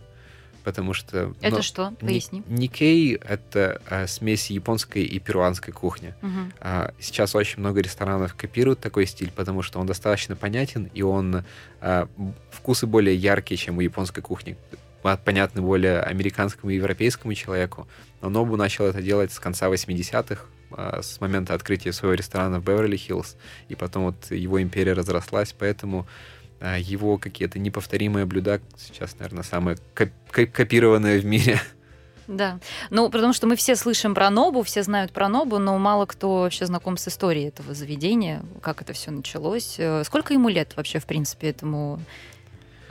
потому 0.64 0.92
что... 0.92 1.32
Это 1.40 1.56
ну, 1.56 1.62
что? 1.62 1.90
Ни- 2.02 2.06
Поясни. 2.06 2.42
Никей— 2.48 3.14
это 3.24 3.80
э, 3.88 4.06
смесь 4.06 4.50
японской 4.50 5.04
и 5.04 5.18
перуанской 5.18 5.72
кухни. 5.72 6.14
А, 6.60 6.92
Сейчас 7.00 7.34
очень 7.34 7.60
много 7.60 7.80
ресторанов 7.80 8.34
копируют 8.34 8.80
такой 8.80 9.06
стиль, 9.06 9.30
потому 9.30 9.62
что 9.62 9.78
он 9.80 9.86
достаточно 9.86 10.36
понятен, 10.36 10.90
и 10.92 11.02
он 11.02 11.44
м, 11.80 12.34
вкусы 12.50 12.86
более 12.86 13.16
яркие, 13.16 13.56
чем 13.56 13.78
у 13.78 13.80
японской 13.80 14.20
кухни. 14.20 14.56
А, 15.02 15.16
Понятны 15.16 15.62
более 15.62 16.00
американскому 16.00 16.70
и 16.70 16.76
европейскому 16.76 17.32
человеку. 17.34 17.86
Но 18.20 18.28
Нобу 18.28 18.56
начал 18.56 18.84
это 18.84 19.00
делать 19.00 19.32
с 19.32 19.38
конца 19.38 19.68
80-х, 19.68 20.42
а, 20.42 20.57
с 20.76 21.20
момента 21.20 21.54
открытия 21.54 21.92
своего 21.92 22.14
ресторана 22.14 22.60
в 22.60 22.64
Беверли-Хиллз, 22.64 23.36
и 23.68 23.74
потом 23.74 24.04
вот 24.04 24.30
его 24.30 24.60
империя 24.60 24.92
разрослась, 24.92 25.54
поэтому 25.58 26.06
а, 26.60 26.78
его 26.78 27.18
какие-то 27.18 27.58
неповторимые 27.58 28.26
блюда 28.26 28.60
сейчас, 28.76 29.16
наверное, 29.18 29.44
самые 29.44 29.78
коп- 29.94 30.50
копированные 30.52 31.20
в 31.20 31.24
мире. 31.24 31.60
Да. 32.26 32.60
Ну, 32.90 33.08
потому 33.08 33.32
что 33.32 33.46
мы 33.46 33.56
все 33.56 33.74
слышим 33.74 34.14
про 34.14 34.28
Нобу, 34.28 34.62
все 34.62 34.82
знают 34.82 35.12
про 35.12 35.28
Нобу, 35.28 35.58
но 35.58 35.78
мало 35.78 36.04
кто 36.04 36.42
вообще 36.42 36.66
знаком 36.66 36.98
с 36.98 37.08
историей 37.08 37.48
этого 37.48 37.72
заведения, 37.74 38.42
как 38.60 38.82
это 38.82 38.92
все 38.92 39.10
началось. 39.10 39.76
Э, 39.78 40.04
Сколько 40.04 40.34
ему 40.34 40.50
лет 40.50 40.76
вообще, 40.76 40.98
в 40.98 41.06
принципе, 41.06 41.48
этому... 41.48 42.00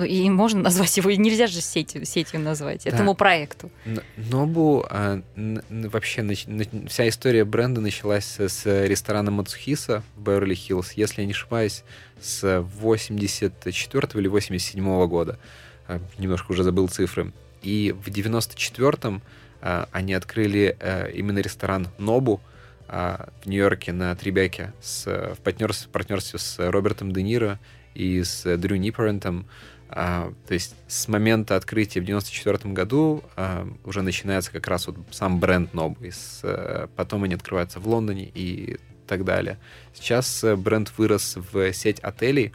И 0.03 0.29
можно 0.29 0.61
назвать 0.61 0.95
его, 0.97 1.09
нельзя 1.11 1.47
же 1.47 1.61
сетью, 1.61 2.05
сетью 2.05 2.39
назвать, 2.39 2.83
Да. 2.83 2.89
этому 2.91 3.15
проекту. 3.15 3.71
Нобу, 4.15 4.85
а, 4.89 5.21
вообще 5.35 6.21
нач- 6.21 6.87
вся 6.87 7.07
история 7.09 7.45
бренда 7.45 7.81
началась 7.81 8.39
с, 8.39 8.65
ресторана 8.87 9.31
Мацухиса 9.31 10.03
в 10.15 10.21
Беверли-Хиллз, 10.23 10.93
если 10.95 11.21
я 11.21 11.25
не 11.25 11.33
ошибаюсь, 11.33 11.83
с 12.21 12.61
84 12.81 14.19
или 14.19 14.27
87 14.27 15.07
года. 15.07 15.39
А, 15.87 15.99
Немножко 16.17 16.51
уже 16.51 16.63
забыл 16.63 16.87
цифры. 16.87 17.31
И 17.61 17.93
в 18.03 18.09
94-м 18.09 19.21
а, 19.61 19.87
они 19.91 20.13
открыли 20.13 20.77
а, 20.79 21.07
именно 21.07 21.39
ресторан 21.39 21.87
Нобу 21.97 22.41
в 22.89 23.29
Нью-Йорке 23.45 23.91
на 23.91 24.15
Трибеке 24.15 24.71
с, 24.81 25.05
в 25.05 25.41
партнерстве, 25.43 25.89
в 25.89 25.91
партнерстве 25.91 26.39
с 26.39 26.57
Робертом 26.71 27.11
Де 27.11 27.21
Ниро 27.21 27.59
и 27.93 28.23
с 28.23 28.43
Дрю 28.57 28.77
Ниппорентом. 28.77 29.45
А, 29.89 30.33
то 30.47 30.53
есть 30.53 30.75
с 30.87 31.07
момента 31.07 31.55
открытия 31.55 32.01
в 32.01 32.05
94 32.05 32.73
году 32.73 33.23
а, 33.35 33.67
уже 33.85 34.01
начинается 34.01 34.51
как 34.51 34.67
раз 34.67 34.87
вот 34.87 34.97
сам 35.11 35.39
бренд. 35.39 35.71
И 36.01 36.11
с, 36.11 36.41
э, 36.43 36.87
потом 36.95 37.23
они 37.23 37.35
открываются 37.35 37.79
в 37.79 37.87
Лондоне 37.87 38.29
и 38.33 38.77
так 39.07 39.23
далее. 39.23 39.57
Сейчас 39.93 40.43
э, 40.43 40.55
бренд 40.55 40.91
вырос 40.97 41.37
в 41.51 41.71
сеть 41.71 41.99
отелей, 42.01 42.53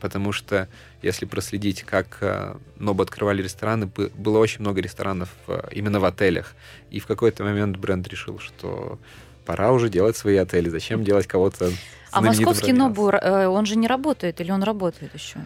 потому 0.00 0.32
что 0.32 0.68
если 1.02 1.26
проследить, 1.26 1.82
как 1.82 2.18
э, 2.22 2.56
Нобу 2.76 3.02
открывали 3.02 3.42
рестораны, 3.42 3.86
бы- 3.86 4.10
было 4.14 4.38
очень 4.38 4.60
много 4.60 4.80
ресторанов 4.80 5.28
именно 5.70 6.00
в 6.00 6.04
отелях. 6.06 6.54
И 6.90 6.98
в 6.98 7.06
какой-то 7.06 7.44
момент 7.44 7.76
бренд 7.76 8.08
решил, 8.08 8.38
что 8.38 8.98
пора 9.44 9.72
уже 9.72 9.90
делать 9.90 10.16
свои 10.16 10.36
отели. 10.36 10.70
Зачем 10.70 11.04
делать 11.04 11.26
кого-то 11.26 11.70
А 12.10 12.22
московский? 12.22 12.72
Нобу, 12.72 13.08
он 13.10 13.66
же 13.66 13.76
не 13.76 13.86
работает, 13.86 14.40
или 14.40 14.50
он 14.50 14.62
работает 14.62 15.12
еще? 15.14 15.40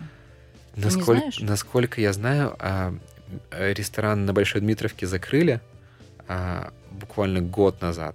Не 0.76 0.82
Насколько, 1.40 2.00
я 2.00 2.12
знаю, 2.12 2.56
а, 2.58 2.94
ресторан 3.50 4.24
на 4.24 4.32
Большой 4.32 4.60
Дмитровке 4.60 5.06
закрыли 5.06 5.60
а, 6.28 6.72
буквально 6.90 7.40
год 7.40 7.80
назад. 7.80 8.14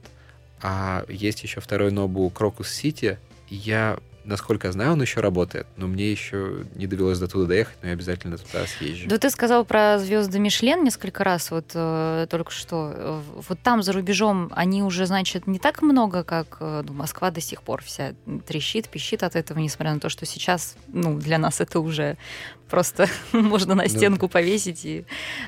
А 0.62 1.06
есть 1.08 1.44
еще 1.44 1.62
второй 1.62 1.92
Нобу 1.92 2.30
Крокус 2.30 2.70
Сити. 2.70 3.18
Я, 3.50 4.00
насколько 4.30 4.68
я 4.68 4.72
знаю, 4.72 4.94
он 4.94 5.02
еще 5.02 5.20
работает, 5.20 5.68
но 5.76 5.88
мне 5.88 6.10
еще 6.12 6.66
не 6.76 6.88
довелось 6.88 7.20
до 7.20 7.28
туда 7.28 7.48
доехать, 7.48 7.78
но 7.82 7.88
я 7.90 7.94
обязательно 7.94 8.38
туда 8.38 8.66
съезжу. 8.66 9.10
Да 9.10 9.18
ты 9.18 9.30
сказал 9.30 9.66
про 9.66 10.00
звезды 10.00 10.40
Мишлен 10.40 10.84
несколько 10.84 11.24
раз 11.24 11.52
вот 11.52 11.72
э, 11.74 12.28
только 12.30 12.52
что. 12.52 12.94
Э, 12.96 13.22
Вот 13.50 13.60
там 13.62 13.84
за 13.84 13.92
рубежом 13.92 14.52
они 14.56 14.84
уже, 14.84 15.06
значит, 15.06 15.48
не 15.48 15.60
так 15.60 15.82
много, 15.82 16.24
как 16.24 16.58
э, 16.62 16.84
ну, 16.88 16.94
Москва 16.94 17.32
до 17.32 17.42
сих 17.42 17.62
пор 17.64 17.84
вся 17.84 18.14
трещит, 18.48 18.88
пищит 18.88 19.24
от 19.24 19.36
этого, 19.36 19.60
несмотря 19.60 19.94
на 19.94 20.00
то, 20.00 20.10
что 20.10 20.26
сейчас, 20.26 20.76
ну, 20.88 21.18
для 21.20 21.38
нас 21.38 21.60
это 21.60 21.80
уже 21.80 22.16
просто 22.70 23.08
можно 23.34 23.76
на 23.76 23.84
Ну, 23.84 23.90
стенку 23.90 24.28
повесить 24.30 24.86
и 24.86 25.06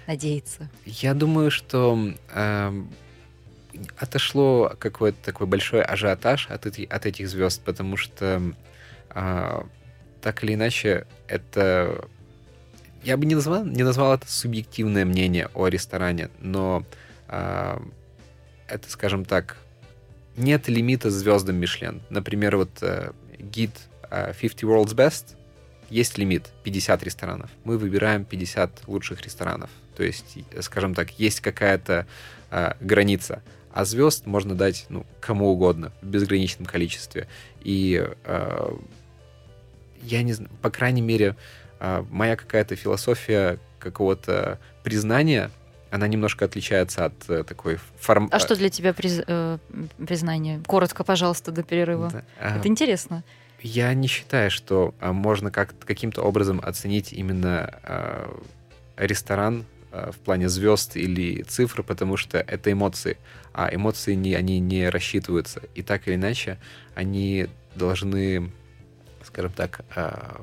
надеяться. 0.08 0.70
Я 0.86 1.14
думаю, 1.14 1.52
что 1.52 1.98
эм, 2.34 2.90
отошло 3.98 4.74
какой-то 4.80 5.18
такой 5.24 5.48
большой 5.48 5.82
ажиотаж 5.82 6.48
от, 6.50 6.66
эти- 6.66 6.84
от 6.86 7.06
этих 7.06 7.30
звезд, 7.30 7.62
потому 7.64 7.96
что 7.98 8.42
а, 9.14 9.66
так 10.22 10.44
или 10.44 10.54
иначе 10.54 11.06
это... 11.28 12.08
Я 13.04 13.18
бы 13.18 13.26
не 13.26 13.34
назвал, 13.34 13.66
не 13.66 13.84
назвал 13.84 14.14
это 14.14 14.32
субъективное 14.32 15.06
мнение 15.06 15.50
о 15.56 15.68
ресторане, 15.68 16.30
но 16.40 16.86
а, 17.28 17.82
это, 18.68 18.90
скажем 18.90 19.26
так, 19.26 19.58
нет 20.38 20.68
лимита 20.68 21.10
звездам 21.10 21.58
Мишлен. 21.58 22.02
Например, 22.10 22.58
вот 22.58 22.70
э, 22.82 23.12
гид 23.38 23.72
э, 24.10 24.34
50 24.40 24.64
World's 24.64 24.96
Best 24.96 25.36
есть 25.90 26.18
лимит 26.18 26.50
50 26.64 27.04
ресторанов. 27.04 27.50
Мы 27.66 27.78
выбираем 27.78 28.24
50 28.24 28.88
лучших 28.88 29.22
ресторанов. 29.22 29.70
То 29.96 30.04
есть, 30.04 30.38
и, 30.38 30.46
скажем 30.62 30.96
так, 30.96 31.12
есть 31.20 31.42
какая-то 31.42 32.08
э, 32.50 32.74
граница. 32.80 33.44
А 33.74 33.86
звезд 33.86 34.26
можно 34.26 34.56
дать 34.56 34.86
ну, 34.90 35.06
кому 35.20 35.50
угодно 35.50 35.92
в 36.02 36.08
безграничном 36.08 36.66
количестве. 36.66 37.28
И 37.62 38.06
э, 38.24 38.76
я 40.02 40.24
не 40.24 40.34
знаю, 40.34 40.52
по 40.62 40.70
крайней 40.70 41.02
мере, 41.02 41.36
а, 41.80 42.06
моя 42.10 42.36
какая-то 42.36 42.76
философия 42.76 43.60
какого-то 43.80 44.60
признания, 44.84 45.52
она 45.90 46.08
немножко 46.08 46.46
отличается 46.46 47.06
от 47.06 47.30
э, 47.30 47.44
такой 47.44 47.78
форм... 48.00 48.30
А 48.32 48.40
что 48.40 48.56
для 48.56 48.70
тебя 48.70 48.94
приз... 48.94 49.22
э, 49.28 49.58
признание? 49.98 50.62
Коротко, 50.66 51.04
пожалуйста, 51.04 51.52
до 51.52 51.64
перерыва. 51.64 52.10
Да, 52.12 52.24
а, 52.40 52.58
Это 52.58 52.68
интересно. 52.70 53.24
Я 53.62 53.94
не 53.94 54.08
считаю, 54.08 54.50
что 54.50 54.96
а, 55.00 55.12
можно 55.12 55.52
как 55.52 55.78
каким-то 55.86 56.24
образом 56.24 56.62
оценить 56.64 57.12
именно 57.12 57.70
а, 57.84 58.42
ресторан 58.98 59.66
а, 59.92 60.12
в 60.12 60.18
плане 60.18 60.50
звезд 60.50 60.96
или 60.96 61.44
цифр, 61.44 61.84
потому 61.84 62.16
что 62.18 62.40
это 62.40 62.72
эмоции, 62.72 63.18
а 63.54 63.70
эмоции 63.74 64.16
не, 64.16 64.34
они 64.34 64.60
не 64.60 64.90
рассчитываются. 64.90 65.62
И 65.76 65.84
так 65.84 66.08
или 66.08 66.16
иначе, 66.16 66.58
они 66.96 67.48
должны, 67.76 68.52
скажем 69.32 69.52
так, 69.52 69.82
а, 69.96 70.42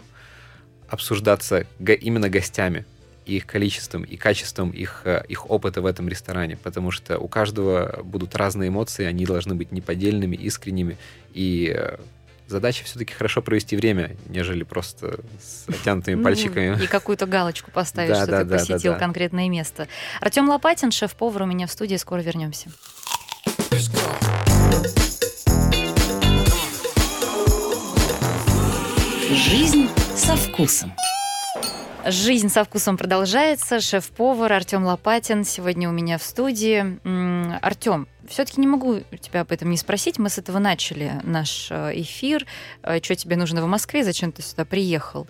обсуждаться 0.89 1.67
именно 1.79 2.29
гостями 2.29 2.85
и 3.27 3.37
их 3.37 3.47
количеством 3.47 4.05
и 4.05 4.17
качеством 4.17 4.71
их, 4.71 5.03
э, 5.05 5.23
их 5.29 5.51
опыта 5.51 5.83
в 5.83 5.87
этом 5.87 6.09
ресторане, 6.09 6.57
потому 6.57 6.91
что 6.91 7.19
у 7.19 7.29
каждого 7.29 8.01
будут 8.03 8.35
разные 8.35 8.69
эмоции, 8.69 9.05
они 9.05 9.27
должны 9.27 9.55
быть 9.55 9.71
неподдельными, 9.71 10.35
искренними, 10.35 10.97
и 11.35 11.75
э, 11.77 11.99
задача 12.47 12.85
все-таки 12.85 13.13
хорошо 13.13 13.43
провести 13.43 13.77
время, 13.77 14.17
нежели 14.29 14.63
просто 14.63 15.21
с 15.43 15.69
оттянутыми 15.69 16.15
Ну, 16.15 16.25
пальчиками. 16.25 16.83
И 16.83 16.87
какую-то 16.87 17.27
галочку 17.27 17.71
поставить, 17.71 18.11
Да, 18.11 18.23
что 18.23 18.31
да, 18.31 18.39
ты 18.39 18.45
да, 18.47 18.59
посетил 18.59 18.97
конкретное 18.97 19.51
место. 19.51 19.89
Артем 20.23 20.49
Лопатин, 20.49 20.91
шеф-повар 20.91 21.43
у 21.43 21.47
меня 21.47 21.67
в 21.67 21.71
студии. 21.71 21.97
Скоро 21.97 22.23
вернемся. 22.23 22.71
Жизнь 29.31 29.89
со 30.15 30.37
вкусом. 30.37 30.93
Жизнь 32.07 32.49
со 32.49 32.65
вкусом 32.65 32.97
продолжается. 32.97 33.79
Шеф-повар 33.79 34.51
Артем 34.55 34.85
Лопатин 34.85 35.45
сегодня 35.45 35.87
у 35.91 35.93
меня 35.93 36.17
в 36.17 36.23
студии. 36.23 36.99
Артем, 37.61 38.09
все-таки 38.27 38.59
не 38.61 38.67
могу 38.67 39.01
тебя 39.21 39.43
об 39.43 39.53
этом 39.53 39.69
не 39.71 39.77
спросить. 39.77 40.19
Мы 40.19 40.31
с 40.31 40.39
этого 40.39 40.59
начали 40.59 41.13
наш 41.25 41.69
э, 41.71 41.93
эфир. 42.01 42.47
Что 42.83 43.15
тебе 43.15 43.37
нужно 43.37 43.63
в 43.63 43.67
Москве? 43.67 44.03
Зачем 44.03 44.33
ты 44.33 44.41
сюда 44.41 44.65
приехал? 44.65 45.27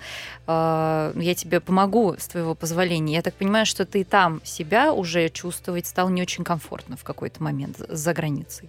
Э, 0.47 1.13
Я 1.17 1.35
тебе 1.35 1.59
помогу 1.59 2.15
с 2.19 2.29
твоего 2.29 2.55
позволения. 2.55 3.15
Я 3.15 3.23
так 3.23 3.35
понимаю, 3.35 3.67
что 3.67 3.85
ты 3.85 4.05
там 4.05 4.41
себя 4.45 4.93
уже 4.93 5.29
чувствовать 5.29 5.87
стал 5.87 6.09
не 6.09 6.23
очень 6.23 6.45
комфортно 6.45 6.97
в 6.97 7.03
какой-то 7.03 7.43
момент 7.43 7.79
за 7.89 8.15
границей. 8.15 8.69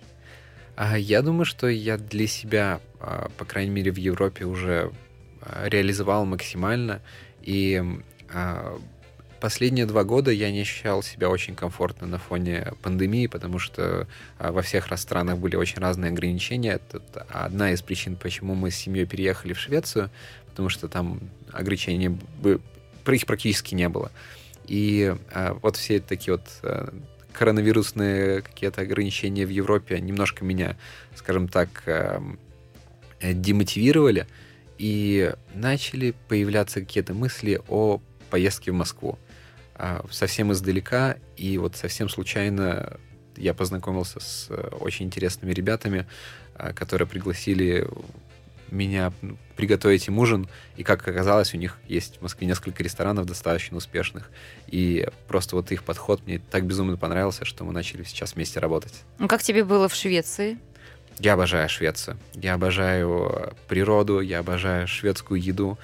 А, 0.76 0.98
Я 0.98 1.22
думаю, 1.22 1.46
что 1.46 1.68
я 1.68 1.98
для 1.98 2.26
себя, 2.26 2.80
а, 3.00 3.30
по 3.38 3.46
крайней 3.46 3.72
мере, 3.72 3.92
в 3.92 3.98
Европе 3.98 4.46
уже 4.46 4.92
реализовал 5.64 6.26
максимально. 6.26 7.02
И 7.42 7.82
а, 8.32 8.80
последние 9.40 9.86
два 9.86 10.04
года 10.04 10.32
я 10.32 10.52
не 10.52 10.62
ощущал 10.62 11.02
себя 11.02 11.30
очень 11.30 11.56
комфортно 11.56 12.08
на 12.08 12.18
фоне 12.18 12.74
пандемии, 12.82 13.28
потому 13.28 13.60
что 13.60 14.08
а, 14.38 14.52
во 14.52 14.62
всех 14.62 14.88
странах 14.98 15.38
были 15.38 15.56
очень 15.56 15.80
разные 15.80 16.12
ограничения. 16.12 16.80
Это 16.92 17.02
одна 17.30 17.72
из 17.72 17.82
причин, 17.82 18.16
почему 18.16 18.56
мы 18.56 18.72
с 18.72 18.76
семьей 18.76 19.06
переехали 19.06 19.54
в 19.54 19.60
Швецию, 19.60 20.10
потому 20.50 20.70
что 20.70 20.88
там 20.88 21.20
ограничений 21.52 22.18
их 22.44 23.26
практически 23.26 23.74
не 23.74 23.90
было. 23.90 24.12
И 24.68 25.16
а, 25.32 25.58
вот 25.62 25.78
все 25.78 26.00
такие 26.00 26.36
вот 26.36 26.94
коронавирусные 27.34 28.42
какие-то 28.42 28.82
ограничения 28.82 29.46
в 29.46 29.50
Европе 29.50 30.00
немножко 30.00 30.44
меня, 30.44 30.76
скажем 31.16 31.48
так, 31.48 31.70
э, 31.86 32.20
демотивировали, 33.22 34.28
и 34.80 35.34
начали 35.54 36.16
появляться 36.28 36.80
какие-то 36.80 37.14
мысли 37.14 37.62
о 37.68 38.02
поездке 38.32 38.72
в 38.72 38.76
Москву. 38.76 39.20
А, 39.76 40.04
Совсем 40.10 40.52
издалека, 40.52 41.18
и 41.38 41.58
вот 41.58 41.76
совсем 41.76 42.10
случайно 42.10 42.98
я 43.36 43.54
познакомился 43.54 44.20
с 44.20 44.48
э, 44.50 44.70
очень 44.80 45.06
интересными 45.06 45.52
ребятами, 45.54 46.08
а, 46.56 46.74
которые 46.74 47.08
пригласили 47.08 47.88
меня 48.72 49.12
м, 49.22 49.38
приготовить 49.56 50.08
им 50.08 50.20
ужин, 50.20 50.48
и 50.78 50.84
как 50.84 51.08
оказалось, 51.08 51.54
у 51.54 51.58
них 51.58 51.78
есть 51.88 52.18
в 52.18 52.22
Москве 52.22 52.48
несколько 52.48 52.84
ресторанов 52.84 53.26
достаточно 53.26 53.78
успешных, 53.78 54.30
и 54.68 55.08
просто 55.28 55.56
вот 55.56 55.72
их 55.72 55.84
подход 55.84 56.26
мне 56.26 56.40
так 56.40 56.66
безумно 56.66 56.98
понравился, 56.98 57.46
что 57.46 57.64
мы 57.64 57.74
начали 57.74 58.04
сейчас 58.04 58.36
вместе 58.36 58.60
работать. 58.60 58.94
Ну, 59.18 59.28
как 59.28 59.42
тебе 59.42 59.64
было 59.64 59.90
в 59.90 59.96
Швеции? 59.96 60.58
Я 61.20 61.34
обожаю 61.34 61.68
Швецию. 61.70 62.18
Я 62.34 62.54
обожаю 62.54 63.30
э, 63.32 63.52
природу, 63.68 64.22
я 64.22 64.40
обожаю 64.40 64.88
шведскую 64.88 65.42
еду. 65.42 65.78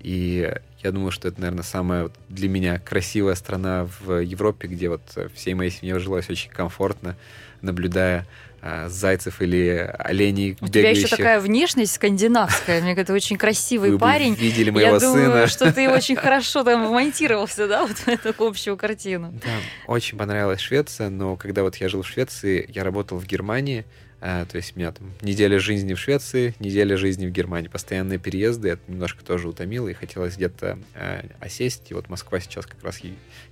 И 0.00 0.52
я 0.82 0.92
думаю, 0.92 1.10
что 1.10 1.28
это, 1.28 1.40
наверное, 1.40 1.62
самая 1.62 2.10
для 2.28 2.48
меня 2.48 2.78
красивая 2.78 3.34
страна 3.34 3.86
в 4.00 4.18
Европе, 4.20 4.66
где 4.66 4.88
вот 4.88 5.02
э, 5.16 5.28
всей 5.34 5.54
моей 5.54 5.70
семье 5.70 5.98
жилось 5.98 6.28
очень 6.28 6.50
комфортно, 6.50 7.16
наблюдая 7.60 8.26
а, 8.62 8.88
зайцев 8.90 9.40
или 9.40 9.90
оленей 9.98 10.58
У 10.60 10.68
тебя 10.68 10.90
еще 10.90 11.02
бегающих. 11.02 11.10
такая 11.16 11.40
внешность 11.40 11.94
скандинавская. 11.94 12.82
Мне 12.82 12.94
кажется, 12.94 13.14
очень 13.14 13.38
красивый 13.38 13.92
Вы 13.92 13.98
парень. 13.98 14.34
видели 14.34 14.68
моего 14.70 14.94
Я 14.94 15.00
думаю, 15.00 15.24
сына. 15.32 15.46
что 15.46 15.72
ты 15.72 15.88
очень 15.88 16.16
хорошо 16.16 16.62
там 16.62 16.86
вмонтировался, 16.86 17.66
да, 17.66 17.86
вот 17.86 17.96
в 17.96 18.08
эту 18.08 18.34
общую 18.44 18.76
картину. 18.76 19.32
Да, 19.42 19.50
очень 19.86 20.18
понравилась 20.18 20.60
Швеция, 20.60 21.08
но 21.08 21.36
когда 21.36 21.62
вот 21.62 21.76
я 21.76 21.88
жил 21.88 22.02
в 22.02 22.06
Швеции, 22.08 22.68
я 22.74 22.84
работал 22.84 23.18
в 23.18 23.26
Германии, 23.26 23.86
а, 24.20 24.44
то 24.44 24.56
есть 24.56 24.76
у 24.76 24.78
меня 24.78 24.92
там 24.92 25.12
неделя 25.22 25.58
жизни 25.58 25.94
в 25.94 25.98
Швеции, 25.98 26.54
неделя 26.58 26.96
жизни 26.96 27.26
в 27.26 27.30
Германии, 27.30 27.68
постоянные 27.68 28.18
переезды, 28.18 28.70
это 28.70 28.82
немножко 28.88 29.24
тоже 29.24 29.48
утомило, 29.48 29.88
и 29.88 29.94
хотелось 29.94 30.36
где-то 30.36 30.78
а, 30.94 31.24
осесть, 31.40 31.90
и 31.90 31.94
вот 31.94 32.08
Москва 32.08 32.40
сейчас 32.40 32.66
как 32.66 32.82
раз 32.82 33.00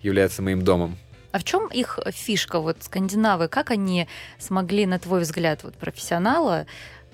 является 0.03 0.43
моим 0.43 0.63
домом. 0.63 0.99
А 1.31 1.39
в 1.39 1.45
чем 1.45 1.67
их 1.69 1.99
фишка, 2.11 2.59
вот 2.59 2.79
скандинавы, 2.83 3.49
как 3.49 3.71
они 3.71 4.09
смогли, 4.39 4.87
на 4.87 4.99
твой 4.99 5.21
взгляд, 5.21 5.63
вот 5.63 5.75
профессионала, 5.75 6.67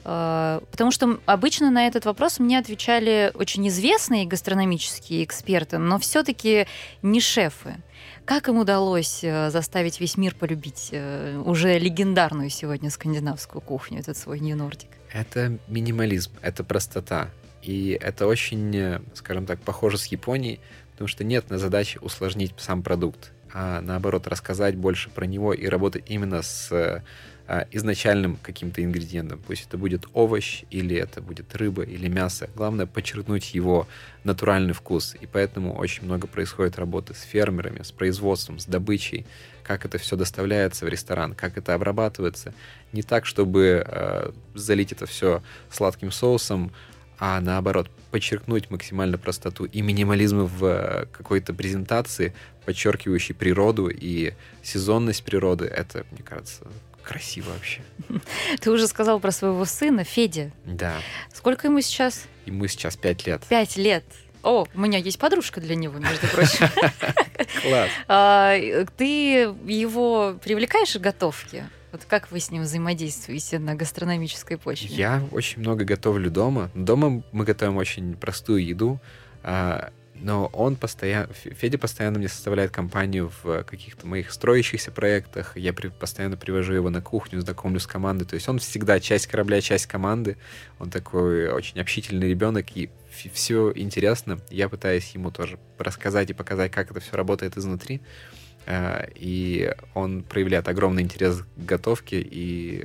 э, 0.04 0.60
Потому 0.70 0.90
что 0.90 1.18
обычно 1.26 1.70
на 1.70 1.86
этот 1.86 2.04
вопрос 2.04 2.38
мне 2.38 2.58
отвечали 2.58 3.32
очень 3.34 3.66
известные 3.68 4.26
гастрономические 4.26 5.24
эксперты, 5.24 5.78
но 5.78 5.98
все-таки 5.98 6.66
не 7.02 7.20
шефы. 7.20 7.76
Как 8.24 8.48
им 8.48 8.56
удалось 8.58 9.22
э, 9.22 9.50
заставить 9.50 10.00
весь 10.00 10.16
мир 10.16 10.34
полюбить 10.34 10.88
э, 10.92 11.36
уже 11.44 11.78
легендарную 11.78 12.48
сегодня 12.48 12.88
скандинавскую 12.88 13.60
кухню, 13.60 14.00
этот 14.00 14.16
свой 14.16 14.38
Nordic? 14.38 14.88
Это 15.12 15.58
минимализм, 15.68 16.32
это 16.40 16.64
простота. 16.64 17.28
И 17.62 17.98
это 18.00 18.26
очень, 18.26 18.74
э, 18.74 19.00
скажем 19.12 19.44
так, 19.44 19.60
похоже 19.60 19.98
с 19.98 20.06
Японией, 20.06 20.60
потому 20.92 21.08
что 21.08 21.22
нет 21.22 21.50
на 21.50 21.58
задаче 21.58 21.98
усложнить 22.00 22.54
сам 22.56 22.82
продукт, 22.82 23.32
а 23.52 23.82
наоборот 23.82 24.26
рассказать 24.26 24.74
больше 24.74 25.10
про 25.10 25.26
него 25.26 25.52
и 25.52 25.66
работать 25.66 26.04
именно 26.06 26.40
с 26.40 27.02
а, 27.46 27.66
изначальным 27.72 28.38
каким-то 28.42 28.82
ингредиентом. 28.82 29.38
Пусть 29.46 29.66
это 29.66 29.76
будет 29.76 30.06
овощ, 30.14 30.64
или 30.70 30.96
это 30.96 31.20
будет 31.20 31.54
рыба, 31.54 31.82
или 31.82 32.08
мясо. 32.08 32.48
Главное 32.54 32.86
подчеркнуть 32.86 33.54
его 33.54 33.86
натуральный 34.24 34.72
вкус. 34.72 35.14
И 35.20 35.26
поэтому 35.26 35.74
очень 35.74 36.04
много 36.04 36.26
происходит 36.26 36.78
работы 36.78 37.12
с 37.14 37.20
фермерами, 37.20 37.82
с 37.82 37.92
производством, 37.92 38.58
с 38.58 38.64
добычей, 38.64 39.26
как 39.62 39.84
это 39.84 39.98
все 39.98 40.16
доставляется 40.16 40.86
в 40.86 40.88
ресторан, 40.88 41.34
как 41.34 41.58
это 41.58 41.74
обрабатывается. 41.74 42.54
Не 42.92 43.02
так, 43.02 43.26
чтобы 43.26 43.84
э, 43.86 44.30
залить 44.54 44.92
это 44.92 45.04
все 45.04 45.42
сладким 45.70 46.12
соусом, 46.12 46.72
а 47.18 47.40
наоборот, 47.40 47.90
подчеркнуть 48.10 48.70
максимально 48.70 49.18
простоту 49.18 49.66
и 49.66 49.82
минимализм 49.82 50.44
в 50.44 50.64
э, 50.64 51.06
какой-то 51.12 51.52
презентации, 51.52 52.34
подчеркивающей 52.64 53.34
природу 53.34 53.88
и 53.88 54.32
сезонность 54.62 55.24
природы. 55.24 55.66
Это, 55.66 56.06
мне 56.10 56.22
кажется, 56.22 56.66
красиво 57.04 57.50
вообще. 57.50 57.80
Ты 58.60 58.70
уже 58.70 58.88
сказал 58.88 59.20
про 59.20 59.30
своего 59.30 59.64
сына, 59.64 60.04
Федя. 60.04 60.50
Да. 60.64 60.94
Сколько 61.32 61.68
ему 61.68 61.80
сейчас? 61.80 62.24
Ему 62.46 62.66
сейчас 62.66 62.96
пять 62.96 63.26
лет. 63.26 63.42
Пять 63.48 63.76
лет. 63.76 64.04
О, 64.42 64.66
у 64.74 64.80
меня 64.80 64.98
есть 64.98 65.18
подружка 65.18 65.60
для 65.60 65.74
него, 65.74 65.98
между 65.98 66.26
прочим. 66.28 66.68
Класс. 67.62 67.90
А, 68.08 68.56
Ты 68.96 69.54
его 69.66 70.38
привлекаешь 70.42 70.92
к 70.92 71.00
готовке? 71.00 71.66
Вот 71.92 72.04
как 72.06 72.30
вы 72.30 72.40
с 72.40 72.50
ним 72.50 72.64
взаимодействуете 72.64 73.58
на 73.58 73.74
гастрономической 73.74 74.58
почве? 74.58 74.88
Я 74.88 75.22
очень 75.30 75.60
много 75.60 75.84
готовлю 75.84 76.30
дома. 76.30 76.70
Дома 76.74 77.22
мы 77.32 77.44
готовим 77.44 77.76
очень 77.76 78.16
простую 78.16 78.66
еду, 78.66 79.00
а, 79.42 79.92
но 80.24 80.46
он 80.54 80.76
постоянно, 80.76 81.28
Федя 81.34 81.76
постоянно 81.76 82.18
мне 82.18 82.28
составляет 82.28 82.70
компанию 82.70 83.30
в 83.42 83.62
каких-то 83.64 84.06
моих 84.06 84.32
строящихся 84.32 84.90
проектах. 84.90 85.54
Я 85.54 85.74
при- 85.74 85.88
постоянно 85.88 86.38
привожу 86.38 86.72
его 86.72 86.88
на 86.88 87.02
кухню, 87.02 87.42
знакомлю 87.42 87.78
с 87.78 87.86
командой. 87.86 88.24
То 88.24 88.34
есть 88.34 88.48
он 88.48 88.58
всегда 88.58 89.00
часть 89.00 89.26
корабля, 89.26 89.60
часть 89.60 89.84
команды. 89.86 90.38
Он 90.78 90.90
такой 90.90 91.48
очень 91.50 91.78
общительный 91.78 92.26
ребенок, 92.30 92.74
и 92.74 92.88
все 93.34 93.70
интересно. 93.74 94.40
Я 94.48 94.70
пытаюсь 94.70 95.10
ему 95.10 95.30
тоже 95.30 95.58
рассказать 95.78 96.30
и 96.30 96.32
показать, 96.32 96.72
как 96.72 96.90
это 96.90 97.00
все 97.00 97.16
работает 97.16 97.58
изнутри. 97.58 98.00
А, 98.66 99.06
И 99.14 99.74
он 99.92 100.22
проявляет 100.22 100.68
огромный 100.68 101.02
интерес 101.02 101.40
к 101.42 101.46
готовке, 101.58 102.22
и 102.22 102.82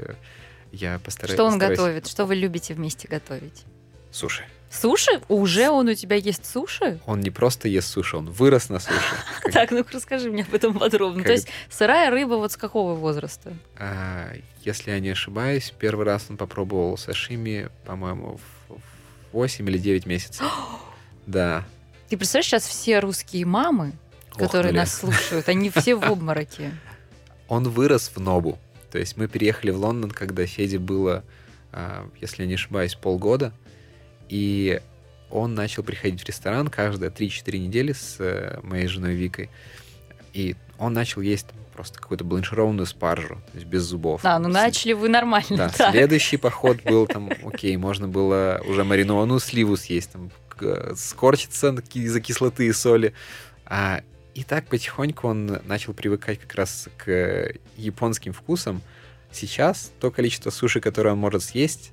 я 0.74 1.00
постараюсь... 1.00 1.36
Что 1.38 1.46
он 1.46 1.54
постараюсь- 1.54 1.78
готовит? 1.80 2.08
Что 2.08 2.26
вы 2.26 2.36
любите 2.36 2.74
вместе 2.74 3.08
готовить? 3.08 3.64
Суши. 4.12 4.44
Суши? 4.72 5.22
Уже 5.28 5.70
он 5.70 5.88
у 5.88 5.96
тебя 5.96 6.16
есть 6.16 6.46
суши? 6.46 7.00
Он 7.06 7.22
не 7.22 7.32
просто 7.32 7.68
ест 7.68 7.88
суши, 7.90 8.18
он 8.18 8.30
вырос 8.30 8.70
на 8.70 8.80
суши. 8.80 9.00
Так, 9.52 9.72
ну 9.72 9.84
расскажи 9.92 10.30
мне 10.32 10.44
об 10.44 10.54
этом 10.54 10.78
подробно. 10.78 11.24
То 11.24 11.32
есть 11.32 11.48
сырая 11.70 12.12
рыба 12.12 12.36
вот 12.36 12.52
с 12.52 12.58
какого 12.58 12.94
возраста? 12.94 13.54
А, 13.78 14.32
Если 14.64 14.92
я 14.92 15.00
не 15.00 15.10
ошибаюсь, 15.10 15.74
первый 15.78 16.06
раз 16.06 16.28
он 16.30 16.38
попробовал 16.38 16.98
сашими, 16.98 17.70
по-моему, 17.86 18.40
в 18.68 18.80
8 19.34 19.68
или 19.70 19.78
9 19.78 20.06
месяцев. 20.06 20.46
Да. 21.26 21.64
Ты 22.08 22.18
представляешь, 22.18 22.48
сейчас 22.48 22.66
все 22.66 22.98
русские 23.02 23.46
мамы, 23.46 23.92
которые 24.36 24.74
нас 24.74 24.92
слушают, 24.98 25.48
они 25.48 25.70
все 25.70 25.94
в 25.94 26.04
обмороке. 26.04 26.72
Он 27.48 27.70
вырос 27.70 28.12
в 28.16 28.20
Нобу. 28.20 28.58
То 28.92 28.98
есть 28.98 29.16
мы 29.16 29.28
переехали 29.28 29.70
в 29.70 29.78
Лондон, 29.78 30.10
когда 30.10 30.44
Феде 30.48 30.80
было, 30.80 31.24
а, 31.72 32.10
если 32.20 32.42
я 32.44 32.48
не 32.48 32.56
ошибаюсь, 32.56 32.96
полгода. 32.96 33.54
И 34.30 34.82
он 35.30 35.54
начал 35.54 35.84
приходить 35.84 36.22
в 36.22 36.28
ресторан 36.28 36.68
каждые 36.70 37.12
3-4 37.12 37.58
недели 37.58 37.94
с 37.94 38.16
э, 38.20 38.60
моей 38.64 38.88
женой 38.88 39.14
Викой. 39.14 39.50
И 40.34 40.56
он 40.78 40.94
начал 40.94 41.22
есть 41.22 41.48
просто 41.74 42.00
какую-то 42.00 42.24
бланшированную 42.24 42.86
спаржу, 42.86 43.36
то 43.36 43.56
есть 43.56 43.66
без 43.66 43.84
зубов. 43.84 44.22
А, 44.24 44.38
ну 44.40 44.50
С- 44.50 44.54
начали 44.54 44.94
вы 44.94 45.10
нормально. 45.10 45.48
Да, 45.50 45.70
так. 45.78 45.92
следующий 45.92 46.38
поход 46.38 46.82
был 46.84 47.08
там, 47.08 47.30
окей, 47.44 47.76
можно 47.78 48.08
было 48.08 48.62
уже 48.66 48.84
маринованную 48.84 49.40
сливу 49.40 49.78
съесть, 49.78 50.12
там, 50.12 50.32
скорчиться 50.96 51.76
из-за 51.94 52.20
кислоты 52.22 52.68
и 52.68 52.74
соли. 52.74 53.14
А, 53.66 54.02
и 54.34 54.44
так 54.44 54.66
потихоньку 54.68 55.28
он 55.28 55.60
начал 55.66 55.94
привыкать 55.94 56.40
как 56.40 56.54
раз 56.56 56.90
к 56.98 57.54
японским 57.78 58.34
вкусам. 58.34 58.82
Сейчас 59.32 59.92
то 60.00 60.12
количество 60.12 60.50
суши, 60.50 60.82
которое 60.82 61.12
он 61.12 61.20
может 61.20 61.44
съесть, 61.44 61.92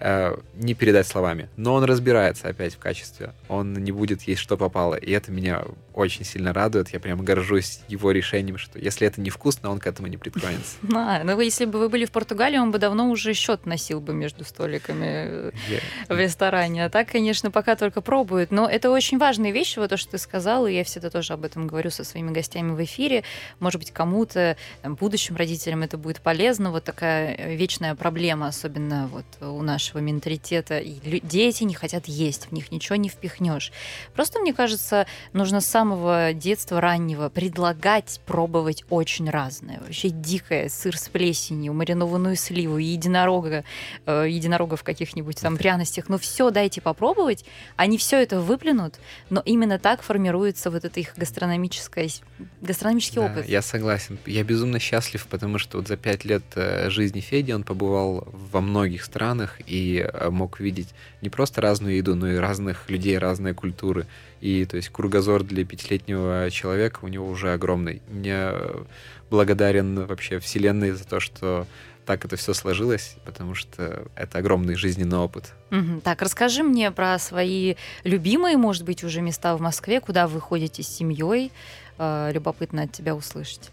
э, 0.00 0.36
не 0.54 0.74
передать 0.74 1.06
словами. 1.06 1.48
Но 1.56 1.74
он 1.74 1.84
разбирается 1.84 2.48
опять 2.48 2.74
в 2.74 2.78
качестве. 2.78 3.32
Он 3.48 3.72
не 3.74 3.92
будет 3.92 4.22
есть, 4.22 4.40
что 4.40 4.56
попало. 4.56 4.94
И 4.94 5.10
это 5.10 5.30
меня 5.30 5.64
очень 5.98 6.24
сильно 6.24 6.52
радует. 6.52 6.90
Я 6.90 7.00
прям 7.00 7.24
горжусь 7.24 7.80
его 7.88 8.12
решением, 8.12 8.56
что 8.56 8.78
если 8.78 9.06
это 9.06 9.20
невкусно, 9.20 9.70
он 9.70 9.78
к 9.80 9.86
этому 9.86 10.08
не 10.08 10.16
преклонится. 10.16 10.76
А, 11.08 11.22
ну 11.24 11.40
если 11.40 11.64
бы 11.64 11.78
вы 11.78 11.88
были 11.88 12.04
в 12.04 12.10
Португалии, 12.10 12.58
он 12.58 12.70
бы 12.70 12.78
давно 12.78 13.08
уже 13.10 13.32
счет 13.34 13.66
носил 13.66 14.00
бы 14.00 14.12
между 14.12 14.44
столиками 14.44 15.06
э, 15.06 15.50
Я- 15.68 16.14
в 16.14 16.18
ресторане. 16.18 16.84
А 16.84 16.90
так, 16.90 17.08
конечно, 17.08 17.50
пока 17.50 17.76
только 17.76 18.00
пробует. 18.00 18.50
Но 18.50 18.68
это 18.68 18.90
очень 18.90 19.18
важные 19.18 19.52
вещи, 19.52 19.78
вот 19.78 19.90
то, 19.90 19.96
что 19.96 20.12
ты 20.12 20.18
сказал, 20.18 20.66
и 20.66 20.74
я 20.74 20.84
всегда 20.84 21.10
тоже 21.10 21.32
об 21.32 21.44
этом 21.44 21.66
говорю 21.66 21.90
со 21.90 22.04
своими 22.04 22.30
гостями 22.30 22.72
в 22.72 22.84
эфире. 22.84 23.24
Может 23.60 23.80
быть, 23.80 23.90
кому-то, 23.92 24.56
будущим 24.84 25.36
родителям 25.36 25.82
это 25.82 25.96
будет 25.98 26.20
полезно. 26.20 26.70
Вот 26.70 26.84
такая 26.84 27.34
э, 27.34 27.54
вечная 27.56 27.94
проблема, 27.94 28.48
особенно 28.48 29.08
вот 29.08 29.24
у 29.40 29.62
нашего 29.62 29.98
менталитета. 29.98 30.82
Дети 30.84 31.64
не 31.64 31.74
хотят 31.74 32.06
есть, 32.06 32.46
в 32.46 32.52
них 32.52 32.70
ничего 32.70 32.96
не 32.96 33.08
впихнешь. 33.08 33.72
Просто, 34.14 34.40
мне 34.40 34.52
кажется, 34.52 35.06
нужно 35.32 35.60
с 35.60 35.66
самого 35.88 36.34
детства 36.34 36.80
раннего 36.82 37.30
предлагать 37.30 38.20
пробовать 38.26 38.84
очень 38.90 39.30
разное. 39.30 39.80
Вообще 39.80 40.10
дикое, 40.10 40.68
сыр 40.68 40.98
с 40.98 41.08
плесенью, 41.08 41.72
маринованную 41.72 42.36
сливу, 42.36 42.76
единорога, 42.76 43.64
э, 44.04 44.26
единорогов 44.28 44.82
каких-нибудь 44.82 45.40
там 45.40 45.56
пряностях. 45.56 46.10
Ну 46.10 46.18
все 46.18 46.50
дайте 46.50 46.82
попробовать. 46.82 47.46
Они 47.76 47.96
все 47.96 48.22
это 48.22 48.38
выплюнут, 48.40 48.98
но 49.30 49.40
именно 49.46 49.78
так 49.78 50.02
формируется 50.02 50.70
вот 50.70 50.84
это 50.84 51.00
их 51.00 51.14
гастрономическое, 51.16 52.10
гастрономический 52.60 53.22
Да, 53.22 53.26
опыт. 53.26 53.48
я 53.48 53.62
согласен. 53.62 54.18
Я 54.26 54.44
безумно 54.44 54.78
счастлив, 54.78 55.26
потому 55.26 55.56
что 55.58 55.78
вот 55.78 55.88
за 55.88 55.96
пять 55.96 56.26
лет 56.26 56.44
э, 56.54 56.90
жизни 56.90 57.20
Феди 57.20 57.52
он 57.52 57.62
побывал 57.62 58.28
во 58.32 58.60
многих 58.60 59.04
странах 59.04 59.58
и 59.66 60.06
э, 60.06 60.28
мог 60.28 60.60
видеть 60.60 60.88
не 61.22 61.30
просто 61.30 61.62
разную 61.62 61.96
еду, 61.96 62.14
но 62.14 62.30
и 62.30 62.36
разных 62.36 62.90
людей, 62.90 63.16
разные 63.16 63.54
культуры. 63.54 64.06
И 64.40 64.64
то 64.66 64.76
есть 64.76 64.90
кругозор 64.90 65.42
для 65.42 65.64
пятилетнего 65.78 66.50
человека 66.50 67.00
у 67.02 67.08
него 67.08 67.28
уже 67.28 67.52
огромный. 67.52 68.02
Мне 68.08 68.34
э, 68.34 68.84
благодарен 69.30 70.06
вообще 70.06 70.38
Вселенной 70.40 70.90
за 70.90 71.04
то, 71.06 71.20
что 71.20 71.66
так 72.04 72.24
это 72.24 72.36
все 72.36 72.54
сложилось, 72.54 73.16
потому 73.24 73.54
что 73.54 74.06
это 74.16 74.38
огромный 74.38 74.74
жизненный 74.74 75.18
опыт. 75.18 75.52
Мгм. 75.70 76.00
Так, 76.00 76.22
расскажи 76.22 76.62
мне 76.62 76.90
про 76.90 77.18
свои 77.18 77.74
любимые, 78.02 78.56
может 78.56 78.84
быть, 78.84 79.04
уже 79.04 79.20
места 79.20 79.56
в 79.56 79.60
Москве, 79.60 80.00
куда 80.00 80.26
вы 80.26 80.40
ходите 80.40 80.82
с 80.82 80.88
семьей. 80.88 81.52
Э, 81.98 82.30
Любопытно 82.32 82.82
от 82.82 82.92
тебя 82.92 83.14
услышать. 83.14 83.70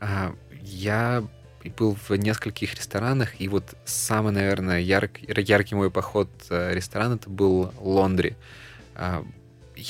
А, 0.00 0.34
Я 0.62 1.22
был 1.78 1.96
в 2.08 2.14
нескольких 2.16 2.74
ресторанах, 2.74 3.40
и 3.40 3.48
вот 3.48 3.64
самый, 3.84 4.32
наверное, 4.32 4.80
яркий, 4.80 5.26
яркий 5.42 5.74
мой 5.74 5.90
поход 5.90 6.28
э, 6.50 6.72
в 6.72 6.74
ресторан 6.74 7.14
это 7.14 7.30
был 7.30 7.72
Лондри. 7.78 8.36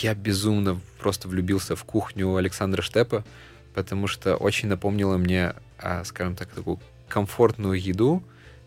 Я 0.02 0.14
безумно 0.14 0.80
просто 0.98 1.28
влюбился 1.28 1.76
в 1.76 1.84
кухню 1.84 2.34
Александра 2.34 2.82
Штепа, 2.82 3.24
потому 3.74 4.08
что 4.08 4.34
очень 4.34 4.68
напомнила 4.68 5.16
мне, 5.16 5.54
а, 5.78 6.02
скажем 6.02 6.34
так, 6.34 6.48
такую 6.48 6.80
комфортную 7.08 7.80
еду 7.80 8.20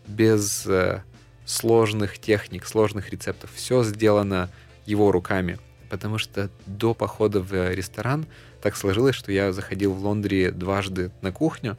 без 0.06 0.66
э, 0.66 1.02
сложных 1.44 2.18
техник, 2.18 2.64
сложных 2.64 3.10
рецептов. 3.10 3.50
Все 3.54 3.84
сделано 3.84 4.48
его 4.86 5.12
руками. 5.12 5.58
Потому 5.90 6.16
что 6.16 6.48
до 6.64 6.94
похода 6.94 7.40
в 7.40 7.74
ресторан 7.74 8.26
так 8.62 8.74
сложилось, 8.74 9.14
что 9.14 9.30
я 9.30 9.52
заходил 9.52 9.92
в 9.92 10.02
Лондре 10.02 10.50
дважды 10.50 11.10
на 11.20 11.30
кухню 11.30 11.76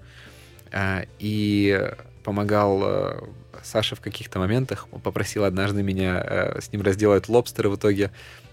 а, 0.72 1.06
и 1.18 1.91
помогал 2.24 2.82
э, 2.84 3.22
Саше 3.64 3.95
в 3.95 4.00
каких-то 4.00 4.38
моментах. 4.38 4.88
Он 4.91 5.02
попросил 5.02 5.43
однажды 5.43 5.82
меня 5.82 6.24
э, 6.24 6.62
с 6.62 6.72
ним 6.72 6.84
разделать 6.84 7.28
лобстеры 7.30 7.70
в 7.70 7.78
итоге. 7.78 8.12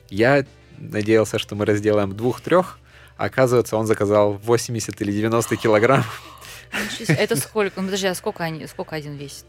Я 0.09 0.45
надеялся, 0.79 1.39
что 1.39 1.55
мы 1.55 1.65
разделаем 1.65 2.17
двух-трех, 2.17 2.79
а 3.17 3.25
оказывается, 3.25 3.77
он 3.77 3.87
заказал 3.87 4.35
80 4.35 5.01
или 5.01 5.13
90 5.13 5.57
килограмм. 5.57 6.05
Это 7.09 7.37
сколько? 7.37 7.81
Ну, 7.81 7.87
подожди, 7.87 8.07
а 8.07 8.15
сколько, 8.15 8.45
они, 8.45 8.67
сколько 8.67 8.95
один 8.97 9.17
весит? 9.17 9.47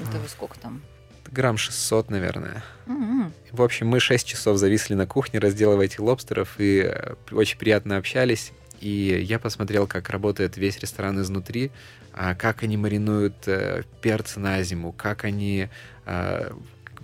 Это 0.00 0.18
вы 0.18 0.28
сколько 0.28 0.58
там? 0.58 0.82
Грамм 1.30 1.56
600, 1.56 2.10
наверное. 2.10 2.62
М-м. 2.86 3.32
В 3.52 3.62
общем, 3.62 3.86
мы 3.86 4.00
6 4.00 4.26
часов 4.26 4.56
зависли 4.56 4.94
на 4.94 5.06
кухне, 5.06 5.38
разделывая 5.38 5.86
этих 5.86 6.00
лобстеров, 6.00 6.56
и 6.58 6.80
э, 6.80 7.14
очень 7.30 7.58
приятно 7.58 7.96
общались. 7.96 8.52
И 8.80 9.24
я 9.28 9.38
посмотрел, 9.38 9.86
как 9.86 10.08
работает 10.10 10.56
весь 10.56 10.78
ресторан 10.78 11.20
изнутри, 11.20 11.70
а, 12.12 12.34
как 12.34 12.62
они 12.62 12.76
маринуют 12.76 13.46
э, 13.46 13.82
перцы 14.00 14.40
на 14.40 14.62
зиму, 14.62 14.92
как 14.92 15.24
они 15.24 15.68
а, 16.06 16.52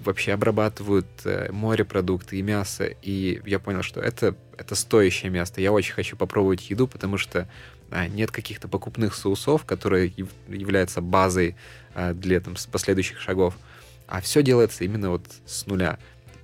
вообще 0.05 0.33
обрабатывают 0.33 1.07
э, 1.25 1.51
морепродукты 1.51 2.39
и 2.39 2.43
мясо. 2.43 2.85
И 3.03 3.41
я 3.47 3.59
понял, 3.59 3.83
что 3.83 4.01
это, 4.01 4.37
это 4.57 4.75
стоящее 4.75 5.31
место. 5.31 5.61
Я 5.61 5.73
очень 5.73 5.95
хочу 5.95 6.17
попробовать 6.17 6.71
еду, 6.71 6.87
потому 6.87 7.19
что 7.19 7.49
а, 7.91 8.09
нет 8.09 8.31
каких-то 8.31 8.69
покупных 8.69 9.15
соусов, 9.15 9.65
которые 9.65 10.09
яв- 10.09 10.31
являются 10.49 11.01
базой 11.01 11.57
а, 11.95 12.15
для 12.15 12.41
там, 12.41 12.55
последующих 12.71 13.21
шагов. 13.21 13.55
А 14.07 14.21
все 14.21 14.43
делается 14.43 14.85
именно 14.85 15.11
вот 15.11 15.25
с 15.47 15.67
нуля. 15.67 15.99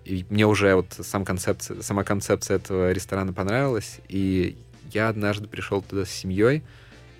И 0.04 0.24
мне 0.30 0.46
уже 0.46 0.74
вот 0.74 0.86
сам 1.00 1.24
концепция, 1.24 1.80
сама 1.82 2.04
концепция 2.04 2.56
этого 2.56 2.90
ресторана 2.92 3.32
понравилась, 3.32 4.00
и 4.08 4.56
я 4.92 5.08
однажды 5.08 5.46
пришел 5.46 5.80
туда 5.80 6.04
с 6.04 6.10
семьей, 6.10 6.62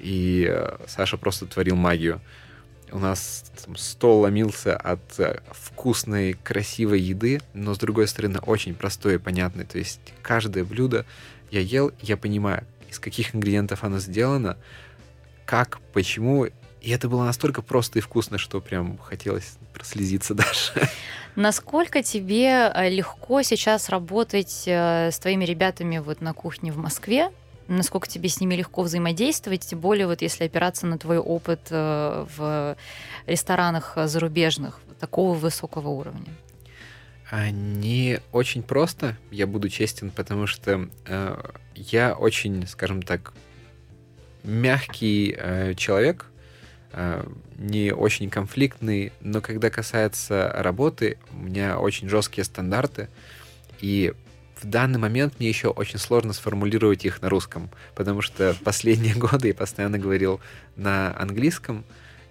и 0.00 0.46
э, 0.50 0.78
Саша 0.88 1.16
просто 1.16 1.46
творил 1.46 1.76
магию. 1.76 2.20
У 2.92 2.98
нас 2.98 3.44
там 3.64 3.76
стол 3.76 4.20
ломился 4.20 4.76
от 4.76 5.18
э, 5.18 5.40
вкусной, 5.50 6.34
красивой 6.34 7.00
еды, 7.00 7.40
но 7.54 7.74
с 7.74 7.78
другой 7.78 8.06
стороны 8.06 8.38
очень 8.40 8.74
простой 8.74 9.14
и 9.14 9.18
понятный. 9.18 9.64
То 9.64 9.78
есть 9.78 10.00
каждое 10.20 10.64
блюдо 10.64 11.06
я 11.50 11.60
ел, 11.60 11.92
я 12.00 12.16
понимаю, 12.16 12.66
из 12.90 12.98
каких 12.98 13.34
ингредиентов 13.34 13.82
оно 13.84 13.98
сделано, 13.98 14.58
как, 15.46 15.80
почему. 15.92 16.46
И 16.82 16.90
это 16.90 17.08
было 17.08 17.24
настолько 17.24 17.62
просто 17.62 17.98
и 17.98 18.02
вкусно, 18.02 18.38
что 18.38 18.60
прям 18.60 18.98
хотелось 18.98 19.56
прослезиться 19.72 20.34
даже. 20.34 20.88
Насколько 21.34 22.02
тебе 22.02 22.70
э, 22.74 22.90
легко 22.90 23.42
сейчас 23.42 23.88
работать 23.88 24.64
э, 24.66 25.10
с 25.10 25.18
твоими 25.18 25.44
ребятами 25.44 25.98
вот 25.98 26.20
на 26.20 26.34
кухне 26.34 26.72
в 26.72 26.76
Москве? 26.76 27.30
Насколько 27.68 28.08
тебе 28.08 28.28
с 28.28 28.40
ними 28.40 28.54
легко 28.54 28.82
взаимодействовать, 28.82 29.62
тем 29.62 29.80
более 29.80 30.06
вот 30.06 30.22
если 30.22 30.44
опираться 30.44 30.86
на 30.86 30.98
твой 30.98 31.18
опыт 31.18 31.60
э, 31.70 32.26
в 32.36 32.76
ресторанах 33.26 33.94
э, 33.96 34.06
зарубежных 34.06 34.80
такого 34.98 35.34
высокого 35.34 35.88
уровня? 35.88 36.26
А, 37.30 37.50
Не 37.50 38.20
очень 38.30 38.62
просто, 38.62 39.16
я 39.30 39.46
буду 39.46 39.68
честен, 39.68 40.10
потому 40.10 40.46
что 40.46 40.88
э, 41.06 41.42
я 41.74 42.14
очень, 42.14 42.66
скажем 42.66 43.02
так, 43.02 43.32
мягкий 44.44 45.34
э, 45.38 45.74
человек, 45.74 46.26
э, 46.92 47.24
не 47.56 47.92
очень 47.92 48.28
конфликтный, 48.28 49.12
но 49.20 49.40
когда 49.40 49.70
касается 49.70 50.52
работы, 50.56 51.18
у 51.32 51.38
меня 51.38 51.78
очень 51.78 52.08
жесткие 52.08 52.44
стандарты, 52.44 53.08
и 53.80 54.12
в 54.62 54.68
данный 54.68 54.98
момент 54.98 55.34
мне 55.38 55.48
еще 55.48 55.68
очень 55.68 55.98
сложно 55.98 56.32
сформулировать 56.32 57.04
их 57.04 57.22
на 57.22 57.28
русском, 57.28 57.70
потому 57.94 58.22
что 58.22 58.56
последние 58.64 59.14
годы 59.26 59.48
я 59.48 59.54
постоянно 59.54 59.98
говорил 59.98 60.40
на 60.76 61.16
английском, 61.18 61.84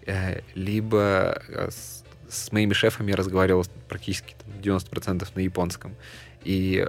э, 0.06 0.42
либо 0.56 1.42
э, 1.48 1.70
с- 1.72 2.04
с 2.30 2.52
моими 2.52 2.74
шефами 2.74 3.12
я 3.12 3.18
разговаривал 3.18 3.66
практически 3.90 4.36
там, 4.44 4.54
90% 4.62 5.28
на 5.36 5.40
японском. 5.40 5.96
И 6.44 6.88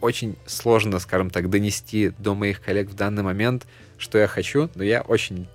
очень 0.00 0.36
сложно, 0.46 0.98
скажем 0.98 1.30
так, 1.30 1.48
донести 1.48 2.12
до 2.18 2.34
моих 2.34 2.60
коллег 2.60 2.90
в 2.90 2.94
данный 2.94 3.22
момент, 3.22 3.66
что 4.02 4.18
я 4.18 4.26
хочу, 4.26 4.68
но 4.74 4.84
я 4.84 5.02
очень 5.02 5.48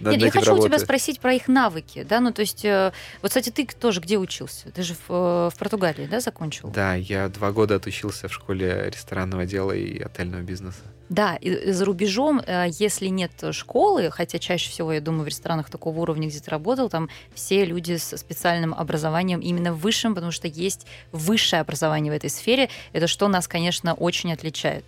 над 0.00 0.12
Нет, 0.12 0.22
я 0.22 0.30
хочу 0.30 0.46
работаю. 0.46 0.64
у 0.64 0.68
тебя 0.68 0.78
спросить 0.78 1.20
про 1.20 1.34
их 1.34 1.48
навыки, 1.48 2.06
да, 2.08 2.20
ну 2.20 2.32
то 2.32 2.40
есть, 2.40 2.64
э, 2.64 2.92
вот, 3.20 3.28
кстати, 3.28 3.50
ты 3.50 3.66
тоже 3.66 4.00
где 4.00 4.16
учился? 4.16 4.70
Ты 4.70 4.82
же 4.82 4.94
в, 4.94 5.10
э, 5.10 5.50
в 5.54 5.58
Португалии, 5.58 6.06
да, 6.06 6.20
закончил? 6.20 6.70
Да, 6.70 6.94
я 6.94 7.28
два 7.28 7.52
года 7.52 7.74
отучился 7.74 8.28
в 8.28 8.32
школе 8.32 8.90
ресторанного 8.90 9.44
дела 9.44 9.72
и 9.72 10.00
отельного 10.00 10.40
бизнеса. 10.40 10.82
Да, 11.10 11.34
и 11.34 11.72
за 11.72 11.84
рубежом, 11.84 12.40
э, 12.46 12.66
если 12.78 13.08
нет 13.08 13.32
школы, 13.50 14.12
хотя 14.12 14.38
чаще 14.38 14.70
всего, 14.70 14.92
я 14.92 15.00
думаю, 15.00 15.24
в 15.24 15.26
ресторанах 15.26 15.68
такого 15.68 15.98
уровня, 15.98 16.28
где 16.28 16.38
ты 16.38 16.48
работал, 16.48 16.88
там 16.88 17.08
все 17.34 17.64
люди 17.64 17.96
с 17.96 18.16
специальным 18.16 18.72
образованием, 18.72 19.40
именно 19.40 19.74
высшим, 19.74 20.14
потому 20.14 20.30
что 20.30 20.46
есть 20.46 20.86
высшее 21.10 21.62
образование 21.62 22.12
в 22.12 22.16
этой 22.16 22.30
сфере. 22.30 22.68
Это 22.92 23.08
что 23.08 23.26
нас, 23.26 23.48
конечно, 23.48 23.94
очень 23.94 24.32
отличает, 24.32 24.84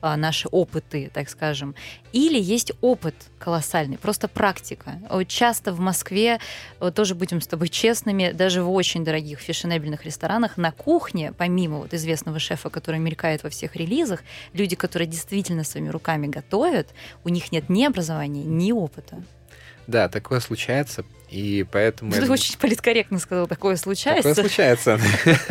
а, 0.00 0.16
наши 0.16 0.46
опыты, 0.46 1.10
так 1.12 1.28
скажем. 1.28 1.74
Или 2.12 2.40
есть 2.40 2.70
опыт 2.80 3.16
колоссальный, 3.40 3.98
просто 3.98 4.28
практика. 4.28 5.00
Часто 5.26 5.72
в 5.72 5.80
Москве, 5.80 6.38
тоже 6.94 7.16
будем 7.16 7.40
с 7.40 7.48
тобой 7.48 7.68
честными, 7.68 8.30
даже 8.30 8.62
в 8.62 8.70
очень 8.70 9.04
дорогих 9.04 9.40
фешенебельных 9.40 10.04
ресторанах 10.04 10.56
на 10.56 10.70
кухне, 10.70 11.32
помимо 11.36 11.78
вот 11.78 11.92
известного 11.92 12.38
шефа, 12.38 12.70
который 12.70 13.00
мелькает 13.00 13.42
во 13.42 13.50
всех 13.50 13.74
релизах, 13.74 14.22
люди, 14.52 14.76
которые 14.76 15.08
действительно 15.08 15.63
своими 15.64 15.88
руками 15.88 16.26
готовят, 16.26 16.88
у 17.24 17.28
них 17.28 17.52
нет 17.52 17.68
ни 17.68 17.84
образования, 17.84 18.44
ни 18.44 18.72
опыта. 18.72 19.22
Да, 19.86 20.08
такое 20.08 20.40
случается, 20.40 21.04
и 21.28 21.66
поэтому... 21.70 22.12
Ты 22.12 22.30
очень 22.30 22.56
политкорректно 22.58 23.18
сказал, 23.18 23.46
такое 23.46 23.76
случается. 23.76 24.30
Такое 24.30 24.44
случается. 24.44 24.98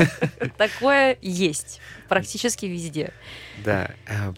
Такое 0.57 1.17
есть 1.21 1.79
практически 2.07 2.65
везде. 2.65 3.11
Да. 3.63 3.91
Э, 4.07 4.33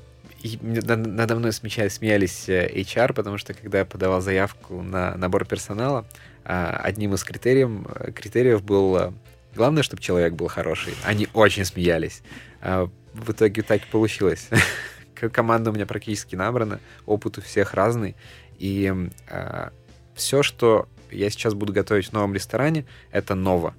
надо 0.65 1.35
мной 1.35 1.53
смеялись 1.53 2.49
э, 2.49 2.69
HR, 2.73 3.13
потому 3.13 3.37
что 3.37 3.53
когда 3.53 3.79
я 3.79 3.85
подавал 3.85 4.21
заявку 4.21 4.81
на 4.81 5.15
набор 5.15 5.45
персонала, 5.45 6.05
а, 6.43 6.79
одним 6.83 7.13
из 7.13 7.23
критериев, 7.23 7.69
э, 7.95 8.11
критериев 8.11 8.63
был 8.63 9.13
главное, 9.55 9.83
чтобы 9.83 10.01
человек 10.01 10.33
был 10.33 10.47
хороший. 10.47 10.93
Они 11.03 11.27
очень 11.33 11.65
смеялись. 11.65 12.21
А, 12.61 12.89
в 13.13 13.31
итоге 13.31 13.61
так 13.61 13.81
и 13.81 13.85
получилось. 13.89 14.49
команда 15.15 15.71
у 15.71 15.73
меня 15.73 15.85
практически 15.85 16.35
набрана, 16.35 16.79
опыт 17.05 17.37
у 17.37 17.41
всех 17.41 17.73
разный, 17.73 18.15
и 18.59 18.93
э, 18.93 19.09
а, 19.29 19.71
все, 20.15 20.43
что 20.43 20.87
я 21.11 21.29
сейчас 21.29 21.53
буду 21.53 21.73
готовить 21.73 22.07
в 22.07 22.13
новом 22.13 22.33
ресторане, 22.33 22.85
это 23.11 23.35
ново. 23.35 23.73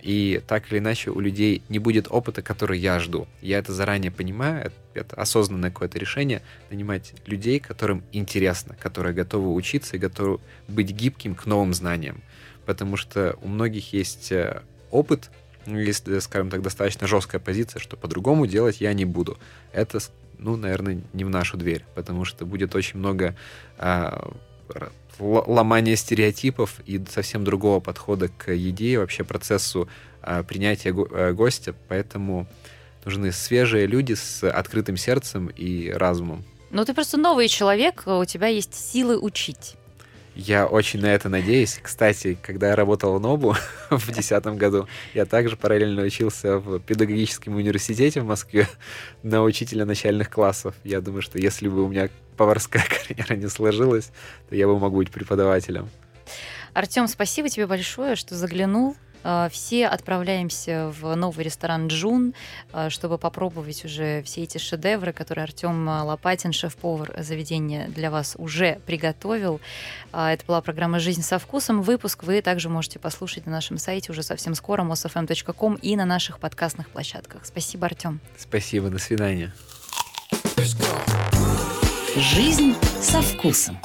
И 0.00 0.40
так 0.46 0.70
или 0.70 0.78
иначе 0.78 1.10
у 1.10 1.18
людей 1.18 1.62
не 1.68 1.78
будет 1.80 2.06
опыта, 2.08 2.40
который 2.40 2.78
я 2.78 3.00
жду. 3.00 3.26
Я 3.42 3.58
это 3.58 3.72
заранее 3.72 4.12
понимаю, 4.12 4.72
это, 4.94 5.16
осознанное 5.16 5.70
какое-то 5.70 5.98
решение, 5.98 6.42
нанимать 6.70 7.14
людей, 7.26 7.58
которым 7.58 8.04
интересно, 8.12 8.76
которые 8.80 9.12
готовы 9.12 9.52
учиться 9.52 9.96
и 9.96 9.98
готовы 9.98 10.40
быть 10.68 10.90
гибким 10.92 11.34
к 11.34 11.46
новым 11.46 11.74
знаниям. 11.74 12.22
Потому 12.64 12.96
что 12.96 13.36
у 13.42 13.48
многих 13.48 13.92
есть 13.92 14.30
э, 14.30 14.62
опыт, 14.90 15.30
ну, 15.66 15.78
если, 15.78 16.18
скажем 16.20 16.50
так, 16.50 16.62
достаточно 16.62 17.06
жесткая 17.06 17.40
позиция, 17.40 17.80
что 17.80 17.96
по-другому 17.96 18.46
делать 18.46 18.80
я 18.80 18.92
не 18.92 19.04
буду. 19.04 19.36
Это 19.72 19.98
ну, 20.38 20.56
наверное, 20.56 21.00
не 21.12 21.24
в 21.24 21.30
нашу 21.30 21.56
дверь, 21.56 21.84
потому 21.94 22.24
что 22.24 22.46
будет 22.46 22.74
очень 22.74 22.98
много 22.98 23.36
а, 23.76 24.30
ломания 25.18 25.96
стереотипов 25.96 26.80
и 26.86 27.02
совсем 27.10 27.44
другого 27.44 27.80
подхода 27.80 28.28
к 28.28 28.52
еде 28.52 28.92
и 28.92 28.96
вообще 28.96 29.24
процессу 29.24 29.88
а, 30.22 30.42
принятия 30.42 30.92
го- 30.92 31.08
а, 31.10 31.32
гостя, 31.32 31.74
поэтому 31.88 32.46
нужны 33.04 33.32
свежие 33.32 33.86
люди 33.86 34.14
с 34.14 34.48
открытым 34.48 34.96
сердцем 34.96 35.48
и 35.48 35.90
разумом. 35.90 36.44
Ну, 36.70 36.84
ты 36.84 36.92
просто 36.94 37.16
новый 37.16 37.48
человек, 37.48 38.02
у 38.06 38.24
тебя 38.24 38.48
есть 38.48 38.74
силы 38.74 39.18
учить. 39.18 39.76
Я 40.40 40.66
очень 40.66 41.00
на 41.00 41.06
это 41.06 41.28
надеюсь. 41.28 41.80
Кстати, 41.82 42.38
когда 42.40 42.68
я 42.68 42.76
работал 42.76 43.18
в 43.18 43.20
НОБУ 43.20 43.56
в 43.90 44.06
2010 44.06 44.46
году, 44.56 44.86
я 45.12 45.26
также 45.26 45.56
параллельно 45.56 46.02
учился 46.02 46.58
в 46.58 46.78
педагогическом 46.78 47.56
университете 47.56 48.20
в 48.20 48.24
Москве 48.24 48.68
на 49.24 49.42
учителя 49.42 49.84
начальных 49.84 50.30
классов. 50.30 50.76
Я 50.84 51.00
думаю, 51.00 51.22
что 51.22 51.40
если 51.40 51.66
бы 51.66 51.82
у 51.82 51.88
меня 51.88 52.08
поварская 52.36 52.84
карьера 53.08 53.34
не 53.34 53.48
сложилась, 53.48 54.12
то 54.48 54.54
я 54.54 54.68
бы 54.68 54.78
мог 54.78 54.94
быть 54.94 55.10
преподавателем. 55.10 55.90
Артем, 56.72 57.08
спасибо 57.08 57.48
тебе 57.48 57.66
большое, 57.66 58.14
что 58.14 58.36
заглянул 58.36 58.96
все 59.50 59.86
отправляемся 59.86 60.92
в 61.00 61.14
новый 61.14 61.44
ресторан 61.44 61.88
«Джун», 61.88 62.34
э, 62.72 62.88
чтобы 62.90 63.18
попробовать 63.18 63.84
уже 63.84 64.22
все 64.22 64.42
эти 64.42 64.58
шедевры, 64.58 65.12
которые 65.12 65.44
Артем 65.44 65.88
Лопатин, 65.88 66.52
шеф-повар 66.52 67.14
заведения, 67.18 67.88
для 67.88 68.10
вас 68.10 68.36
уже 68.38 68.80
приготовил. 68.86 69.60
Это 70.12 70.44
была 70.46 70.60
программа 70.60 70.98
«Жизнь 70.98 71.22
со 71.22 71.38
вкусом». 71.38 71.82
Выпуск 71.82 72.24
вы 72.24 72.40
также 72.42 72.68
можете 72.68 72.98
послушать 72.98 73.46
на 73.46 73.52
нашем 73.52 73.78
сайте 73.78 74.12
уже 74.12 74.22
совсем 74.22 74.54
скоро, 74.54 74.82
mosfm.com 74.82 75.74
и 75.76 75.96
на 75.96 76.04
наших 76.04 76.38
подкастных 76.38 76.88
площадках. 76.88 77.44
Спасибо, 77.44 77.86
Артем. 77.86 78.20
Спасибо, 78.36 78.88
до 78.88 78.98
свидания. 78.98 79.52
Жизнь 82.16 82.74
со 83.00 83.22
вкусом. 83.22 83.78